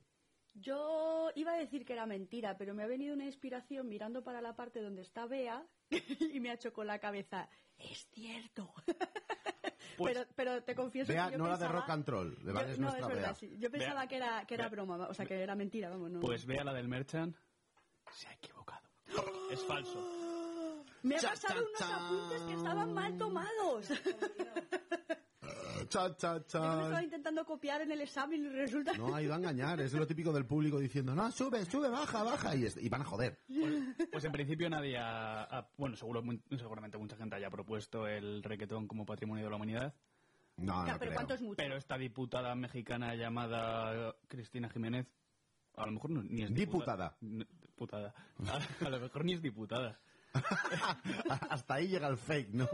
Yo 0.55 1.31
iba 1.35 1.53
a 1.53 1.57
decir 1.57 1.83
que 1.83 1.93
era 1.93 2.05
mentira, 2.05 2.55
pero 2.57 2.75
me 2.75 2.83
ha 2.83 2.87
venido 2.87 3.15
una 3.15 3.25
inspiración 3.25 3.89
mirando 3.89 4.23
para 4.23 4.39
la 4.41 4.55
parte 4.55 4.81
donde 4.81 5.01
está 5.01 5.25
Bea 5.25 5.65
y 6.33 6.39
me 6.39 6.51
ha 6.51 6.53
hecho 6.53 6.71
con 6.73 6.85
la 6.85 6.99
cabeza. 6.99 7.49
Es 7.77 8.07
cierto. 8.11 8.71
Pues- 9.95 10.15
pero, 10.17 10.27
pero 10.35 10.63
te 10.63 10.73
confieso 10.73 11.13
Vea, 11.13 11.27
que 11.27 11.33
yo 11.33 11.37
no 11.37 11.43
la 11.45 11.51
de 11.51 11.59
pensaba- 11.65 11.79
rock 11.81 11.89
and 11.91 12.07
roll, 12.09 12.35
de 12.43 12.51
Yo- 12.51 12.59
es 12.61 12.79
no, 12.79 12.85
nuestra 12.87 13.01
es 13.01 13.07
verdad, 13.13 13.21
Bea. 13.27 13.35
sí. 13.35 13.57
Yo 13.59 13.69
pensaba 13.69 13.99
Bea. 13.99 14.07
que 14.07 14.15
era, 14.15 14.45
que 14.47 14.53
era 14.55 14.63
Bea. 14.63 14.69
broma, 14.71 15.07
o 15.07 15.13
sea, 15.13 15.25
que 15.27 15.39
era 15.39 15.53
mentira, 15.55 15.89
vamos, 15.89 16.09
no. 16.09 16.19
Pues 16.19 16.45
vea 16.47 16.63
la 16.63 16.73
del 16.73 16.87
Merchant. 16.87 17.35
Se 18.11 18.27
ha 18.27 18.33
equivocado. 18.33 18.89
Es 19.51 19.63
falso. 19.65 19.99
Me 21.03 21.15
ha 21.15 21.19
Cha, 21.19 21.29
pasado 21.29 21.53
cha, 21.55 21.61
unos 21.61 21.79
cha. 21.79 22.05
apuntes 22.05 22.41
que 22.43 22.53
estaban 22.53 22.93
mal 22.93 23.17
tomados. 23.17 23.87
Cha, 25.89 26.15
cha, 26.15 26.29
Yo 26.37 26.39
me 26.39 26.39
estaba 26.47 26.91
cha. 26.91 27.03
intentando 27.03 27.45
copiar 27.45 27.81
en 27.81 27.91
el 27.91 28.01
examen 28.01 28.45
y 28.45 28.49
resulta... 28.49 28.93
No, 28.93 29.13
ha 29.13 29.21
ido 29.21 29.33
a 29.33 29.37
engañar. 29.37 29.81
Es 29.81 29.93
lo 29.93 30.07
típico 30.07 30.31
del 30.31 30.45
público 30.45 30.79
diciendo, 30.79 31.13
no, 31.13 31.29
sube, 31.31 31.65
sube, 31.65 31.89
baja, 31.89 32.23
baja. 32.23 32.55
Y, 32.55 32.65
es- 32.65 32.77
y 32.77 32.87
van 32.87 33.01
a 33.01 33.05
joder. 33.05 33.37
Pues 34.11 34.23
en 34.23 34.31
principio 34.31 34.69
nadie 34.69 34.97
ha... 34.97 35.43
ha- 35.43 35.67
bueno, 35.77 35.95
seguro, 35.97 36.21
mu- 36.23 36.39
seguramente 36.57 36.97
mucha 36.97 37.17
gente 37.17 37.35
haya 37.35 37.49
propuesto 37.49 38.07
el 38.07 38.41
reggaetón 38.43 38.87
como 38.87 39.05
patrimonio 39.05 39.43
de 39.43 39.49
la 39.49 39.55
humanidad. 39.57 39.93
No, 40.55 40.79
no 40.79 40.85
pero 40.85 40.99
creo. 40.99 41.13
¿cuánto 41.15 41.33
es 41.33 41.41
mucho? 41.41 41.57
Pero 41.57 41.75
esta 41.75 41.97
diputada 41.97 42.55
mexicana 42.55 43.13
llamada 43.15 44.15
Cristina 44.29 44.69
Jiménez, 44.69 45.05
a 45.75 45.85
lo 45.85 45.91
mejor 45.91 46.11
no- 46.11 46.23
ni 46.23 46.43
es 46.43 46.53
Diputada. 46.53 47.17
Diputada. 47.19 48.13
A, 48.47 48.85
a 48.85 48.89
lo 48.89 48.99
mejor 49.01 49.25
ni 49.25 49.33
es 49.33 49.41
diputada. 49.41 49.99
Hasta 51.49 51.75
ahí 51.75 51.87
llega 51.87 52.07
el 52.07 52.17
fake, 52.17 52.49
¿no? 52.53 52.67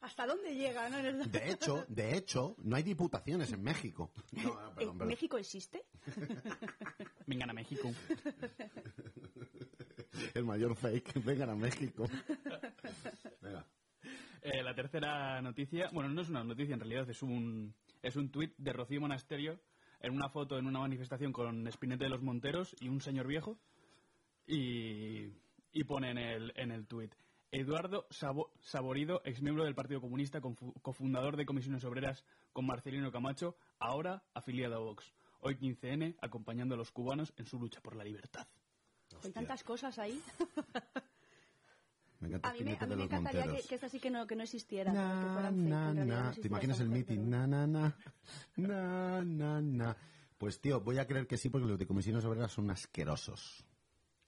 ¿Hasta 0.00 0.26
dónde 0.26 0.54
llega? 0.54 0.88
no? 0.88 0.98
De 1.26 1.50
hecho, 1.50 1.84
de 1.88 2.16
hecho, 2.16 2.54
no 2.58 2.76
hay 2.76 2.82
diputaciones 2.82 3.52
en 3.52 3.62
México. 3.62 4.12
No, 4.32 4.42
no, 4.42 4.68
¿En 4.68 4.74
perdón, 4.74 4.98
perdón. 4.98 5.08
¿México 5.08 5.38
existe? 5.38 5.84
Vengan 7.26 7.50
a 7.50 7.52
México. 7.52 7.90
El 10.34 10.44
mayor 10.44 10.76
fake. 10.76 11.24
Vengan 11.24 11.50
a 11.50 11.54
México. 11.56 12.08
Venga. 13.40 13.66
Eh, 14.42 14.62
la 14.62 14.74
tercera 14.74 15.42
noticia, 15.42 15.90
bueno, 15.92 16.08
no 16.08 16.22
es 16.22 16.28
una 16.28 16.44
noticia 16.44 16.74
en 16.74 16.80
realidad, 16.80 17.10
es 17.10 17.22
un, 17.22 17.74
es 18.02 18.14
un 18.14 18.30
tuit 18.30 18.54
de 18.56 18.72
Rocío 18.72 19.00
Monasterio 19.00 19.60
en 20.00 20.14
una 20.14 20.28
foto 20.28 20.56
en 20.58 20.66
una 20.66 20.78
manifestación 20.78 21.32
con 21.32 21.66
Espinete 21.66 22.04
de 22.04 22.10
los 22.10 22.22
Monteros 22.22 22.76
y 22.80 22.88
un 22.88 23.00
señor 23.00 23.26
viejo 23.26 23.58
y, 24.46 25.32
y 25.72 25.84
pone 25.84 26.10
en 26.10 26.18
el, 26.18 26.52
en 26.56 26.70
el 26.72 26.86
tuit 26.86 27.14
Eduardo 27.50 28.06
Sabo- 28.10 28.52
Saborido, 28.60 29.22
exmiembro 29.24 29.64
del 29.64 29.74
Partido 29.74 30.00
Comunista, 30.02 30.40
cofundador 30.82 31.36
de 31.36 31.46
Comisiones 31.46 31.82
Obreras 31.84 32.22
con 32.52 32.66
Marcelino 32.66 33.10
Camacho, 33.10 33.56
ahora 33.78 34.22
afiliado 34.34 34.74
a 34.76 34.78
Vox. 34.80 35.12
Hoy 35.40 35.54
15N, 35.56 36.16
acompañando 36.20 36.74
a 36.74 36.78
los 36.78 36.90
cubanos 36.90 37.32
en 37.36 37.46
su 37.46 37.58
lucha 37.58 37.80
por 37.80 37.96
la 37.96 38.04
libertad. 38.04 38.46
Hay 39.24 39.30
tantas 39.32 39.64
cosas 39.64 39.98
ahí. 39.98 40.20
Me 42.20 42.28
encanta 42.28 42.48
A 42.48 42.52
mí 42.52 42.64
me, 42.64 42.76
a 42.78 42.86
mí 42.86 42.96
me 42.96 43.04
encantaría 43.04 43.42
que, 43.42 43.46
Monteros. 43.48 43.68
que 43.68 43.74
esta 43.76 43.88
sí 43.88 44.00
que 44.00 44.10
no, 44.10 44.26
que 44.26 44.34
no 44.34 44.42
existiera. 44.42 44.90
que 44.90 44.98
Na, 44.98 45.30
fueran 45.34 45.54
fake, 45.54 45.68
na, 45.68 45.94
no. 45.94 46.30
¿Te 46.32 46.48
imaginas 46.48 46.80
el 46.80 46.88
meeting? 46.88 47.16
pero- 47.18 47.30
Na, 47.30 47.46
na, 47.46 47.66
na. 47.66 47.96
Na, 48.56 49.22
na, 49.24 49.60
na. 49.62 49.96
Pues 50.36 50.60
tío, 50.60 50.80
voy 50.80 50.98
a 50.98 51.06
creer 51.06 51.26
que 51.28 51.36
sí 51.38 51.48
porque 51.48 51.66
los 51.68 51.78
de 51.78 51.86
comisiones 51.86 52.24
obreras 52.24 52.50
son 52.52 52.70
asquerosos. 52.70 53.64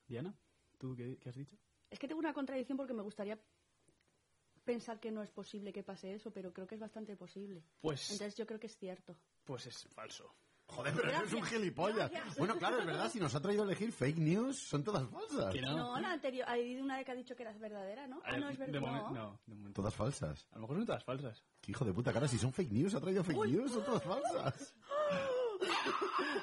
Diana, 0.06 0.32
¿tú 0.80 0.96
qué, 0.96 1.16
qué 1.20 1.28
has 1.28 1.36
dicho? 1.36 1.56
Es 1.90 1.98
que 1.98 2.08
tengo 2.08 2.18
una 2.18 2.32
contradicción 2.32 2.76
porque 2.78 2.94
me 2.94 3.02
gustaría 3.02 3.38
pensar 4.64 4.98
que 5.00 5.10
no 5.10 5.22
es 5.22 5.30
posible 5.30 5.72
que 5.72 5.82
pase 5.82 6.14
eso, 6.14 6.30
pero 6.32 6.52
creo 6.52 6.66
que 6.66 6.74
es 6.76 6.80
bastante 6.80 7.16
posible. 7.16 7.62
Pues, 7.80 8.10
Entonces 8.10 8.34
yo 8.36 8.46
creo 8.46 8.58
que 8.58 8.66
es 8.68 8.76
cierto. 8.76 9.16
pues 9.44 9.66
es 9.66 9.86
falso. 9.94 10.34
Joder, 10.66 10.94
pero 10.94 11.08
eres 11.08 11.32
un 11.32 11.40
Gracias. 11.40 11.48
gilipollas. 11.48 12.10
Gracias. 12.12 12.36
Bueno, 12.38 12.56
claro, 12.56 12.78
es 12.78 12.86
verdad, 12.86 13.10
si 13.12 13.18
nos 13.18 13.34
ha 13.34 13.40
traído 13.42 13.62
a 13.64 13.66
elegir 13.66 13.90
fake 13.92 14.18
news, 14.18 14.56
son 14.56 14.84
todas 14.84 15.08
falsas. 15.10 15.52
Que 15.52 15.60
No, 15.62 15.98
la 15.98 16.12
anterior, 16.12 16.46
hay 16.48 16.76
una 16.76 17.02
que 17.02 17.10
ha 17.10 17.14
dicho 17.16 17.34
que 17.34 17.42
era 17.42 17.52
verdadera, 17.54 18.06
¿no? 18.06 18.22
Ah, 18.24 18.36
Eh, 18.36 18.40
no, 18.40 18.48
es 18.50 18.58
de 18.58 18.66
verdad. 18.66 18.80
momen- 18.80 19.02
No. 19.08 19.14
no, 19.14 19.40
de 19.46 19.54
momento. 19.56 19.80
Todas 19.82 19.94
falsas. 19.96 20.46
A 20.52 20.54
lo 20.56 20.60
mejor 20.62 20.76
son 20.76 20.86
todas 20.86 21.02
falsas. 21.04 21.44
Qué 21.60 21.72
hijo 21.72 21.84
de 21.84 21.92
puta 21.92 22.12
cara, 22.12 22.28
si 22.28 22.38
son 22.38 22.52
fake 22.52 22.70
news, 22.70 22.94
ha 22.94 23.00
traído 23.00 23.24
fake 23.24 23.46
news, 23.48 23.72
son 23.72 23.84
todas 23.84 24.02
falsas. 24.04 24.74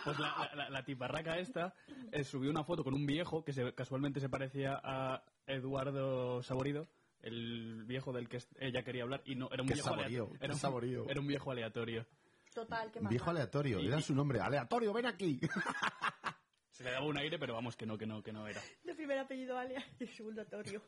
Pues 0.04 0.20
la, 0.20 0.36
la, 0.38 0.56
la- 0.56 0.70
la 0.70 0.84
tiparraca 0.86 1.38
esta 1.40 1.74
eh, 2.12 2.24
subió 2.24 2.50
una 2.52 2.64
foto 2.64 2.84
con 2.84 2.94
un 2.94 3.06
viejo 3.06 3.44
que 3.44 3.54
se- 3.54 3.74
casualmente 3.74 4.20
se 4.20 4.30
parecía 4.30 4.80
a 4.84 5.24
Eduardo 5.46 6.42
Saborido, 6.44 6.88
el 7.22 7.84
viejo 7.86 8.14
del 8.14 8.28
que 8.30 8.40
ella 8.60 8.84
quería 8.84 9.04
hablar, 9.04 9.22
y 9.26 9.36
no, 9.36 9.50
era 9.52 9.64
un 9.64 9.68
Qué 9.68 9.74
viejo 9.76 9.90
saborío, 9.90 10.06
aleatorio. 10.26 10.44
Era 10.44 10.54
un, 10.54 10.60
saborío. 10.60 11.10
era 11.10 11.20
un 11.22 11.28
viejo 11.28 11.52
aleatorio. 11.52 12.06
Total, 12.54 12.92
qué 12.92 13.00
Viejo 13.08 13.30
aleatorio, 13.30 13.80
Y- 13.80 13.88
era 13.88 14.02
su 14.02 14.16
nombre. 14.16 14.40
Aleatorio, 14.40 14.92
ven 14.94 15.06
aquí. 15.06 15.40
Se 16.72 16.84
le 16.84 16.92
daba 16.92 17.06
un 17.08 17.18
aire, 17.18 17.40
pero 17.40 17.54
vamos, 17.56 17.76
que 17.76 17.86
no, 17.88 17.98
que 17.98 18.06
no, 18.06 18.22
que 18.22 18.32
no 18.32 18.48
era. 18.48 18.62
De 18.84 18.94
primer 18.94 19.18
apellido 19.20 19.58
Alia 19.58 19.84
y 20.00 20.06
segundo 20.08 20.46
Torio. 20.46 20.82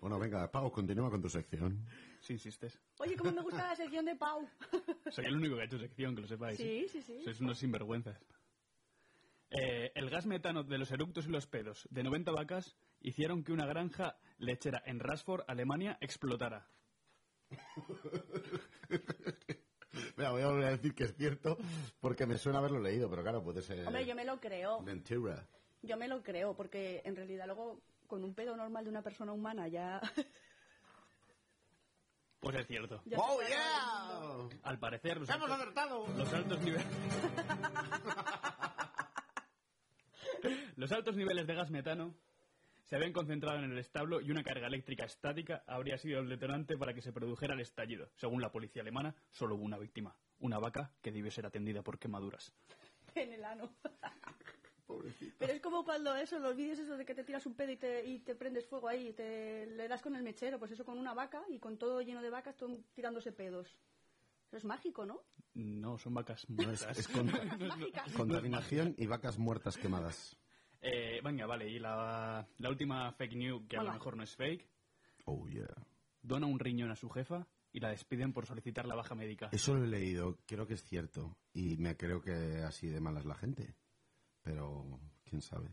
bueno, 0.00 0.18
venga, 0.18 0.50
Pau, 0.50 0.70
continúa 0.70 1.10
con 1.10 1.22
tu 1.22 1.28
sección. 1.28 1.86
Si 2.24 2.32
insistes. 2.32 2.80
Oye, 3.00 3.16
cómo 3.18 3.32
me 3.32 3.42
gusta 3.42 3.68
la 3.68 3.76
sección 3.76 4.06
de 4.06 4.16
Pau. 4.16 4.48
Soy 5.10 5.26
el 5.26 5.36
único 5.36 5.56
que 5.56 5.62
ha 5.62 5.64
hecho 5.66 5.78
sección, 5.78 6.14
que 6.14 6.22
lo 6.22 6.26
sepáis. 6.26 6.58
¿eh? 6.58 6.86
Sí, 6.88 6.90
sí, 7.02 7.02
sí. 7.02 7.22
Sois 7.22 7.38
unos 7.42 7.58
sinvergüenzas. 7.58 8.18
Eh, 9.50 9.92
el 9.94 10.08
gas 10.08 10.24
metano 10.24 10.64
de 10.64 10.78
los 10.78 10.90
eructos 10.90 11.26
y 11.26 11.30
los 11.30 11.46
pedos 11.46 11.86
de 11.90 12.02
90 12.02 12.32
vacas 12.32 12.76
hicieron 13.00 13.44
que 13.44 13.52
una 13.52 13.66
granja 13.66 14.16
lechera 14.38 14.82
en 14.86 15.00
Rasford, 15.00 15.44
Alemania, 15.46 15.98
explotara. 16.00 16.66
Mira, 20.16 20.30
voy 20.30 20.42
a 20.42 20.48
volver 20.48 20.64
a 20.64 20.70
decir 20.70 20.94
que 20.94 21.04
es 21.04 21.14
cierto 21.14 21.58
porque 22.00 22.24
me 22.24 22.38
suena 22.38 22.60
haberlo 22.60 22.80
leído, 22.80 23.10
pero 23.10 23.22
claro, 23.22 23.44
puede 23.44 23.60
ser 23.60 23.86
Hombre, 23.86 24.06
yo 24.06 24.14
me 24.14 24.24
lo 24.24 24.40
creo. 24.40 24.80
mentira. 24.80 25.46
Yo 25.82 25.98
me 25.98 26.08
lo 26.08 26.22
creo, 26.22 26.56
porque 26.56 27.02
en 27.04 27.16
realidad 27.16 27.44
luego 27.44 27.82
con 28.06 28.24
un 28.24 28.34
pedo 28.34 28.56
normal 28.56 28.84
de 28.84 28.90
una 28.90 29.02
persona 29.02 29.32
humana 29.32 29.68
ya... 29.68 30.00
Pues 32.44 32.56
es 32.56 32.66
cierto. 32.66 33.00
ya 33.06 33.16
¡Oh, 33.18 33.40
yeah! 33.40 34.48
Al 34.64 34.78
parecer, 34.78 35.18
los, 35.18 35.30
¡Hemos 35.30 35.50
altos, 35.50 35.60
acertado! 35.60 36.06
los 36.14 36.30
altos 36.30 36.60
niveles... 36.60 36.86
los 40.76 40.92
altos 40.92 41.16
niveles 41.16 41.46
de 41.46 41.54
gas 41.54 41.70
metano 41.70 42.14
se 42.82 42.96
habían 42.96 43.14
concentrado 43.14 43.60
en 43.60 43.72
el 43.72 43.78
establo 43.78 44.20
y 44.20 44.30
una 44.30 44.44
carga 44.44 44.66
eléctrica 44.66 45.06
estática 45.06 45.64
habría 45.66 45.96
sido 45.96 46.20
el 46.20 46.28
detonante 46.28 46.76
para 46.76 46.92
que 46.92 47.00
se 47.00 47.14
produjera 47.14 47.54
el 47.54 47.60
estallido. 47.60 48.10
Según 48.16 48.42
la 48.42 48.52
policía 48.52 48.82
alemana, 48.82 49.14
solo 49.30 49.54
hubo 49.54 49.64
una 49.64 49.78
víctima, 49.78 50.14
una 50.40 50.58
vaca 50.58 50.90
que 51.00 51.12
debió 51.12 51.30
ser 51.30 51.46
atendida 51.46 51.80
por 51.82 51.98
quemaduras. 51.98 52.52
En 53.14 53.32
el 53.32 53.42
ano. 53.42 53.74
Pero 55.38 55.52
es 55.52 55.60
como 55.60 55.84
cuando 55.84 56.14
eso, 56.14 56.38
los 56.38 56.54
vídeos 56.56 56.78
esos 56.78 56.98
de 56.98 57.04
que 57.04 57.14
te 57.14 57.24
tiras 57.24 57.44
un 57.46 57.54
pedo 57.54 57.72
y 57.72 57.76
te, 57.76 58.04
y 58.06 58.18
te 58.20 58.34
prendes 58.34 58.66
fuego 58.66 58.88
ahí 58.88 59.08
y 59.08 59.12
te 59.12 59.66
le 59.66 59.88
das 59.88 60.02
con 60.02 60.14
el 60.14 60.22
mechero, 60.22 60.58
pues 60.58 60.70
eso 60.72 60.84
con 60.84 60.98
una 60.98 61.14
vaca 61.14 61.42
y 61.48 61.58
con 61.58 61.78
todo 61.78 62.00
lleno 62.02 62.20
de 62.22 62.30
vacas 62.30 62.56
todo 62.56 62.76
tirándose 62.94 63.32
pedos. 63.32 63.68
Eso 64.48 64.58
es 64.58 64.64
mágico, 64.64 65.04
¿no? 65.06 65.22
No, 65.54 65.98
son 65.98 66.14
vacas 66.14 66.48
muertas. 66.50 66.98
Es 66.98 67.08
contra- 67.08 67.40
contaminación 68.16 68.94
y 68.98 69.06
vacas 69.06 69.38
muertas 69.38 69.76
quemadas. 69.76 70.36
Eh, 70.80 71.20
venga, 71.24 71.46
vale, 71.46 71.68
y 71.70 71.78
la, 71.78 72.46
la 72.58 72.68
última 72.68 73.10
fake 73.12 73.34
news, 73.36 73.62
que 73.68 73.76
a 73.76 73.80
lo 73.82 73.86
Hola. 73.88 73.94
mejor 73.98 74.16
no 74.16 74.22
es 74.22 74.36
fake, 74.36 74.68
Oh, 75.26 75.48
yeah. 75.48 75.66
dona 76.20 76.46
un 76.46 76.58
riñón 76.58 76.90
a 76.90 76.96
su 76.96 77.08
jefa 77.08 77.46
y 77.72 77.80
la 77.80 77.88
despiden 77.88 78.34
por 78.34 78.44
solicitar 78.44 78.84
la 78.86 78.94
baja 78.94 79.14
médica. 79.14 79.48
Eso 79.50 79.74
lo 79.74 79.84
he 79.84 79.88
leído, 79.88 80.38
creo 80.46 80.66
que 80.66 80.74
es 80.74 80.84
cierto. 80.84 81.38
Y 81.54 81.78
me 81.78 81.96
creo 81.96 82.20
que 82.20 82.58
así 82.62 82.88
de 82.88 83.00
mala 83.00 83.20
es 83.20 83.26
la 83.26 83.34
gente. 83.34 83.74
Quién 85.34 85.42
sabe. 85.42 85.68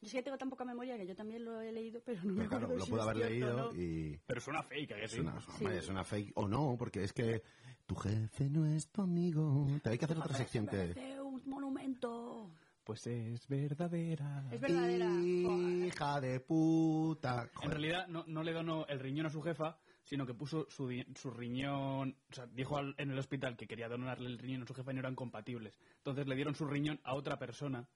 Yo 0.00 0.08
sí 0.08 0.16
que 0.16 0.22
tengo 0.22 0.38
tan 0.38 0.50
poca 0.50 0.64
memoria 0.64 0.96
que 0.96 1.06
yo 1.06 1.14
también 1.14 1.44
lo 1.44 1.60
he 1.60 1.70
leído, 1.70 2.00
pero 2.04 2.18
no 2.24 2.32
me 2.32 2.38
Pero 2.38 2.48
claro, 2.48 2.64
acuerdo 2.64 2.78
lo 2.80 2.84
si 2.86 2.90
puedo 2.90 3.02
es 3.04 3.08
haber 3.08 3.30
leído 3.30 3.56
no. 3.72 3.78
y 3.80 4.18
Pero 4.26 4.40
suena 4.40 4.62
fake, 4.62 4.92
¿a 4.92 4.96
que 4.96 5.04
es 5.04 5.18
una, 5.18 5.40
Sí. 5.40 5.64
es 5.66 5.88
una 5.88 6.02
fake. 6.04 6.32
O 6.34 6.48
no, 6.48 6.76
porque 6.78 7.04
es 7.04 7.12
que 7.12 7.42
tu 7.86 7.94
jefe 7.94 8.48
no 8.50 8.66
es 8.66 8.88
tu 8.90 9.02
amigo. 9.02 9.66
Te 9.82 9.90
hay 9.90 9.98
que 9.98 10.04
hacer 10.06 10.18
otra 10.18 10.34
sección 10.36 10.66
que... 10.66 11.20
Un 11.20 11.42
monumento. 11.46 12.50
Pues 12.84 13.06
es 13.06 13.46
verdadera. 13.46 14.44
Es 14.50 14.60
verdadera. 14.60 15.06
Joder. 15.08 15.86
Hija 15.86 16.20
de 16.20 16.40
puta. 16.40 17.42
En 17.42 17.48
Joder. 17.54 17.70
realidad 17.70 18.08
no, 18.08 18.24
no 18.26 18.42
le 18.42 18.52
donó 18.52 18.86
el 18.86 18.98
riñón 18.98 19.26
a 19.26 19.30
su 19.30 19.40
jefa, 19.40 19.78
sino 20.02 20.26
que 20.26 20.34
puso 20.34 20.66
su, 20.68 20.90
su 21.14 21.30
riñón... 21.30 22.16
O 22.30 22.34
sea, 22.34 22.46
dijo 22.46 22.76
al- 22.76 22.96
en 22.98 23.12
el 23.12 23.18
hospital 23.20 23.56
que 23.56 23.68
quería 23.68 23.88
donarle 23.88 24.26
el 24.26 24.38
riñón 24.38 24.62
a 24.62 24.66
su 24.66 24.74
jefa 24.74 24.90
y 24.90 24.94
no 24.94 25.00
eran 25.00 25.14
compatibles. 25.14 25.78
Entonces 25.98 26.26
le 26.26 26.34
dieron 26.34 26.56
su 26.56 26.66
riñón 26.66 26.98
a 27.04 27.14
otra 27.14 27.38
persona 27.38 27.86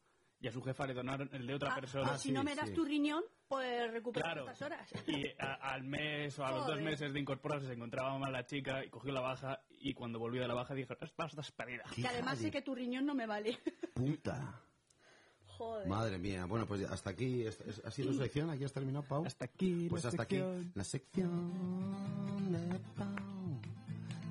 y 0.47 0.49
a 0.49 0.53
su 0.53 0.63
jefa 0.63 0.87
le 0.87 0.95
donaron 0.95 1.29
el 1.33 1.45
de 1.45 1.55
otra 1.55 1.73
Ah, 1.73 1.75
persona. 1.75 2.09
pues 2.11 2.21
si 2.21 2.29
sí, 2.29 2.33
no 2.35 2.45
me 2.45 2.55
das 2.55 2.69
sí. 2.69 2.75
tu 2.77 2.85
riñón, 2.85 3.25
pues 3.49 3.91
recuperas 3.91 4.33
Claro. 4.33 4.49
estas 4.49 4.63
horas. 4.63 4.89
Y 5.09 5.27
a- 5.41 5.55
al 5.73 5.83
mes 5.83 6.39
o 6.39 6.47
a 6.47 6.53
los 6.53 6.67
dos 6.69 6.81
meses 6.81 7.13
de 7.13 7.19
incorporarse 7.19 7.67
se 7.67 7.73
encontraba 7.73 8.17
mal 8.17 8.33
la 8.33 8.47
chica 8.47 8.85
y 8.85 8.89
cogió 8.91 9.13
la 9.13 9.21
baja 9.21 9.61
y 9.81 9.93
cuando 9.93 10.21
volvió 10.21 10.43
de 10.43 10.47
la 10.49 10.55
baja 10.55 10.73
dijo, 10.75 10.93
estás 11.01 11.35
despedida. 11.35 11.83
Que 11.93 12.07
además 12.07 12.39
sé 12.39 12.53
que 12.53 12.63
tu 12.63 12.77
riñón 12.77 13.05
no 13.07 13.15
me 13.17 13.27
vale. 13.27 13.59
Puta. 13.95 14.63
Joder. 15.47 15.89
Madre 15.89 16.19
mía. 16.19 16.45
Bueno, 16.47 16.65
pues 16.67 16.83
hasta 16.85 17.11
aquí. 17.11 17.45
¿Ha 17.47 17.91
sido 17.91 18.13
sección? 18.13 18.51
¿Aquí 18.51 18.63
has 18.63 18.73
terminado, 18.73 19.05
Pau? 19.09 19.25
Hasta 19.27 19.47
aquí 19.47 19.89
Pues 19.91 20.05
la 20.05 20.11
hasta 20.11 20.23
sección. 20.23 20.61
aquí 20.61 20.73
la 20.77 20.85
sección 20.85 22.53
de 22.53 22.79
Pau. 22.95 23.61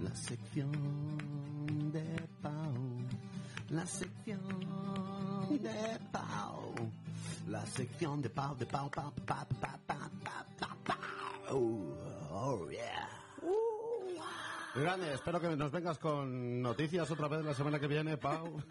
La 0.01 0.15
sección 0.15 1.91
de 1.91 2.27
Pau. 2.41 2.73
La 3.69 3.85
sección 3.87 4.39
de 5.49 5.99
Pau. 6.11 6.73
La 7.47 7.65
sección 7.65 8.21
de 8.21 8.29
Pau, 8.29 8.55
de 8.57 8.65
Pau, 8.65 8.89
Pau, 8.89 9.11
Pau, 9.25 9.45
Pau, 9.59 9.79
Pau, 9.85 9.97
Pau, 10.23 10.45
Pau, 10.59 10.77
Pau. 10.83 10.97
Oh, 12.31 12.69
yeah. 12.69 13.07
Grande, 14.75 15.13
espero 15.13 15.39
que 15.39 15.55
nos 15.55 15.71
vengas 15.71 15.97
con 15.99 16.61
noticias 16.61 17.09
otra 17.09 17.27
vez 17.27 17.45
la 17.45 17.53
semana 17.53 17.79
que 17.79 17.87
viene, 17.87 18.17
Pau. 18.17 18.61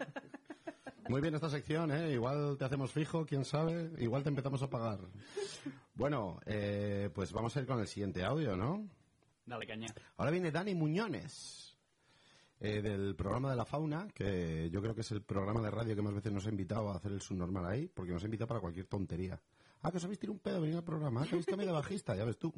Muy 1.07 1.21
bien 1.21 1.33
esta 1.35 1.49
sección, 1.49 1.91
¿eh? 1.91 2.11
Igual 2.11 2.57
te 2.57 2.65
hacemos 2.65 2.91
fijo, 2.91 3.25
quién 3.25 3.45
sabe. 3.45 3.91
Igual 3.97 4.23
te 4.23 4.29
empezamos 4.29 4.61
a 4.61 4.69
pagar. 4.69 4.99
Bueno, 5.93 6.39
eh, 6.45 7.09
pues 7.13 7.31
vamos 7.31 7.55
a 7.55 7.61
ir 7.61 7.65
con 7.65 7.79
el 7.79 7.87
siguiente 7.87 8.23
audio, 8.23 8.55
¿no? 8.55 8.87
Dale 9.45 9.65
caña. 9.65 9.87
Ahora 10.17 10.31
viene 10.31 10.51
Dani 10.51 10.75
Muñones, 10.75 11.74
eh, 12.65 12.81
del 12.81 13.15
programa 13.15 13.49
de 13.51 13.55
la 13.55 13.65
fauna, 13.65 14.07
que 14.13 14.69
yo 14.71 14.81
creo 14.81 14.95
que 14.95 15.01
es 15.01 15.11
el 15.11 15.21
programa 15.21 15.61
de 15.61 15.71
radio 15.71 15.95
que 15.95 16.01
más 16.01 16.13
veces 16.13 16.31
nos 16.31 16.45
ha 16.45 16.49
invitado 16.49 16.89
a 16.89 16.95
hacer 16.95 17.11
el 17.11 17.21
subnormal 17.21 17.65
ahí, 17.65 17.87
porque 17.87 18.11
nos 18.11 18.21
ha 18.23 18.25
invitado 18.25 18.47
para 18.47 18.59
cualquier 18.59 18.87
tontería. 18.87 19.39
Ah, 19.81 19.91
que 19.91 19.97
os 19.97 20.03
habéis 20.03 20.17
tirado 20.17 20.33
un 20.33 20.39
pedo, 20.39 20.61
venid 20.61 20.75
al 20.77 20.83
programa. 20.83 21.21
Ah, 21.21 21.23
que 21.25 21.31
habéis 21.35 21.45
cambiado 21.45 21.71
de 21.73 21.79
bajista, 21.79 22.15
ya 22.15 22.25
ves 22.25 22.39
tú. 22.39 22.51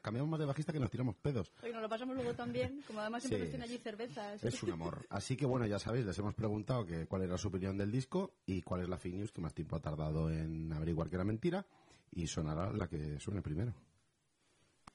Cambiamos 0.00 0.30
más 0.30 0.40
de 0.40 0.46
bajista 0.46 0.72
que 0.72 0.80
nos 0.80 0.90
tiramos 0.90 1.14
pedos. 1.16 1.52
Oye, 1.62 1.72
nos 1.74 1.82
lo 1.82 1.88
pasamos 1.90 2.16
luego 2.16 2.32
también, 2.34 2.82
como 2.86 3.00
además 3.00 3.22
siempre 3.22 3.38
Sí. 3.40 3.42
nos 3.44 3.50
tienen 3.50 3.68
allí 3.68 3.78
cervezas. 3.82 4.42
Es 4.42 4.62
un 4.62 4.70
amor. 4.72 5.04
Así 5.10 5.36
que 5.36 5.44
bueno, 5.44 5.66
ya 5.66 5.78
sabéis, 5.78 6.06
les 6.06 6.18
hemos 6.18 6.32
preguntado 6.34 6.86
que 6.86 7.06
cuál 7.06 7.20
era 7.22 7.36
su 7.36 7.48
opinión 7.48 7.76
del 7.76 7.90
disco 7.92 8.32
y 8.46 8.62
cuál 8.62 8.80
es 8.80 8.88
la 8.88 8.96
fake 8.96 9.14
news 9.16 9.30
que 9.32 9.42
más 9.42 9.52
tiempo 9.52 9.76
ha 9.76 9.80
tardado 9.80 10.30
en 10.30 10.72
averiguar 10.72 11.10
que 11.10 11.16
era 11.16 11.24
mentira. 11.24 11.66
Y 12.12 12.28
sonará 12.28 12.72
la 12.72 12.88
que 12.88 13.18
suene 13.20 13.42
primero. 13.42 13.74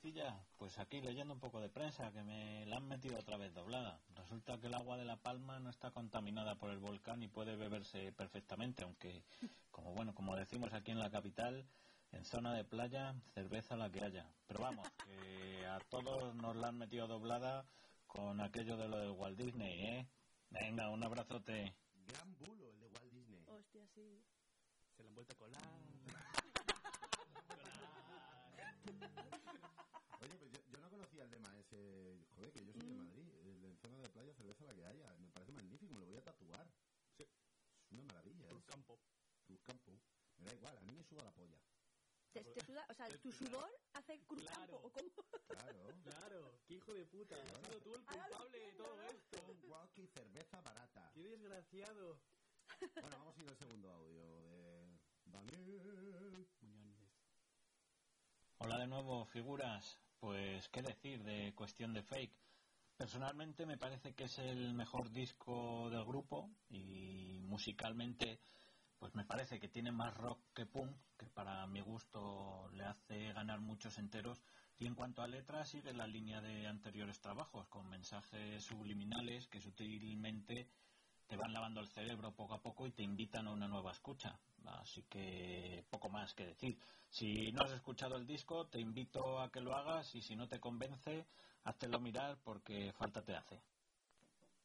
Ya, 0.02 0.44
pues 0.58 0.80
aquí 0.80 1.02
leyendo 1.02 1.34
un 1.34 1.40
poco 1.40 1.62
de 1.62 1.70
prensa 1.70 2.12
que 2.12 2.24
me 2.24 2.66
la 2.66 2.78
han 2.78 2.88
metido 2.88 3.20
otra 3.20 3.38
vez 3.38 3.54
doblada. 3.54 4.02
Resulta 4.16 4.58
que 4.60 4.68
el 4.68 4.74
agua 4.74 4.98
de 4.98 5.06
La 5.06 5.18
Palma 5.18 5.60
no 5.60 5.70
está 5.70 5.92
contaminada 5.92 6.56
por 6.56 6.72
el 6.72 6.80
volcán 6.80 7.22
y 7.22 7.28
puede 7.28 7.56
beberse 7.56 8.12
perfectamente, 8.14 8.84
aunque, 8.84 9.24
como 9.72 9.94
bueno, 9.94 10.14
como 10.16 10.36
decimos 10.36 10.74
aquí 10.74 10.92
en 10.92 11.00
la 11.00 11.12
capital, 11.12 11.66
en 12.12 12.26
zona 12.26 12.54
de 12.54 12.64
playa, 12.64 13.16
cerveza 13.34 13.76
la 13.76 13.92
que 13.92 14.04
haya. 14.04 14.26
Pero 14.48 14.62
vamos, 14.62 14.88
que 15.06 15.66
a 15.68 15.80
todos 15.90 16.34
nos 16.36 16.56
la 16.56 16.70
han 16.70 16.78
metido 16.78 17.08
doblada 17.08 17.66
con 18.08 18.42
aquello 18.42 18.78
de 18.78 18.88
lo 18.88 18.98
del 18.98 19.12
Walt 19.12 19.38
Disney, 19.38 19.80
¿eh? 19.82 20.08
Venga, 20.50 20.90
un 20.90 21.04
abrazote. 21.04 21.76
Gran 22.08 22.36
bulo, 22.38 22.70
el 22.70 22.80
de 22.80 22.88
Walt 22.88 23.12
Disney. 23.12 23.44
Hostia, 23.48 23.86
sí. 23.94 24.24
Se 24.98 25.04
la 25.04 25.10
han 25.10 25.16
vuelto 25.16 25.34
a 25.34 25.38
colar. 25.38 25.62
Oye, 30.22 30.38
pues 30.40 30.52
yo, 30.52 30.60
yo 30.72 30.80
no 30.80 30.90
Joder, 31.70 32.52
que 32.52 32.66
yo 32.66 32.74
soy 32.74 32.88
de 32.88 32.96
Madrid. 32.96 33.30
El 33.44 33.62
de 33.62 33.76
zona 33.78 33.98
de 34.00 34.10
playa, 34.10 34.34
cerveza 34.34 34.64
la 34.66 34.74
que 34.74 34.86
haya. 34.86 35.14
Me 35.18 35.30
parece 35.32 35.52
magnífico, 35.52 35.94
me 35.94 36.00
lo 36.02 36.06
voy 36.08 36.18
a 36.18 36.24
tatuar. 36.24 36.68
Es 37.18 37.28
una 37.92 38.04
maravilla. 38.04 38.50
Es 38.50 38.64
campo. 38.66 39.00
campo. 39.64 40.00
Me 40.38 40.46
da 40.46 40.54
igual, 40.56 40.78
a 40.78 40.82
mí 40.82 40.94
me 40.94 41.04
suda 41.04 41.24
la 41.24 41.32
polla. 41.32 41.60
Te, 42.32 42.44
te 42.44 42.64
suda, 42.64 42.86
o 42.90 42.94
sea, 42.94 43.08
tu 43.20 43.32
sudor 43.32 43.70
hace 43.94 44.20
cruz 44.26 44.42
Claro. 44.44 44.60
campo, 44.60 44.88
¿o 44.88 44.92
cómo? 44.92 45.10
Claro. 45.48 45.94
Claro, 46.04 46.60
qué 46.68 46.76
hijo 46.76 46.94
de 46.94 47.06
puta. 47.06 47.36
Has 47.36 47.62
sido 47.66 47.82
tú 47.82 47.96
el 47.96 48.06
culpable 48.06 48.60
de 48.60 48.72
todo 48.74 49.02
esto. 49.02 49.38
Un 49.52 49.70
walkie 49.72 50.08
cerveza 50.08 50.62
barata. 50.62 51.12
Qué 51.14 51.24
desgraciado. 51.24 52.20
Bueno, 53.02 53.18
vamos 53.18 53.38
a 53.38 53.42
ir 53.44 53.50
al 53.50 53.58
segundo 53.58 53.92
audio 53.92 54.42
de 54.42 55.00
Daniel. 55.26 55.82
Muñones. 56.62 57.10
Hola 58.60 58.78
de 58.78 58.88
nuevo, 58.88 59.26
figuras. 59.26 59.98
Pues, 60.20 60.68
¿qué 60.70 60.82
decir 60.82 61.24
de 61.24 61.54
cuestión 61.56 61.94
de 61.94 62.04
fake? 62.04 62.34
Personalmente 62.98 63.66
me 63.66 63.78
parece 63.78 64.14
que 64.14 64.26
es 64.26 64.38
el 64.40 64.74
mejor 64.74 65.10
disco 65.12 65.90
del 65.90 66.04
grupo 66.04 66.50
y 66.70 67.40
musicalmente 67.44 68.40
pues 69.00 69.16
me 69.16 69.24
parece 69.24 69.62
que 69.62 69.70
tiene 69.70 69.94
más 69.94 70.14
rock 70.18 70.42
que 70.54 70.66
punk, 70.66 70.94
que 71.18 71.26
para 71.28 71.66
mi 71.68 71.80
gusto 71.80 72.70
le 72.74 72.84
hace 72.84 73.32
ganar 73.32 73.62
muchos 73.62 73.98
enteros. 73.98 74.42
Y 74.78 74.88
en 74.88 74.96
cuanto 74.96 75.22
a 75.22 75.28
letras 75.28 75.70
sigue 75.70 75.94
la 75.94 76.06
línea 76.06 76.42
de 76.42 76.68
anteriores 76.68 77.22
trabajos, 77.22 77.68
con 77.70 77.90
mensajes 77.90 78.62
subliminales 78.62 79.48
que 79.48 79.62
sutilmente 79.62 80.68
te 81.30 81.38
van 81.38 81.54
lavando 81.54 81.80
el 81.80 81.88
cerebro 81.90 82.32
poco 82.32 82.56
a 82.56 82.62
poco 82.62 82.88
y 82.88 82.92
te 82.92 83.04
invitan 83.04 83.48
a 83.48 83.52
una 83.52 83.68
nueva 83.68 83.92
escucha. 83.92 84.38
Así 84.66 85.04
que 85.04 85.86
poco 85.90 86.10
más 86.10 86.34
que 86.34 86.48
decir. 86.48 86.78
Si 87.08 87.52
no 87.52 87.62
has 87.64 87.72
escuchado 87.72 88.16
el 88.16 88.26
disco, 88.26 88.68
te 88.68 88.80
invito 88.80 89.40
a 89.40 89.52
que 89.52 89.62
lo 89.62 89.76
hagas 89.76 90.14
y 90.16 90.22
si 90.24 90.36
no 90.36 90.48
te 90.48 90.60
convence, 90.60 91.28
háztelo 91.64 92.00
mirar 92.00 92.40
porque 92.44 92.92
falta 92.94 93.24
te 93.24 93.36
hace. 93.36 93.62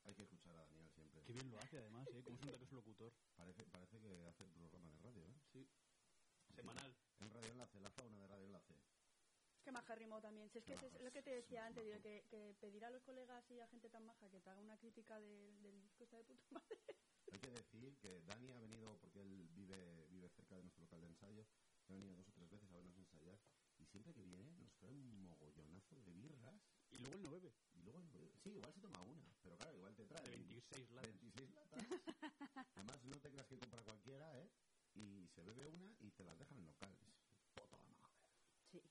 Hay 0.07 0.15
que 0.15 0.23
escuchar 0.23 0.57
a 0.57 0.63
Daniel 0.63 0.89
siempre. 0.95 1.23
Qué 1.23 1.33
bien 1.35 1.51
lo 1.51 1.59
hace, 1.59 1.79
además, 1.79 2.09
¿eh? 2.09 2.23
Como 2.25 2.37
es 2.37 2.43
un 2.43 2.51
que 2.59 2.65
es 2.65 2.73
locutor. 2.73 3.13
Parece, 3.37 3.63
parece 3.65 4.01
que 4.01 4.27
hace 4.27 4.45
programa 4.47 4.91
de 4.93 4.99
radio, 5.03 5.23
¿eh? 5.27 5.35
Sí. 5.53 5.69
Semanal. 6.55 6.97
En 7.21 7.31
Radio 7.31 7.53
Enlace, 7.53 7.81
la 7.81 7.91
fauna 7.91 8.21
de 8.21 8.27
Radio 8.27 8.45
Enlace. 8.47 8.75
Es 9.65 9.69
que 9.69 9.73
maja 9.73 9.95
rimó 9.95 10.21
también. 10.21 10.51
Si 10.51 10.59
es 10.59 10.65
que 10.67 10.75
es, 10.75 10.83
es 10.83 11.01
lo 11.01 11.11
que 11.11 11.23
te 11.23 11.31
decía 11.31 11.65
antes, 11.65 11.83
digo, 11.87 11.99
que, 12.03 12.23
que 12.29 12.55
pedir 12.61 12.85
a 12.85 12.91
los 12.91 13.03
colegas 13.03 13.51
y 13.51 13.61
a 13.61 13.67
gente 13.69 13.89
tan 13.89 14.05
maja 14.05 14.29
que 14.29 14.39
te 14.39 14.51
haga 14.51 14.61
una 14.61 14.77
crítica 14.77 15.19
del, 15.19 15.63
del 15.63 15.81
disco 15.81 16.05
está 16.05 16.19
de 16.19 16.25
puta 16.25 16.45
madre. 16.51 16.69
Hay 17.33 17.39
que 17.39 17.51
decir 17.51 17.97
que 17.97 18.21
Dani 18.21 18.51
ha 18.51 18.61
venido, 18.61 18.99
porque 18.99 19.23
él 19.23 19.49
vive, 19.55 20.07
vive 20.11 20.29
cerca 20.29 20.55
de 20.57 20.65
nuestro 20.65 20.83
local 20.83 21.01
de 21.01 21.07
ensayo, 21.07 21.47
ha 21.89 21.93
venido 21.95 22.15
dos 22.15 22.29
o 22.29 22.33
tres 22.33 22.51
veces 22.51 22.71
a 22.71 22.77
vernos 22.77 22.95
ensayar, 22.99 23.41
y 23.79 23.87
siempre 23.87 24.13
que 24.13 24.23
viene 24.23 24.55
nos 24.59 24.77
trae 24.77 24.93
un 24.93 25.23
mogollonazo 25.23 25.99
de 26.03 26.13
birras. 26.13 26.61
Y 26.91 26.99
luego 26.99 27.15
él 27.17 27.23
no 27.23 27.31
bebe. 27.31 27.55
Y 27.73 27.83
luego, 27.85 28.01
él 28.01 28.09
bebe. 28.13 28.37
sí, 28.43 28.51
igual 28.51 28.75
se 28.75 28.81
toma 28.81 29.01
una, 29.01 29.35
pero 29.43 29.57
claro, 29.57 29.79
igual 29.79 29.97
te 29.97 30.05
trae 30.05 30.23
De 30.25 30.37
26 30.37 30.91
latas. 30.91 31.09
26 31.23 31.51
latas. 31.53 31.85
Además, 32.75 33.03
no 33.05 33.19
te 33.19 33.31
creas 33.31 33.47
que 33.47 33.59
compra 33.59 33.83
cualquiera, 33.83 34.39
¿eh? 34.43 34.51
Y 34.93 35.27
se 35.29 35.43
bebe 35.43 35.67
una 35.69 35.97
y 36.01 36.11
te 36.11 36.23
las 36.23 36.39
dejan 36.39 36.59
en 36.59 36.67
local. 36.67 36.95
Es 37.01 37.15
puta 37.55 37.79
madre. 37.79 37.97
Sí. 38.71 38.83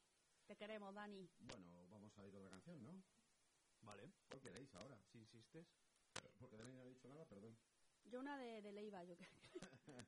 Te 0.47 0.52
queremos, 0.63 0.95
Dani. 0.95 1.27
Bueno, 1.39 1.87
vamos 1.89 2.17
a 2.17 2.25
ir 2.25 2.33
a 2.35 2.39
otra 2.39 2.51
canción, 2.51 2.81
¿no? 2.81 3.03
Vale. 3.81 4.09
¿Cuál 4.29 4.41
queréis 4.41 4.73
ahora? 4.75 4.97
Si 5.11 5.17
insistes. 5.17 5.67
Porque 6.39 6.55
Dani 6.55 6.71
no 6.73 6.81
ha 6.83 6.85
dicho 6.85 7.09
nada, 7.09 7.25
perdón. 7.25 7.53
Yo 8.05 8.21
una 8.21 8.37
de, 8.37 8.61
de 8.61 8.71
Leiva, 8.71 9.03
yo 9.03 9.17
creo. 9.17 9.29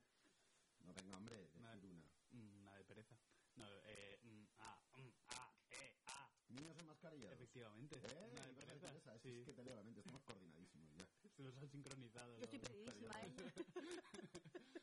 No 0.86 0.94
tenga 0.94 1.16
hambre, 1.16 1.36
decir 1.36 1.60
Una- 1.60 1.72
una. 1.72 2.04
Mm, 2.30 2.60
Una 2.62 2.74
de 2.76 2.84
pereza. 2.84 3.14
No, 3.56 3.66
eh, 3.84 4.18
mm, 4.22 4.44
ah, 4.60 4.78
mm, 4.96 5.10
ah, 5.28 5.52
eh, 5.72 5.92
ah. 6.06 6.30
Niños 6.48 6.76
enmascarillados. 6.78 7.34
Efectivamente. 7.34 7.96
¿Eh? 7.96 8.28
Una 8.32 8.46
de 8.46 8.54
¿Qué 8.54 8.60
cosa 8.60 8.66
pereza. 8.66 8.86
interesa? 8.86 9.14
Es, 9.16 9.22
Sí. 9.22 9.28
es 9.40 9.44
que 9.46 9.52
te 9.52 9.64
leo 9.64 9.74
la 9.74 9.82
mente, 9.82 10.00
estamos 10.00 10.22
coordinadísimos 10.22 10.90
ya. 10.96 11.06
Se 11.36 11.42
los 11.42 11.56
han 11.56 11.68
sincronizado. 11.70 12.38
Yo 12.38 12.44
estoy 12.44 12.58
los- 12.60 12.68
pedidísima, 12.70 13.20
¿eh? 13.20 13.32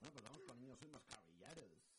Bueno, 0.00 0.12
pues 0.12 0.24
vamos 0.24 0.40
con 0.42 0.60
niños 0.60 0.80
enmascarillados. 0.82 1.95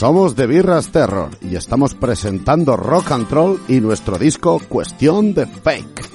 Somos 0.00 0.34
de 0.34 0.46
Birras 0.46 0.88
Terror 0.88 1.28
y 1.42 1.56
estamos 1.56 1.94
presentando 1.94 2.74
Rock 2.74 3.10
and 3.10 3.30
Roll 3.30 3.60
y 3.68 3.82
nuestro 3.82 4.16
disco 4.16 4.58
Cuestión 4.66 5.34
de 5.34 5.44
Fake. 5.44 6.09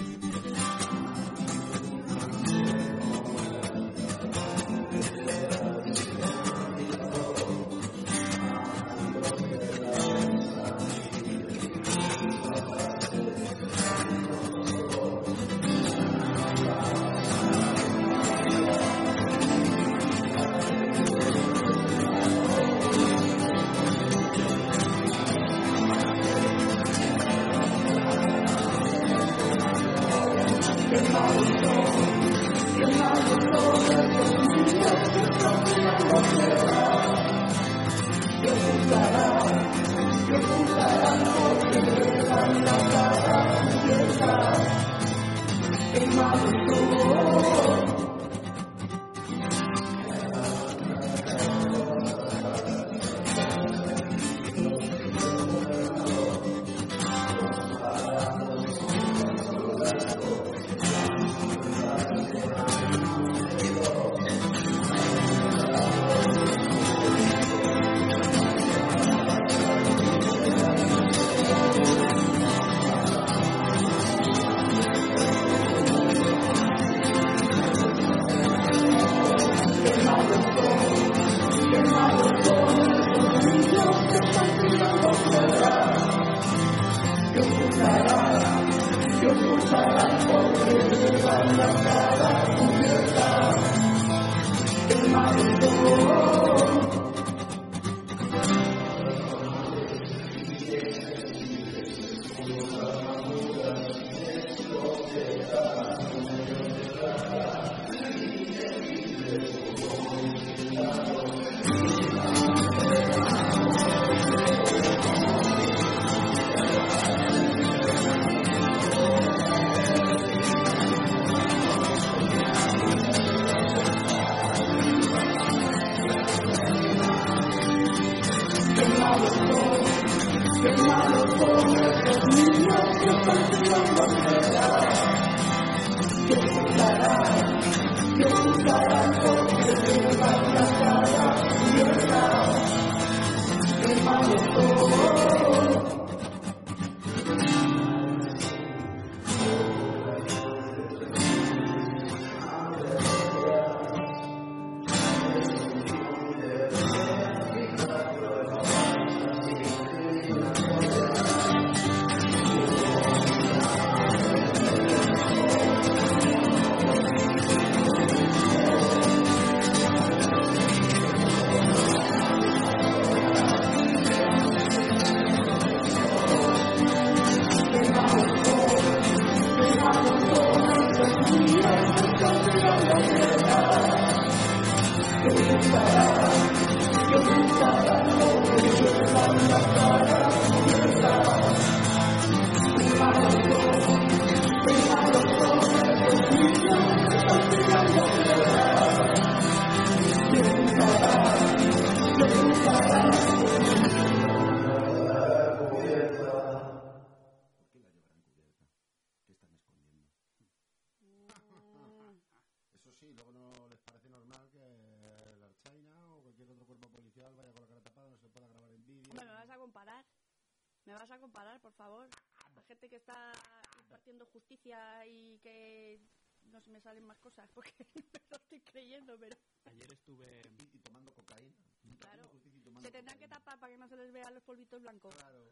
Y 225.16 225.39
que 225.39 225.99
no 226.43 226.61
se 226.61 226.70
me 226.70 226.80
salen 226.82 227.03
más 227.05 227.18
cosas 227.18 227.49
porque 227.53 227.74
me 227.95 228.01
lo 228.30 228.38
estoy 228.38 228.61
creyendo, 228.61 229.18
pero 229.20 229.36
Ayer 229.66 229.91
estuve... 229.91 230.41
Y, 230.59 230.78
y 230.78 230.80
tomando 230.80 231.11
cocaína. 231.13 231.55
Claro. 231.99 232.30
Tomando 232.63 232.88
se 232.88 232.91
tendrán 232.91 233.18
que 233.18 233.28
tapar 233.28 233.59
para 233.59 233.74
que 233.74 233.80
no 233.80 233.88
se 233.88 233.95
les 233.95 234.11
vean 234.13 234.34
los 234.34 234.43
polvitos 234.43 234.82
blancos. 234.82 235.13
Claro. 235.16 235.51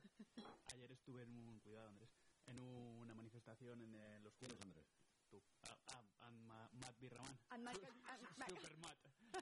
Ayer 0.74 0.91
estuve 0.91 1.24
en 1.24 1.30
un... 1.32 1.59
Cuidado, 1.59 1.88
Andrés. 1.89 2.09
En 2.45 2.59
una 2.59 3.16
manifestación 3.16 3.82
en 3.82 3.95
eh, 3.95 4.20
los 4.20 4.34
¿Quién 4.36 4.51
juegos. 4.51 4.59
es 4.59 4.66
Andrés? 4.68 4.86
Tú. 5.30 5.41
Ah, 5.64 5.78
ah, 5.88 6.03
and 6.28 6.38
Ma- 6.45 6.70
Matt 6.74 6.99
Birraman. 6.99 7.39
And 7.49 7.64
Michael- 7.64 7.93
and 8.05 8.22
Super 8.49 8.78
Matt. 8.78 8.97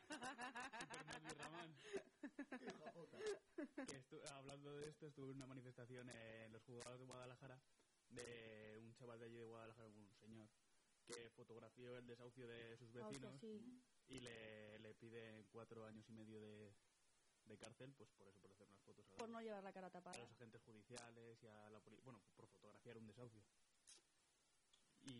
Super 0.07 1.03
Matt 1.05 1.23
Birraman. 1.23 1.75
Que 3.87 4.27
hablando 4.33 4.75
de 4.77 4.89
esto, 4.89 5.07
estuve 5.07 5.31
en 5.31 5.37
una 5.37 5.47
manifestación 5.47 6.09
en 6.09 6.51
los 6.53 6.61
juzgados 6.63 6.99
de 6.99 7.05
Guadalajara 7.05 7.59
de 8.11 8.77
un 8.81 8.93
chaval 8.95 9.19
de 9.19 9.25
allí 9.25 9.37
de 9.37 9.45
Guadalajara, 9.45 9.87
un 9.87 10.09
señor, 10.19 10.47
que 11.05 11.29
fotografió 11.31 11.97
el 11.97 12.05
desahucio 12.07 12.47
de 12.47 12.77
sus 12.77 12.89
Hostia, 12.95 13.03
vecinos 13.07 13.39
sí. 13.39 13.81
y 14.07 14.19
le, 14.19 14.79
le 14.79 14.93
pide 14.95 15.45
cuatro 15.51 15.85
años 15.85 16.07
y 16.09 16.13
medio 16.13 16.39
de, 16.39 16.73
de 17.45 17.57
cárcel, 17.57 17.93
pues 17.93 18.09
por 18.11 18.27
eso, 18.27 18.39
por 18.39 18.51
hacer 18.51 18.67
unas 18.67 18.81
fotos 18.81 19.05
a, 19.11 19.15
Por 19.17 19.29
no 19.29 19.41
llevar 19.41 19.63
la 19.63 19.73
cara 19.73 19.87
a 19.87 19.91
tapada. 19.91 20.17
los 20.17 20.29
agentes 20.31 20.61
judiciales 20.61 21.41
y 21.43 21.47
a 21.47 21.69
la 21.69 21.79
poli- 21.79 21.99
bueno, 22.03 22.21
por 22.35 22.47
fotografiar 22.47 22.97
un 22.97 23.07
desahucio. 23.07 23.41
Y, 25.03 25.11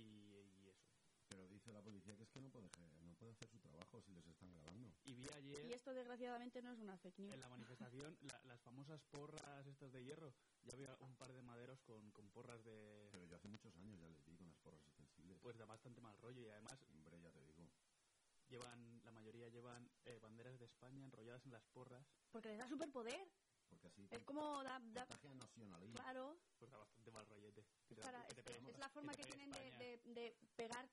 y 0.62 0.70
eso. 0.70 0.86
Pero 1.30 1.48
dice 1.62 1.74
la 1.74 1.82
policía 1.82 2.16
que 2.18 2.24
es 2.24 2.30
que 2.30 2.42
no 2.42 2.50
puede, 2.50 2.70
no 3.04 3.14
puede 3.16 3.34
hacer 3.34 3.48
su 3.48 3.60
trabajo 3.60 4.02
si 4.02 4.12
les 4.12 4.26
están 4.26 4.52
grabando. 4.52 4.92
Y 5.04 5.14
vi 5.14 5.30
ayer... 5.30 5.66
Y 5.66 5.74
esto 5.74 5.94
desgraciadamente 5.94 6.60
no 6.64 6.72
es 6.74 6.80
una 6.80 6.98
fake 6.98 7.20
news. 7.20 7.34
En 7.34 7.40
la 7.40 7.50
manifestación, 7.50 8.18
la- 8.22 8.42
las 8.46 8.62
famosas 8.62 9.00
porras 9.12 9.68
estas 9.68 9.92
de 9.92 10.04
hierro, 10.04 10.34
ya 10.64 10.74
había 10.74 10.96
un 11.02 11.16
par 11.16 11.32
de 11.34 11.44
maderos 11.44 11.80
con, 11.82 12.10
con 12.12 12.32
porras 12.32 12.64
de... 12.64 13.10
Pero 13.12 13.26
yo 13.26 13.36
hace 13.36 13.48
muchos 13.48 13.76
años 13.76 14.00
ya 14.00 14.10
les 14.10 14.26
vi 14.26 14.36
con 14.38 14.48
las 14.48 14.58
porras 14.58 14.82
extensibles. 14.88 15.38
Pues 15.40 15.56
da 15.58 15.66
bastante 15.66 16.02
mal 16.02 16.18
rollo 16.18 16.42
y 16.42 16.50
además 16.50 16.80
Hombre, 16.90 17.22
ya 17.22 17.32
te 17.32 17.46
digo. 17.46 17.70
llevan, 18.50 19.02
la 19.06 19.12
mayoría 19.12 19.48
llevan 19.50 19.88
eh, 20.06 20.18
banderas 20.20 20.58
de 20.58 20.66
España 20.66 21.06
enrolladas 21.06 21.46
en 21.46 21.52
las 21.52 21.64
porras, 21.68 22.04
Porque 22.32 22.50
les 22.50 22.58
da 22.58 22.68
superpoder. 22.68 23.22
Porque 23.70 23.88
así 23.88 24.06
Es 24.12 24.26
como 24.26 24.62
da, 24.64 24.80
da- 24.92 25.08
nacionalismo. 25.36 25.96
claro, 25.96 26.36
pues 26.60 26.70
da 26.70 26.78
bastante 26.78 27.10
mal 27.12 27.26
rollete. 27.26 27.64
Que 27.88 27.94
es, 27.94 28.00
te- 28.00 28.02
para- 28.02 28.26
que 28.28 28.42
es- 28.42 28.46
peguen- 28.46 28.68
es 28.68 28.78
la 28.80 28.90
forma 28.90 29.14
que 29.14 29.24
pegue 29.24 29.36
tienen 29.38 29.50
de, 29.52 29.72
de- 29.78 29.98
de 30.14 30.36
pegarte 30.58 30.91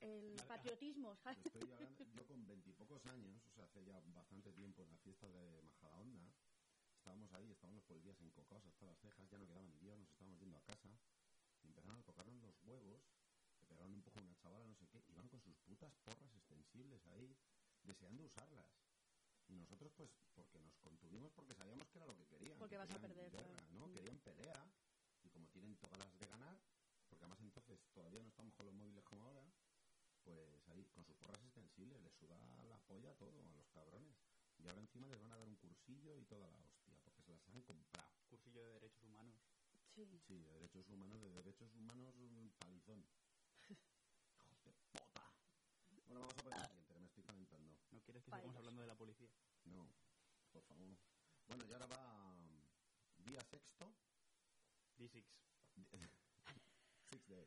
el, 0.00 0.32
el 0.32 0.46
patriotismo, 0.46 1.12
estoy 1.14 1.62
hablando, 1.62 2.04
yo 2.14 2.26
con 2.26 2.46
veintipocos 2.46 3.04
años, 3.06 3.42
o 3.46 3.50
sea, 3.54 3.64
hace 3.64 3.84
ya 3.84 4.00
bastante 4.14 4.52
tiempo 4.52 4.82
en 4.82 4.90
la 4.90 4.98
fiesta 4.98 5.28
de 5.28 5.62
Majadahonda, 5.62 6.32
estábamos 6.96 7.32
ahí, 7.34 7.50
estábamos 7.50 7.76
los 7.76 7.84
policías 7.84 8.20
en 8.20 8.30
cocos 8.30 8.64
hasta 8.66 8.86
las 8.86 8.98
cejas, 8.98 9.28
ya 9.30 9.38
no 9.38 9.46
quedaban 9.46 9.78
Dios, 9.78 9.98
nos 9.98 10.10
estábamos 10.10 10.38
yendo 10.40 10.58
a 10.58 10.62
casa, 10.62 10.98
y 11.62 11.68
empezaron 11.68 11.98
a 11.98 12.02
tocarnos 12.02 12.42
los 12.42 12.56
huevos, 12.64 13.02
le 13.60 13.66
pegaron 13.66 13.92
un 13.94 14.02
poco 14.02 14.20
a 14.20 14.22
una 14.22 14.34
chavala, 14.36 14.66
no 14.66 14.74
sé 14.74 14.86
qué, 14.88 15.04
iban 15.08 15.28
con 15.28 15.40
sus 15.40 15.56
putas 15.58 15.94
porras 16.04 16.34
extensibles 16.34 17.06
ahí, 17.08 17.36
deseando 17.82 18.24
usarlas. 18.24 18.66
Y 19.48 19.54
nosotros, 19.54 19.92
pues, 19.96 20.10
porque 20.34 20.58
nos 20.58 20.76
contuvimos, 20.78 21.30
porque 21.32 21.54
sabíamos 21.54 21.88
que 21.88 21.98
era 21.98 22.06
lo 22.06 22.16
que 22.16 22.26
querían. 22.26 22.58
Porque 22.58 22.74
que 22.74 22.78
vas 22.78 22.90
a 22.90 22.98
perder, 22.98 23.30
guerra. 23.30 23.62
¿no? 23.70 23.86
Mm. 23.86 23.92
Querían 23.92 24.18
pelea, 24.18 24.68
y 25.22 25.30
como 25.30 25.48
tienen 25.48 25.76
todas 25.76 25.98
las 25.98 26.18
de 26.18 26.26
ganar, 26.26 26.58
porque 27.08 27.24
además 27.24 27.40
entonces 27.40 27.78
todavía 27.92 28.22
no 28.22 28.28
estamos 28.28 28.54
con 28.54 28.66
los 28.66 28.74
móviles 28.74 29.04
como 29.04 29.24
ahora, 29.24 29.46
pues 30.26 30.68
ahí, 30.68 30.84
con 30.92 31.04
sus 31.04 31.16
porras 31.16 31.40
extensibles, 31.44 32.02
les 32.02 32.12
suda 32.14 32.36
la 32.64 32.78
polla 32.78 33.14
todo 33.14 33.46
a 33.46 33.54
los 33.54 33.68
cabrones. 33.70 34.16
Y 34.58 34.66
ahora 34.66 34.80
encima 34.80 35.06
les 35.06 35.20
van 35.20 35.32
a 35.32 35.36
dar 35.38 35.46
un 35.46 35.56
cursillo 35.56 36.18
y 36.18 36.24
toda 36.24 36.50
la 36.50 36.58
hostia, 36.58 36.98
porque 37.04 37.22
se 37.22 37.30
las 37.32 37.48
han 37.48 37.62
comprado. 37.62 38.10
Cursillo 38.28 38.64
de 38.64 38.72
derechos 38.72 39.02
humanos. 39.04 39.36
Sí. 39.94 40.04
Sí, 40.26 40.38
de 40.38 40.52
derechos 40.54 40.88
humanos, 40.88 41.22
de 41.22 41.30
derechos 41.30 41.72
humanos, 41.74 42.14
un 42.16 42.50
palizón. 42.58 43.06
Hijos 44.50 44.64
de 44.64 44.72
puta. 44.72 45.06
Bueno, 46.06 46.20
vamos 46.20 46.34
a 46.38 46.42
poner 46.42 46.58
el 46.58 46.66
siguiente, 46.66 46.94
que 46.94 47.00
me 47.00 47.06
estoy 47.06 47.22
calentando. 47.24 47.76
¿No 47.92 48.00
quieres 48.02 48.24
que 48.24 48.30
sigamos 48.30 48.56
hablando 48.56 48.82
de 48.82 48.88
la 48.88 48.96
policía? 48.96 49.30
No, 49.64 49.88
por 50.52 50.62
favor. 50.64 50.96
Bueno, 51.46 51.64
y 51.64 51.72
ahora 51.72 51.86
va 51.86 52.34
um, 52.34 53.24
día 53.24 53.42
sexto, 53.44 53.94
D6. 54.98 55.24
Six 57.10 57.26
Day. 57.28 57.46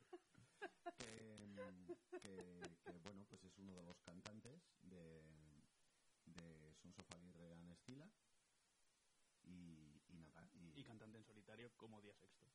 Que, 0.98 1.48
mm, 1.48 2.20
que, 2.20 2.78
que, 2.84 2.98
bueno, 3.00 3.26
pues 3.26 3.44
es 3.44 3.58
uno 3.58 3.74
de 3.74 3.84
los 3.84 4.00
cantantes 4.02 4.62
de, 4.82 5.24
de 6.26 6.74
Sons 6.76 6.98
of 7.00 7.12
Aguirre 7.12 7.54
and 7.54 7.72
Estila. 7.72 8.10
Y, 9.44 10.02
y 10.10 10.18
nada, 10.18 10.50
y, 10.54 10.80
Y 10.80 10.84
cantante 10.84 11.18
en 11.18 11.24
solitario 11.24 11.72
como 11.78 12.02
día 12.02 12.14
sexto. 12.14 12.46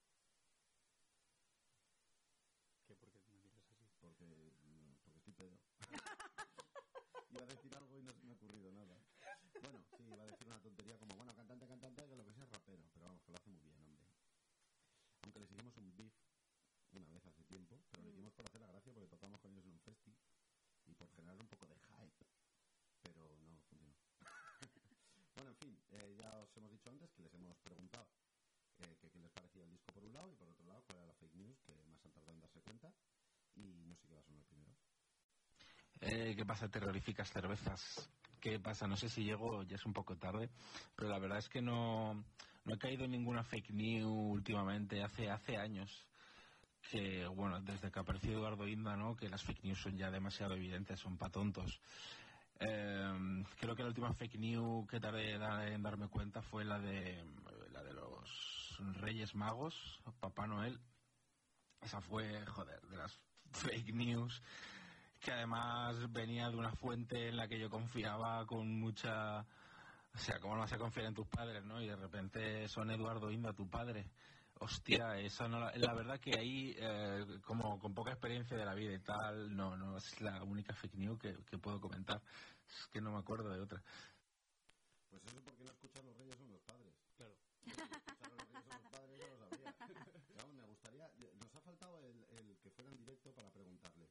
¿Qué? 2.87 2.95
¿Por 2.97 3.11
qué 3.11 3.19
me 3.21 3.41
dices 3.41 3.57
así? 3.57 3.75
porque, 4.01 4.25
mm, 4.27 4.95
porque 5.05 5.19
estoy 5.19 5.33
pedo. 5.35 5.59
iba 7.31 7.43
a 7.43 7.47
decir 7.47 7.75
algo 7.77 7.99
y 7.99 8.03
no 8.03 8.13
se 8.13 8.23
me 8.23 8.33
ha 8.33 8.35
ocurrido 8.35 8.71
nada. 8.71 8.97
Bueno, 9.63 9.83
sí, 9.97 10.05
iba 10.05 10.23
a 10.23 10.27
decir 10.27 10.47
una 10.47 10.61
tontería 10.61 10.99
como, 10.99 11.17
bueno, 11.17 11.35
cantante, 11.35 11.67
cantante, 11.67 12.07
que 12.07 12.17
lo 12.17 12.25
que 12.25 12.33
sea 12.35 12.45
es 12.45 12.51
rapero, 12.51 12.85
pero 12.93 13.07
vamos, 13.07 13.23
que 13.23 13.33
lo 13.33 13.39
hace 13.39 13.51
muy 13.51 13.61
bien, 13.63 13.81
hombre. 13.81 14.07
Aunque 15.23 15.41
les 15.41 15.51
hicimos 15.51 15.77
un 15.79 15.97
beef 15.97 16.13
una 16.93 17.11
vez 17.11 17.27
hace 17.27 17.43
tiempo, 17.45 17.83
pero 17.91 18.03
lo 18.05 18.11
hicimos 18.11 18.33
por 18.35 18.47
hacer 18.47 18.61
la 18.61 18.69
gracia 18.69 18.93
porque 18.93 19.09
tocamos 19.09 19.41
con 19.41 19.51
ellos 19.51 19.65
en 19.65 19.73
un 19.73 19.81
festi 19.81 20.15
y 20.87 20.95
por 20.95 21.11
generar 21.11 21.37
un 21.41 21.49
poco 21.49 21.67
de 21.67 21.75
hype, 21.75 22.27
pero 23.03 23.37
no 23.41 23.59
funcionó. 23.63 23.97
bueno, 25.35 25.51
en 25.51 25.57
fin, 25.57 25.83
eh, 25.91 26.15
ya 26.17 26.39
os 26.39 26.57
hemos 26.57 26.71
dicho 26.71 26.91
antes 26.91 27.11
que 27.13 27.23
les 27.23 27.35
hemos 27.35 27.59
preguntado 27.59 28.07
eh, 28.79 28.97
que 29.01 29.11
qué 29.11 29.19
les 29.19 29.33
parecía 29.33 29.65
el 29.65 29.71
disco 29.71 29.93
por 29.93 30.05
un 30.05 30.13
lado 30.13 30.31
y 30.31 30.37
por 30.37 30.49
otro 30.49 30.65
lado 30.67 30.83
cuál 30.87 30.99
era 30.99 31.07
la 31.07 31.15
fake 31.15 31.34
que 31.67 31.75
más 31.87 32.05
han 32.05 32.13
tardado 32.13 32.33
en 32.33 32.41
darse 32.41 32.61
cuenta 32.61 32.93
y 33.57 33.85
no 33.87 33.95
sé 33.97 34.07
qué 34.07 34.15
va 34.15 34.21
a 34.21 34.25
sonar 34.25 34.45
primero. 34.45 34.73
Eh, 36.01 36.35
¿Qué 36.37 36.45
pasa, 36.45 36.69
terroríficas 36.69 37.31
cervezas? 37.31 38.11
¿Qué 38.41 38.59
pasa? 38.61 38.87
No 38.87 38.97
sé 38.97 39.09
si 39.09 39.25
llego, 39.25 39.63
ya 39.63 39.77
es 39.77 39.87
un 39.87 39.93
poco 39.93 40.17
tarde, 40.17 40.51
pero 40.97 41.09
la 41.09 41.19
verdad 41.19 41.39
es 41.39 41.49
que 41.49 41.63
no, 41.63 42.15
no 42.65 42.75
he 42.75 42.79
caído 42.79 43.05
en 43.05 43.13
ninguna 43.13 43.43
fake 43.45 43.71
news 43.71 44.13
últimamente, 44.13 45.03
hace, 45.03 45.31
hace 45.31 45.57
años. 45.57 45.91
Que, 46.91 47.27
bueno, 47.27 47.61
desde 47.63 47.91
que 47.91 47.99
apareció 47.99 48.33
Eduardo 48.33 48.69
Inda, 48.69 48.95
¿no? 48.97 49.17
Que 49.17 49.31
las 49.31 49.43
fake 49.43 49.65
news 49.65 49.81
son 49.81 49.97
ya 49.97 50.11
demasiado 50.11 50.55
evidentes, 50.55 51.01
son 51.01 51.17
pa' 51.17 51.31
tontos. 51.31 51.81
Eh, 52.61 53.45
creo 53.59 53.75
que 53.75 53.83
la 53.83 53.89
última 53.89 54.13
fake 54.13 54.37
news 54.37 54.87
que 54.89 55.01
tardé 55.01 55.35
en 55.73 55.83
darme 55.83 56.09
cuenta 56.09 56.43
fue 56.43 56.65
la 56.65 56.79
de, 56.79 57.25
la 57.73 57.83
de 57.83 57.93
los 57.95 58.79
Reyes 59.01 59.35
Magos, 59.35 59.75
Papá 60.21 60.47
Noel. 60.47 60.79
Esa 61.85 62.01
fue, 62.01 62.45
joder, 62.47 62.81
de 62.81 62.97
las 62.97 63.21
fake 63.53 63.95
news 63.95 64.43
que 65.21 65.33
además 65.33 66.13
venía 66.13 66.51
de 66.51 66.57
una 66.57 66.73
fuente 66.73 67.29
en 67.29 67.37
la 67.37 67.49
que 67.49 67.59
yo 67.59 67.71
confiaba 67.71 68.45
con 68.47 68.81
mucha... 68.81 69.41
O 69.41 70.19
sea, 70.19 70.39
¿cómo 70.39 70.55
no 70.55 70.61
vas 70.61 70.73
a 70.73 70.79
confiar 70.79 71.07
en 71.07 71.15
tus 71.15 71.27
padres, 71.27 71.65
no? 71.65 71.81
Y 71.81 71.89
de 71.89 71.97
repente 71.97 72.69
son 72.69 72.91
Eduardo 72.91 73.31
Inda, 73.31 73.53
tu 73.53 73.69
padre. 73.69 74.11
Hostia, 74.61 75.19
esa 75.19 75.49
no 75.49 75.59
la, 75.59 75.73
la 75.77 75.95
verdad 75.95 76.21
que 76.21 76.39
ahí, 76.39 76.75
eh, 76.79 77.41
como 77.43 77.79
con 77.81 77.93
poca 77.95 78.13
experiencia 78.13 78.57
de 78.57 78.65
la 78.65 78.75
vida 78.75 78.95
y 78.95 79.01
tal, 79.01 79.55
no, 79.57 79.77
no 79.77 79.97
es 79.97 80.21
la 80.21 80.43
única 80.45 80.75
fake 80.75 80.95
news 80.95 81.19
que, 81.19 81.59
puedo 81.59 81.81
comentar. 81.81 82.23
Es 82.69 82.87
que 82.93 83.01
no 83.01 83.11
me 83.13 83.19
acuerdo 83.19 83.51
de 83.51 83.61
otra. 83.61 83.83
Pues 85.11 85.23
escuchan 85.25 86.07
los 86.07 86.17
reyes 86.17 86.37
son 86.37 86.53
los 86.53 86.63
padres. 86.63 86.95
Claro. 87.17 87.35
Escuchar 87.67 88.31
los 88.31 88.49
reyes 88.49 88.63
son 88.63 88.83
los 88.83 88.93
padres 88.93 89.19
yo 89.19 89.27
lo 89.27 89.49
sabía. 89.49 89.75
Pero 90.27 90.39
vamos, 90.39 90.55
me 90.55 90.65
gustaría, 90.65 91.11
nos 91.41 91.55
ha 91.55 91.61
faltado 91.61 91.99
el, 91.99 92.25
el 92.31 92.59
que 92.59 92.71
fuera 92.71 92.91
en 92.91 92.97
directo 92.97 93.33
para 93.33 93.51
preguntarle, 93.51 94.09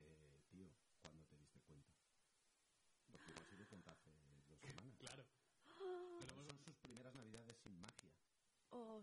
eh, 0.00 0.42
tío, 0.50 0.68
¿cuándo 1.00 1.24
te 1.24 1.36
diste 1.36 1.60
cuenta? 1.60 1.92
Porque 3.10 3.30
igual 3.30 3.46
se 3.46 3.56
dio 3.56 3.66
cuenta 3.68 3.92
hace 3.92 4.10
dos 4.10 4.60
semanas. 4.60 4.96
Claro. 4.98 5.24
Pero 6.20 6.34
son 6.34 6.58
sus 6.64 6.76
primeras 6.76 7.14
navidades 7.14 7.56
sin 7.62 7.78
magia. 7.80 8.10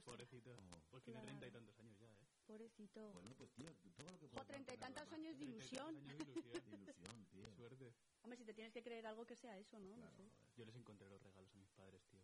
Pobrecito. 0.04 0.52
Oh. 0.72 0.82
Pues 0.90 1.04
tiene 1.04 1.20
Claro. 1.22 1.26
treinta 1.40 1.48
y 1.48 1.52
tantos 1.52 1.80
años 1.80 1.98
ya, 2.00 2.12
¿eh? 2.12 2.28
pobrecito. 2.46 3.14
Bueno, 3.14 3.34
pues 3.36 3.52
tío, 3.54 3.74
todo 3.96 4.12
lo 4.12 4.20
que 4.20 4.28
Jo, 4.28 4.32
puedas 4.34 4.48
treinta 4.48 4.74
y 4.74 4.78
mantener 4.78 4.96
tantos 4.96 5.14
años 5.14 5.38
de 5.40 5.46
Treinta 5.46 5.66
y 5.66 5.70
tantos 5.70 5.82
ilusión. 5.82 5.88
años 5.98 6.08
de 6.08 6.24
ilusión. 6.24 6.54
De 6.54 6.76
ilusión, 6.76 7.26
tío. 7.32 7.44
Qué 7.44 7.52
suerte. 7.52 7.94
Hombre, 8.22 8.38
si 8.38 8.46
te 8.46 8.54
tienes 8.54 8.74
que 8.74 8.84
creer 8.84 9.08
algo 9.08 9.26
que 9.26 9.36
sea 9.36 9.58
eso, 9.58 9.80
¿no? 9.80 9.90
No 9.90 9.96
Claro, 9.96 10.16
sé. 10.18 10.24
joder. 10.30 10.56
Yo 10.56 10.66
les 10.66 10.76
encontré 10.76 11.10
los 11.10 11.22
regalos 11.22 11.52
a 11.54 11.58
mis 11.58 11.70
padres, 11.72 12.04
tío. 12.08 12.22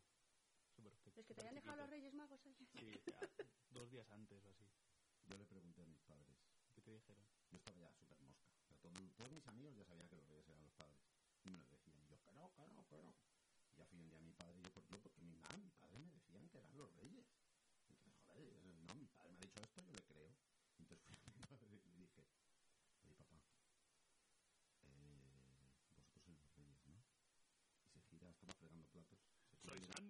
Súper 0.75 0.93
Es 1.15 1.25
que 1.25 1.33
te 1.35 1.41
hayan 1.41 1.55
dejado 1.55 1.77
los 1.77 1.89
Reyes 1.89 2.13
Magos 2.13 2.45
ayer. 2.45 2.67
Sí, 2.79 2.91
a- 3.15 3.29
dos 3.71 3.89
días 3.89 4.09
antes 4.11 4.43
o 4.45 4.49
así. 4.49 4.65
Yo 5.25 5.37
le 5.37 5.45
pregunté 5.45 5.81
a 5.81 5.85
mis 5.85 6.01
padres. 6.01 6.37
¿Qué 6.73 6.81
te 6.81 6.91
dijeron? 6.91 7.25
Yo 7.51 7.57
estaba 7.57 7.77
ya 7.79 7.91
súper 7.93 8.19
mosca. 8.21 8.47
O 8.61 8.65
sea, 8.67 8.77
todo- 8.77 9.11
todos 9.17 9.31
mis 9.31 9.47
amigos 9.47 9.75
ya 9.75 9.83
sabían 9.85 10.07
que 10.07 10.15
los 10.17 10.27
reyes 10.27 10.47
eran 10.47 10.63
los 10.63 10.73
padres. 10.73 11.01
Y 11.45 11.49
me 11.49 11.57
lo 11.57 11.65
decían. 11.65 11.97
Y 12.03 12.07
yo, 12.07 12.17
que 12.21 12.31
no, 12.31 12.51
que 12.53 12.67
no, 12.67 12.85
que 12.87 13.01
no. 13.01 13.13
Y 13.71 13.75
ya 13.75 13.85
fui 13.85 13.99
un 13.99 14.07
día 14.07 14.17
a 14.17 14.21
mi 14.21 14.33
padre 14.33 14.59
y 14.59 14.63
yo, 14.63 14.71
¿por 14.71 14.85
qué? 14.85 14.97
Porque 14.99 15.21
mi 15.21 15.31
mamá, 15.31 15.49
mi 15.57 15.69
padre 15.71 15.80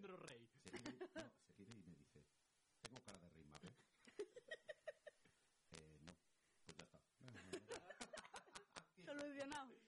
Alejandro 0.02 0.18
Rey. 0.18 0.50
Se 0.64 0.70
ríe, 0.72 0.82
no, 0.82 1.32
se 1.56 1.62
y 1.62 1.66
me 1.68 1.96
dice, 1.96 2.26
tengo 2.82 3.00
cara 3.04 3.20
de 3.20 3.30
Rey 3.30 3.44
Mago. 3.46 3.70
eh, 5.72 6.00
no, 6.02 6.16
pues 6.66 6.78
ya 6.78 6.84
está. 6.86 7.00
Solucionado. 9.06 9.80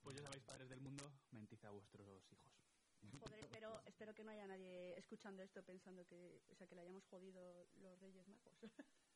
Pues 0.00 0.16
ya 0.16 0.22
sabéis, 0.22 0.44
padres 0.44 0.70
del 0.70 0.80
mundo, 0.80 1.12
mentid 1.30 1.62
a 1.64 1.70
vuestros 1.70 2.24
hijos. 2.32 2.52
Joder, 3.20 3.40
espero, 3.40 3.82
espero 3.84 4.14
que 4.14 4.24
no 4.24 4.30
haya 4.30 4.46
nadie 4.46 4.98
escuchando 4.98 5.42
esto 5.42 5.62
pensando 5.62 6.06
que, 6.06 6.40
o 6.48 6.54
sea, 6.54 6.66
que 6.66 6.74
le 6.74 6.80
hayamos 6.80 7.04
jodido 7.04 7.68
los 7.74 8.00
Reyes 8.00 8.26
Magos. 8.26 8.54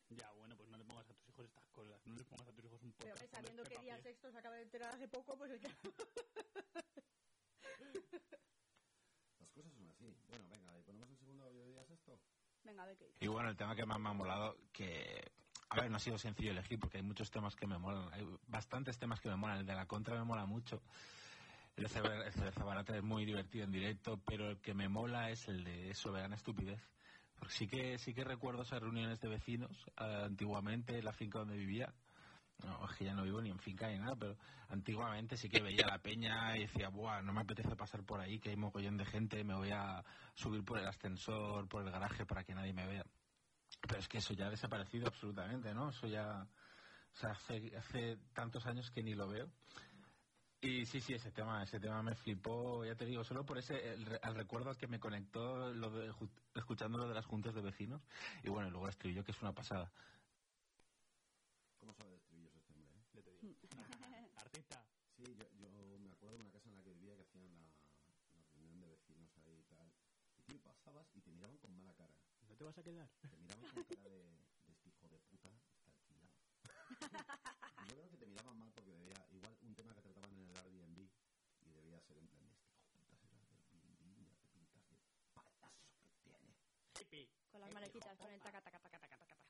Ya, 0.09 0.31
bueno, 0.33 0.55
pues 0.57 0.69
no 0.69 0.77
le 0.77 0.83
pongas 0.85 1.09
a 1.09 1.13
tus 1.13 1.29
hijos 1.29 1.45
estas 1.45 1.67
cosas, 1.69 2.03
no 2.05 2.15
le 2.15 2.23
pongas 2.23 2.47
a 2.47 2.51
tus 2.51 2.65
hijos 2.65 2.81
un 2.81 2.91
podcast. 2.93 3.19
Pero 3.19 3.31
sabiendo 3.31 3.63
este 3.63 3.75
que 3.75 3.81
día 3.81 3.99
sexto 3.99 4.31
se 4.31 4.37
acaba 4.37 4.55
de 4.55 4.63
enterar 4.63 4.93
hace 4.93 5.07
poco, 5.07 5.37
pues 5.37 5.59
ya... 5.61 5.75
así. 9.99 10.15
Bueno, 10.29 10.45
venga, 10.49 10.77
¿y 10.77 10.81
ponemos 10.83 11.09
el 11.09 11.17
segundo 11.17 11.43
audio 11.45 11.61
de 11.61 11.67
días 11.67 11.89
esto? 11.89 12.19
Venga, 12.63 12.83
a 12.83 12.85
ver 12.87 12.97
qué 12.97 13.05
dice. 13.05 13.17
Y 13.23 13.27
bueno, 13.27 13.49
el 13.49 13.57
tema 13.57 13.75
que 13.75 13.85
más 13.85 13.99
me 13.99 14.09
ha 14.09 14.13
molado, 14.13 14.57
que... 14.71 15.31
A 15.71 15.81
ver, 15.81 15.91
no 15.91 15.97
ha 15.97 15.99
sido 15.99 16.17
sencillo 16.17 16.51
elegir 16.51 16.79
porque 16.79 16.97
hay 16.97 17.03
muchos 17.03 17.29
temas 17.29 17.55
que 17.55 17.67
me 17.67 17.77
molan. 17.77 18.11
Hay 18.11 18.25
bastantes 18.47 18.97
temas 18.97 19.21
que 19.21 19.29
me 19.29 19.35
molan. 19.35 19.59
El 19.59 19.65
de 19.67 19.75
la 19.75 19.85
contra 19.85 20.15
me 20.15 20.23
mola 20.23 20.47
mucho. 20.47 20.81
El 21.75 21.83
de 21.87 22.31
de 22.43 22.51
Zabarata 22.51 22.97
es 22.97 23.03
muy 23.03 23.23
divertido 23.23 23.65
en 23.65 23.71
directo, 23.71 24.19
pero 24.25 24.49
el 24.49 24.59
que 24.59 24.73
me 24.73 24.89
mola 24.89 25.29
es 25.29 25.47
el 25.47 25.63
de 25.63 25.93
Soberana 25.93 26.35
Estupidez. 26.35 26.81
Porque 27.37 27.53
sí 27.53 27.67
que, 27.67 27.99
sí 27.99 28.15
que 28.15 28.23
recuerdo 28.23 28.63
esas 28.63 28.81
reuniones 28.81 29.21
de 29.21 29.29
vecinos 29.29 29.85
eh, 29.99 30.23
antiguamente 30.25 30.97
en 30.97 31.05
la 31.05 31.13
finca 31.13 31.39
donde 31.39 31.55
vivía. 31.55 31.93
No, 32.63 32.85
es 32.89 32.97
que 32.97 33.05
ya 33.05 33.13
no 33.13 33.23
vivo 33.23 33.41
ni 33.41 33.49
en 33.49 33.59
finca 33.59 33.87
ni 33.87 33.97
nada, 33.99 34.15
pero 34.15 34.35
antiguamente 34.69 35.37
sí 35.37 35.49
que 35.49 35.61
veía 35.61 35.87
la 35.87 35.99
peña 35.99 36.57
y 36.57 36.61
decía, 36.61 36.89
Buah, 36.89 37.21
no 37.21 37.31
me 37.31 37.41
apetece 37.41 37.75
pasar 37.75 38.03
por 38.03 38.19
ahí, 38.19 38.39
que 38.39 38.49
hay 38.49 38.57
mogollón 38.57 38.97
de 38.97 39.05
gente, 39.05 39.43
me 39.43 39.55
voy 39.55 39.71
a 39.71 40.03
subir 40.35 40.63
por 40.65 40.77
el 40.77 40.87
ascensor, 40.87 41.67
por 41.69 41.83
el 41.83 41.91
garaje 41.91 42.25
para 42.25 42.43
que 42.43 42.53
nadie 42.53 42.73
me 42.73 42.85
vea. 42.85 43.05
Pero 43.81 43.99
es 43.99 44.07
que 44.07 44.17
eso 44.17 44.33
ya 44.33 44.47
ha 44.47 44.49
desaparecido 44.49 45.07
absolutamente, 45.07 45.73
¿no? 45.73 45.89
Eso 45.89 46.07
ya, 46.07 46.43
o 46.43 47.15
sea, 47.15 47.31
hace, 47.31 48.17
tantos 48.33 48.65
años 48.65 48.89
que 48.91 49.03
ni 49.03 49.13
lo 49.13 49.27
veo. 49.27 49.49
Y 50.61 50.85
sí, 50.85 50.99
sí, 50.99 51.13
ese 51.13 51.31
tema, 51.31 51.63
ese 51.63 51.79
tema 51.79 52.03
me 52.03 52.15
flipó, 52.15 52.83
ya 52.83 52.93
te 52.93 53.05
digo, 53.05 53.23
solo 53.23 53.45
por 53.45 53.57
ese, 53.57 53.93
el, 53.93 54.19
al 54.21 54.35
recuerdo 54.35 54.73
que 54.75 54.87
me 54.87 54.99
conectó 54.99 55.71
escuchando 56.55 56.97
lo 56.97 57.07
de 57.07 57.13
las 57.13 57.25
juntas 57.25 57.55
de 57.55 57.61
vecinos. 57.61 58.01
Y 58.43 58.49
bueno, 58.49 58.69
luego 58.69 58.87
el 58.87 58.91
estribillo, 58.91 59.23
que 59.23 59.31
es 59.31 59.41
una 59.41 59.53
pasada. 59.53 59.89
¿Cómo 61.79 61.93
sabe 61.93 62.09
de 62.09 62.17
estribillos 62.17 62.53
este 62.55 62.73
hombre? 62.73 62.91
eh? 62.93 63.03
Ya 63.13 63.21
te 63.21 63.31
digo. 63.31 63.55
Artista. 64.35 64.83
Sí, 65.15 65.23
yo, 65.23 65.47
yo 65.57 65.69
me 65.99 66.11
acuerdo 66.11 66.35
de 66.35 66.43
una 66.43 66.51
casa 66.51 66.67
en 66.67 66.75
la 66.75 66.83
que 66.83 66.93
vivía 66.93 67.15
que 67.15 67.21
hacían 67.23 67.47
la, 67.47 67.71
la 68.35 68.45
reunión 68.51 68.81
de 68.81 68.87
vecinos 68.87 69.31
ahí 69.37 69.59
y 69.59 69.63
tal. 69.63 69.89
Y 70.35 70.43
tú 70.43 70.59
pasabas 70.59 71.07
y 71.15 71.21
te 71.21 71.31
miraban 71.31 71.57
con 71.57 71.73
mala 71.77 71.93
cara. 71.93 72.13
¿No 72.49 72.55
te 72.55 72.58
vas 72.69 72.77
a 72.77 72.83
quedar? 72.83 73.09
Te 73.29 73.37
miraban 73.37 73.65
con 73.73 73.83
cara 73.83 74.09
de, 74.09 74.21
de 74.21 74.73
este 74.73 74.89
hijo 74.89 75.09
de 75.09 75.19
puta 75.25 75.49
está 75.73 75.89
alquilado. 75.89 76.29
Yo 77.89 77.95
creo 77.97 78.09
que 78.11 78.17
te 78.17 78.27
miraban 78.27 78.57
mal 78.59 78.71
porque 78.73 78.91
debía, 78.93 79.17
igual 79.31 79.57
un 79.61 79.73
tema 79.73 79.95
que 79.95 80.01
trataban 80.03 80.29
en 80.37 80.49
el 80.49 80.55
Airbnb 80.57 80.99
y 81.65 81.69
debía 81.73 81.99
ser 82.01 82.17
en 82.19 82.27
plan 82.27 82.45
de 82.45 82.53
este 82.53 82.69
hijo 82.69 82.93
de 82.99 83.05
puta 83.09 83.27
será 83.27 83.41
del 83.49 83.81
Airbnb, 83.81 84.21
ya 84.21 84.35
te 84.37 84.47
pintas 84.49 84.85
de 84.87 84.97
payaso 85.33 85.81
que 85.97 86.09
tiene. 86.21 86.53
Hippie. 86.99 87.29
Con 87.51 87.61
las 87.61 87.71
marecitas, 87.73 88.15
con 88.19 88.31
el 88.31 88.39
taca, 88.39 88.61
taca, 88.61 88.79
taca, 88.79 88.99
taca, 88.99 89.17
taca, 89.17 89.25
taca. 89.25 89.45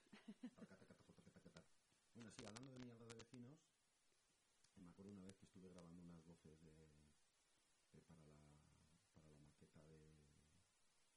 Taca, 0.55 0.77
taca, 0.77 0.95
taca, 0.95 1.11
taca, 1.13 1.31
taca, 1.31 1.49
taca. 1.49 1.63
Bueno, 2.13 2.31
sí, 2.31 2.45
hablando 2.45 2.71
de 2.71 2.79
mierda 2.79 3.05
de 3.05 3.15
vecinos, 3.15 3.59
eh, 4.77 4.81
me 4.81 4.91
acuerdo 4.91 5.11
una 5.11 5.25
vez 5.25 5.35
que 5.35 5.45
estuve 5.45 5.67
grabando 5.69 6.01
unas 6.01 6.23
voces 6.23 6.57
de, 6.61 6.71
de- 6.71 8.01
para, 8.07 8.23
la, 8.23 8.63
para 9.13 9.27
la 9.27 9.39
maqueta 9.39 9.83
de, 9.83 9.99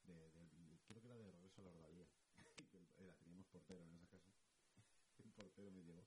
de, 0.07 0.31
de- 0.31 0.62
creo 0.93 1.03
que 1.03 1.09
era 1.09 1.17
de 1.17 1.31
Regreso 1.33 1.61
a 1.61 1.65
la 1.65 1.71
Ordalía. 1.71 2.07
Que 2.71 2.77
el- 2.79 2.89
era, 2.99 3.15
teníamos 3.15 3.47
portero 3.49 3.83
en 3.85 3.93
esa 3.95 4.07
casa. 4.09 4.33
El 5.25 5.33
portero 5.33 5.71
me 5.71 5.83
llegó. 5.83 6.07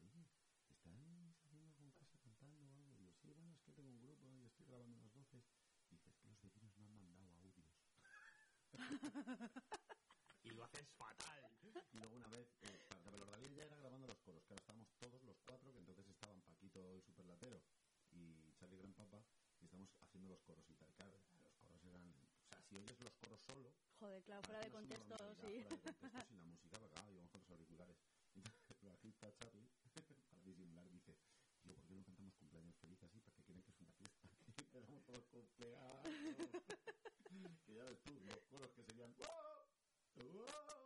Oye, 0.00 0.26
¿estás 0.70 0.92
haciendo 0.94 1.34
algo 1.68 1.82
en 1.84 1.92
casa 1.92 2.18
cantando 2.18 2.64
o 2.64 2.74
algo? 2.74 2.92
Y 2.94 3.04
yo, 3.06 3.12
sí, 3.14 3.32
bueno, 3.32 3.52
es 3.54 3.60
que 3.62 3.72
tengo 3.72 3.90
un 3.90 4.00
grupo 4.00 4.26
y 4.28 4.44
estoy 4.46 4.66
grabando 4.66 4.96
unas 4.96 5.12
voces. 5.12 5.44
Y 5.90 5.94
dice, 5.96 6.10
es 6.10 6.16
que 6.16 6.28
los 6.28 6.40
vecinos 6.42 6.74
me 6.76 6.82
han 6.84 6.94
mandado 6.94 7.30
audios. 7.38 7.66
Y 10.44 10.50
lo 10.50 10.64
haces 10.64 10.86
fatal. 10.98 11.42
Y 11.92 11.96
luego 11.98 12.16
una 12.16 12.28
vez, 12.28 12.46
eh, 12.62 12.84
para 12.88 13.00
Cabelordalía 13.02 13.48
ya 13.56 13.64
era 13.64 13.76
grabando 13.76 14.06
los 14.06 14.18
coros, 14.20 14.44
que 14.44 14.52
ahora 14.52 14.60
estábamos 14.60 14.88
todos 14.98 15.22
los 15.22 15.38
cuatro, 15.46 15.72
que 15.72 15.78
entonces 15.78 16.06
estaban 16.06 16.40
Paquito 16.42 16.92
el 16.92 17.02
superlatero 17.02 17.62
y 18.10 18.52
Charlie 18.58 18.76
Gran 18.76 18.92
Papa, 18.92 19.24
y 19.60 19.64
estamos 19.64 19.88
haciendo 20.02 20.28
los 20.28 20.40
coros 20.42 20.68
y 20.68 20.74
tal. 20.74 20.92
Claro, 20.96 21.18
los 21.42 21.54
coros 21.56 21.82
eran, 21.84 22.14
si 22.68 22.76
oyes 22.76 23.00
los 23.00 23.14
coros 23.14 23.40
solo, 23.40 23.74
Joder, 24.00 24.22
claro, 24.24 24.42
fuera 24.42 24.60
de 24.60 24.70
contexto, 24.70 25.16
subnormalidad, 25.16 25.34
sí. 25.34 25.62
fuera 25.62 25.62
de 25.62 25.64
contexto, 25.64 26.08
sin 26.28 26.38
la 26.38 26.44
música, 26.44 26.78
porque 26.78 26.94
claro, 26.94 27.12
íbamos 27.12 27.30
con 27.30 27.40
los 27.40 27.50
auriculares. 27.50 27.96
Entonces 28.34 28.82
el 28.82 28.88
bajista 28.88 29.32
Charlie, 29.32 29.68
para 30.28 30.42
disimular, 30.42 30.90
dice, 30.90 31.16
tío, 31.62 31.74
¿por 31.74 31.86
qué 31.86 31.94
no 31.94 32.04
cantamos 32.04 32.34
cumpleaños 32.34 32.76
feliz 32.76 33.02
así? 33.02 33.20
Para 33.20 33.34
que 33.36 33.44
crean 33.44 33.62
que 33.62 33.70
es 33.70 33.80
una 33.80 33.92
fiesta. 33.92 34.28
Y 34.46 34.60
empezamos 34.60 35.04
todos 35.04 35.24
cumpleaños. 35.26 36.02
que 37.64 37.74
ya 37.74 37.84
ves 37.84 38.02
tú, 38.02 38.20
los 38.20 38.44
coros 38.44 38.72
que 38.72 38.82
serían, 38.82 39.14
¡wow! 39.16 39.26
¡wow! 40.32 40.84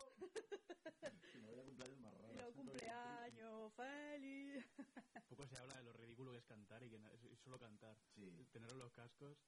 Si 1.32 1.38
no 1.40 1.48
había 1.48 1.64
cumpleaños 1.64 2.00
más 2.00 2.14
raros. 2.14 2.36
Pero 2.36 2.52
cumpleaños 2.52 3.72
feliz. 3.74 4.66
Poco 5.28 5.46
se 5.46 5.56
habla 5.58 5.76
de 5.76 5.82
lo 5.82 5.92
ridículo 5.92 6.32
que 6.32 6.38
es 6.38 6.44
cantar 6.44 6.82
y 6.82 6.90
que 6.90 6.98
y 7.32 7.36
solo 7.36 7.58
cantar. 7.58 7.96
Sí. 8.14 8.46
Tener 8.52 8.72
los 8.72 8.92
cascos, 8.92 9.38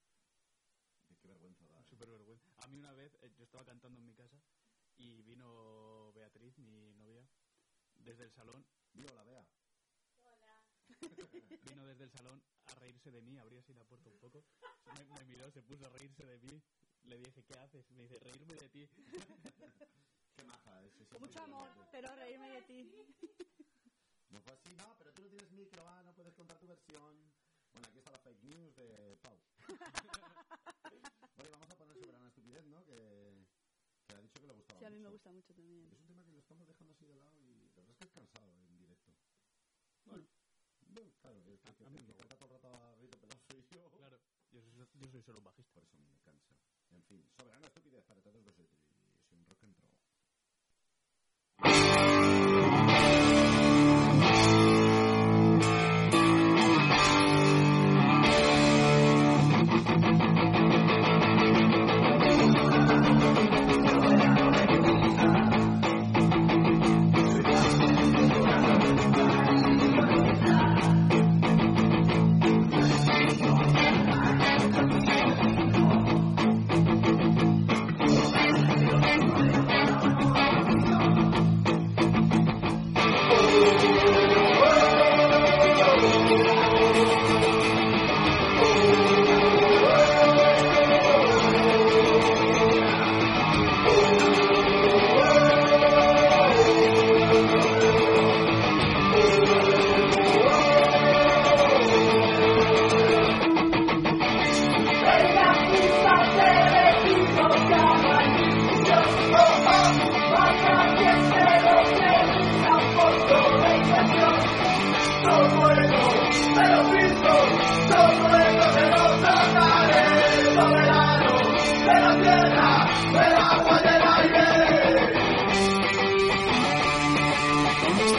qué 1.21 1.27
vergüenza 1.27 1.67
da. 1.67 1.79
¿eh? 1.79 1.83
súper 1.83 2.09
vergüenza. 2.09 2.51
A 2.57 2.67
mí 2.67 2.77
una 2.77 2.93
vez, 2.93 3.17
eh, 3.21 3.31
yo 3.37 3.43
estaba 3.43 3.63
cantando 3.63 3.99
en 3.99 4.05
mi 4.05 4.13
casa 4.13 4.41
y 4.97 5.21
vino 5.23 6.11
Beatriz, 6.13 6.57
mi 6.57 6.93
novia, 6.95 7.27
desde 7.95 8.23
el 8.23 8.31
salón. 8.31 8.65
Vio 8.93 9.07
la 9.13 9.23
vea. 9.23 9.47
Vino 11.63 11.85
desde 11.85 12.03
el 12.03 12.11
salón 12.11 12.43
a 12.65 12.75
reírse 12.75 13.11
de 13.11 13.21
mí, 13.21 13.37
abría 13.37 13.59
así 13.59 13.73
la 13.73 13.85
puerta 13.85 14.09
un 14.09 14.19
poco. 14.19 14.43
Me, 14.97 15.05
me 15.05 15.25
miró, 15.25 15.49
se 15.51 15.61
puso 15.61 15.85
a 15.85 15.89
reírse 15.89 16.25
de 16.25 16.39
mí. 16.39 16.61
Le 17.03 17.17
dije, 17.17 17.43
¿qué 17.43 17.57
haces? 17.59 17.89
Me 17.91 18.03
dice, 18.03 18.19
reírme 18.19 18.55
de 18.55 18.69
ti. 18.69 18.89
Qué 20.35 20.43
maja 20.43 20.83
es. 20.83 20.93
Con 21.07 21.21
mucho 21.21 21.39
amor, 21.41 21.69
pero 21.91 22.13
reírme 22.15 22.49
de 22.49 22.61
ti. 22.63 22.91
No 24.29 24.39
fue 24.41 24.53
así, 24.53 24.75
no, 24.75 24.95
pero 24.97 25.11
tú 25.13 25.23
no 25.23 25.29
tienes 25.29 25.51
micro, 25.51 25.87
ah, 25.87 26.03
no 26.03 26.13
puedes 26.13 26.33
contar 26.35 26.57
tu 26.57 26.67
versión. 26.67 27.31
Bueno, 27.73 27.87
aquí 27.87 27.97
está 27.99 28.11
la 28.11 28.19
fake 28.19 28.43
news 28.43 28.75
de 28.75 29.17
Pau. 29.21 29.37
Oye, 31.41 31.49
vamos 31.51 31.69
a 31.69 31.75
poner 31.75 31.95
sobre 31.97 32.15
una 32.17 32.27
estupidez, 32.27 32.65
¿no? 32.65 32.83
Que, 32.85 33.45
que 34.07 34.13
ha 34.15 34.21
dicho 34.21 34.39
que 34.39 34.47
le 34.47 34.53
gustaba 34.53 34.79
Sí, 34.79 34.85
a 34.85 34.89
mí 34.89 34.97
me 34.97 35.01
mucho. 35.03 35.11
gusta 35.13 35.31
mucho 35.31 35.53
también. 35.53 35.87
Es 35.91 35.99
un 35.99 36.07
tema 36.07 36.23
que 36.23 36.31
lo 36.31 36.39
estamos 36.39 36.67
dejando 36.67 36.93
así 36.93 37.05
de 37.05 37.15
lado 37.15 37.39
y 37.41 37.69
la 37.75 37.81
verdad 37.81 37.91
es 37.91 37.97
que 37.97 38.05
es 38.05 38.11
cansado 38.11 38.51
en 38.67 38.77
directo. 38.77 39.11
Bueno, 40.05 40.27
Bueno, 40.93 41.11
claro, 41.21 41.43
que, 41.43 41.57
que, 41.59 41.75
que, 41.75 41.85
A 41.85 41.89
mí 41.89 41.97
que 41.99 42.03
me 42.05 42.13
canta 42.13 42.35
todo 42.35 42.45
el 42.45 42.51
rato 42.51 42.67
a 42.75 42.95
grito 42.95 43.17
pelado 43.19 43.39
soy 43.47 43.63
yo. 43.71 43.89
claro, 43.91 44.19
yo 44.51 44.61
soy, 44.61 44.87
yo 44.99 45.07
soy 45.11 45.21
solo 45.23 45.37
un 45.39 45.43
bajista. 45.45 45.73
Por 45.73 45.83
eso 45.83 45.97
me 45.97 46.19
cansa. 46.21 46.53
En 46.91 47.03
fin, 47.03 47.25
soberana 47.37 47.67
estupidez 47.67 48.03
para 48.05 48.21
todos 48.21 48.43
vosotros. 48.43 48.79
Un 49.31 49.45
rock 49.45 49.63
and 49.63 49.77
roll. 49.77 50.00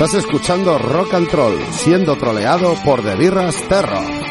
Estás 0.04 0.24
escuchando 0.24 0.78
Rock 0.78 1.14
and 1.14 1.28
Troll, 1.28 1.56
siendo 1.70 2.16
troleado 2.16 2.74
por 2.84 3.04
The 3.04 3.14
Birras 3.14 3.54
Terror. 3.68 4.21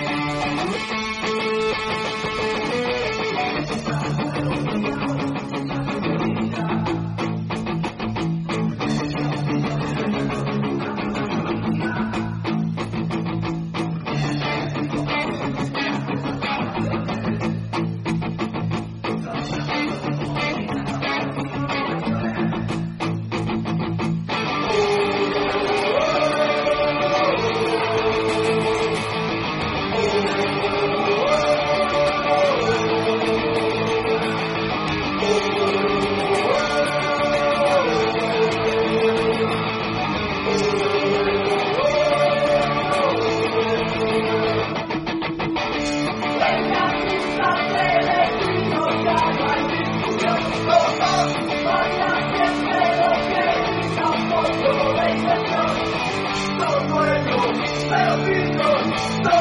Help 57.91 58.19
me, 58.29 58.57
God. 58.57 59.40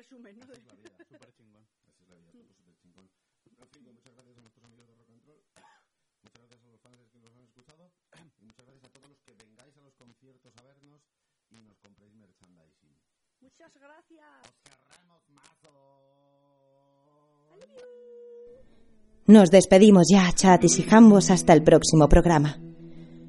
muchas 13.40 13.74
gracias 13.74 14.26
nos 19.26 19.50
despedimos 19.52 20.08
ya, 20.10 20.32
chatis 20.32 20.80
y 20.80 20.82
jambos, 20.82 21.30
hasta 21.30 21.52
el 21.52 21.62
próximo 21.62 22.08
programa. 22.08 22.58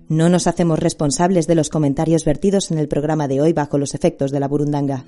No 0.10 0.30
nos 0.30 0.48
hacemos 0.48 0.80
responsables 0.80 1.46
de 1.46 1.54
los 1.54 1.70
comentarios 1.70 2.26
vertidos 2.26 2.72
en 2.72 2.80
el 2.80 2.88
programa 2.88 3.28
de 3.28 3.40
hoy 3.40 3.54
bajo 3.54 3.78
los 3.78 3.94
efectos 3.94 4.32
de 4.32 4.40
la 4.40 4.48
burundanga. 4.48 5.06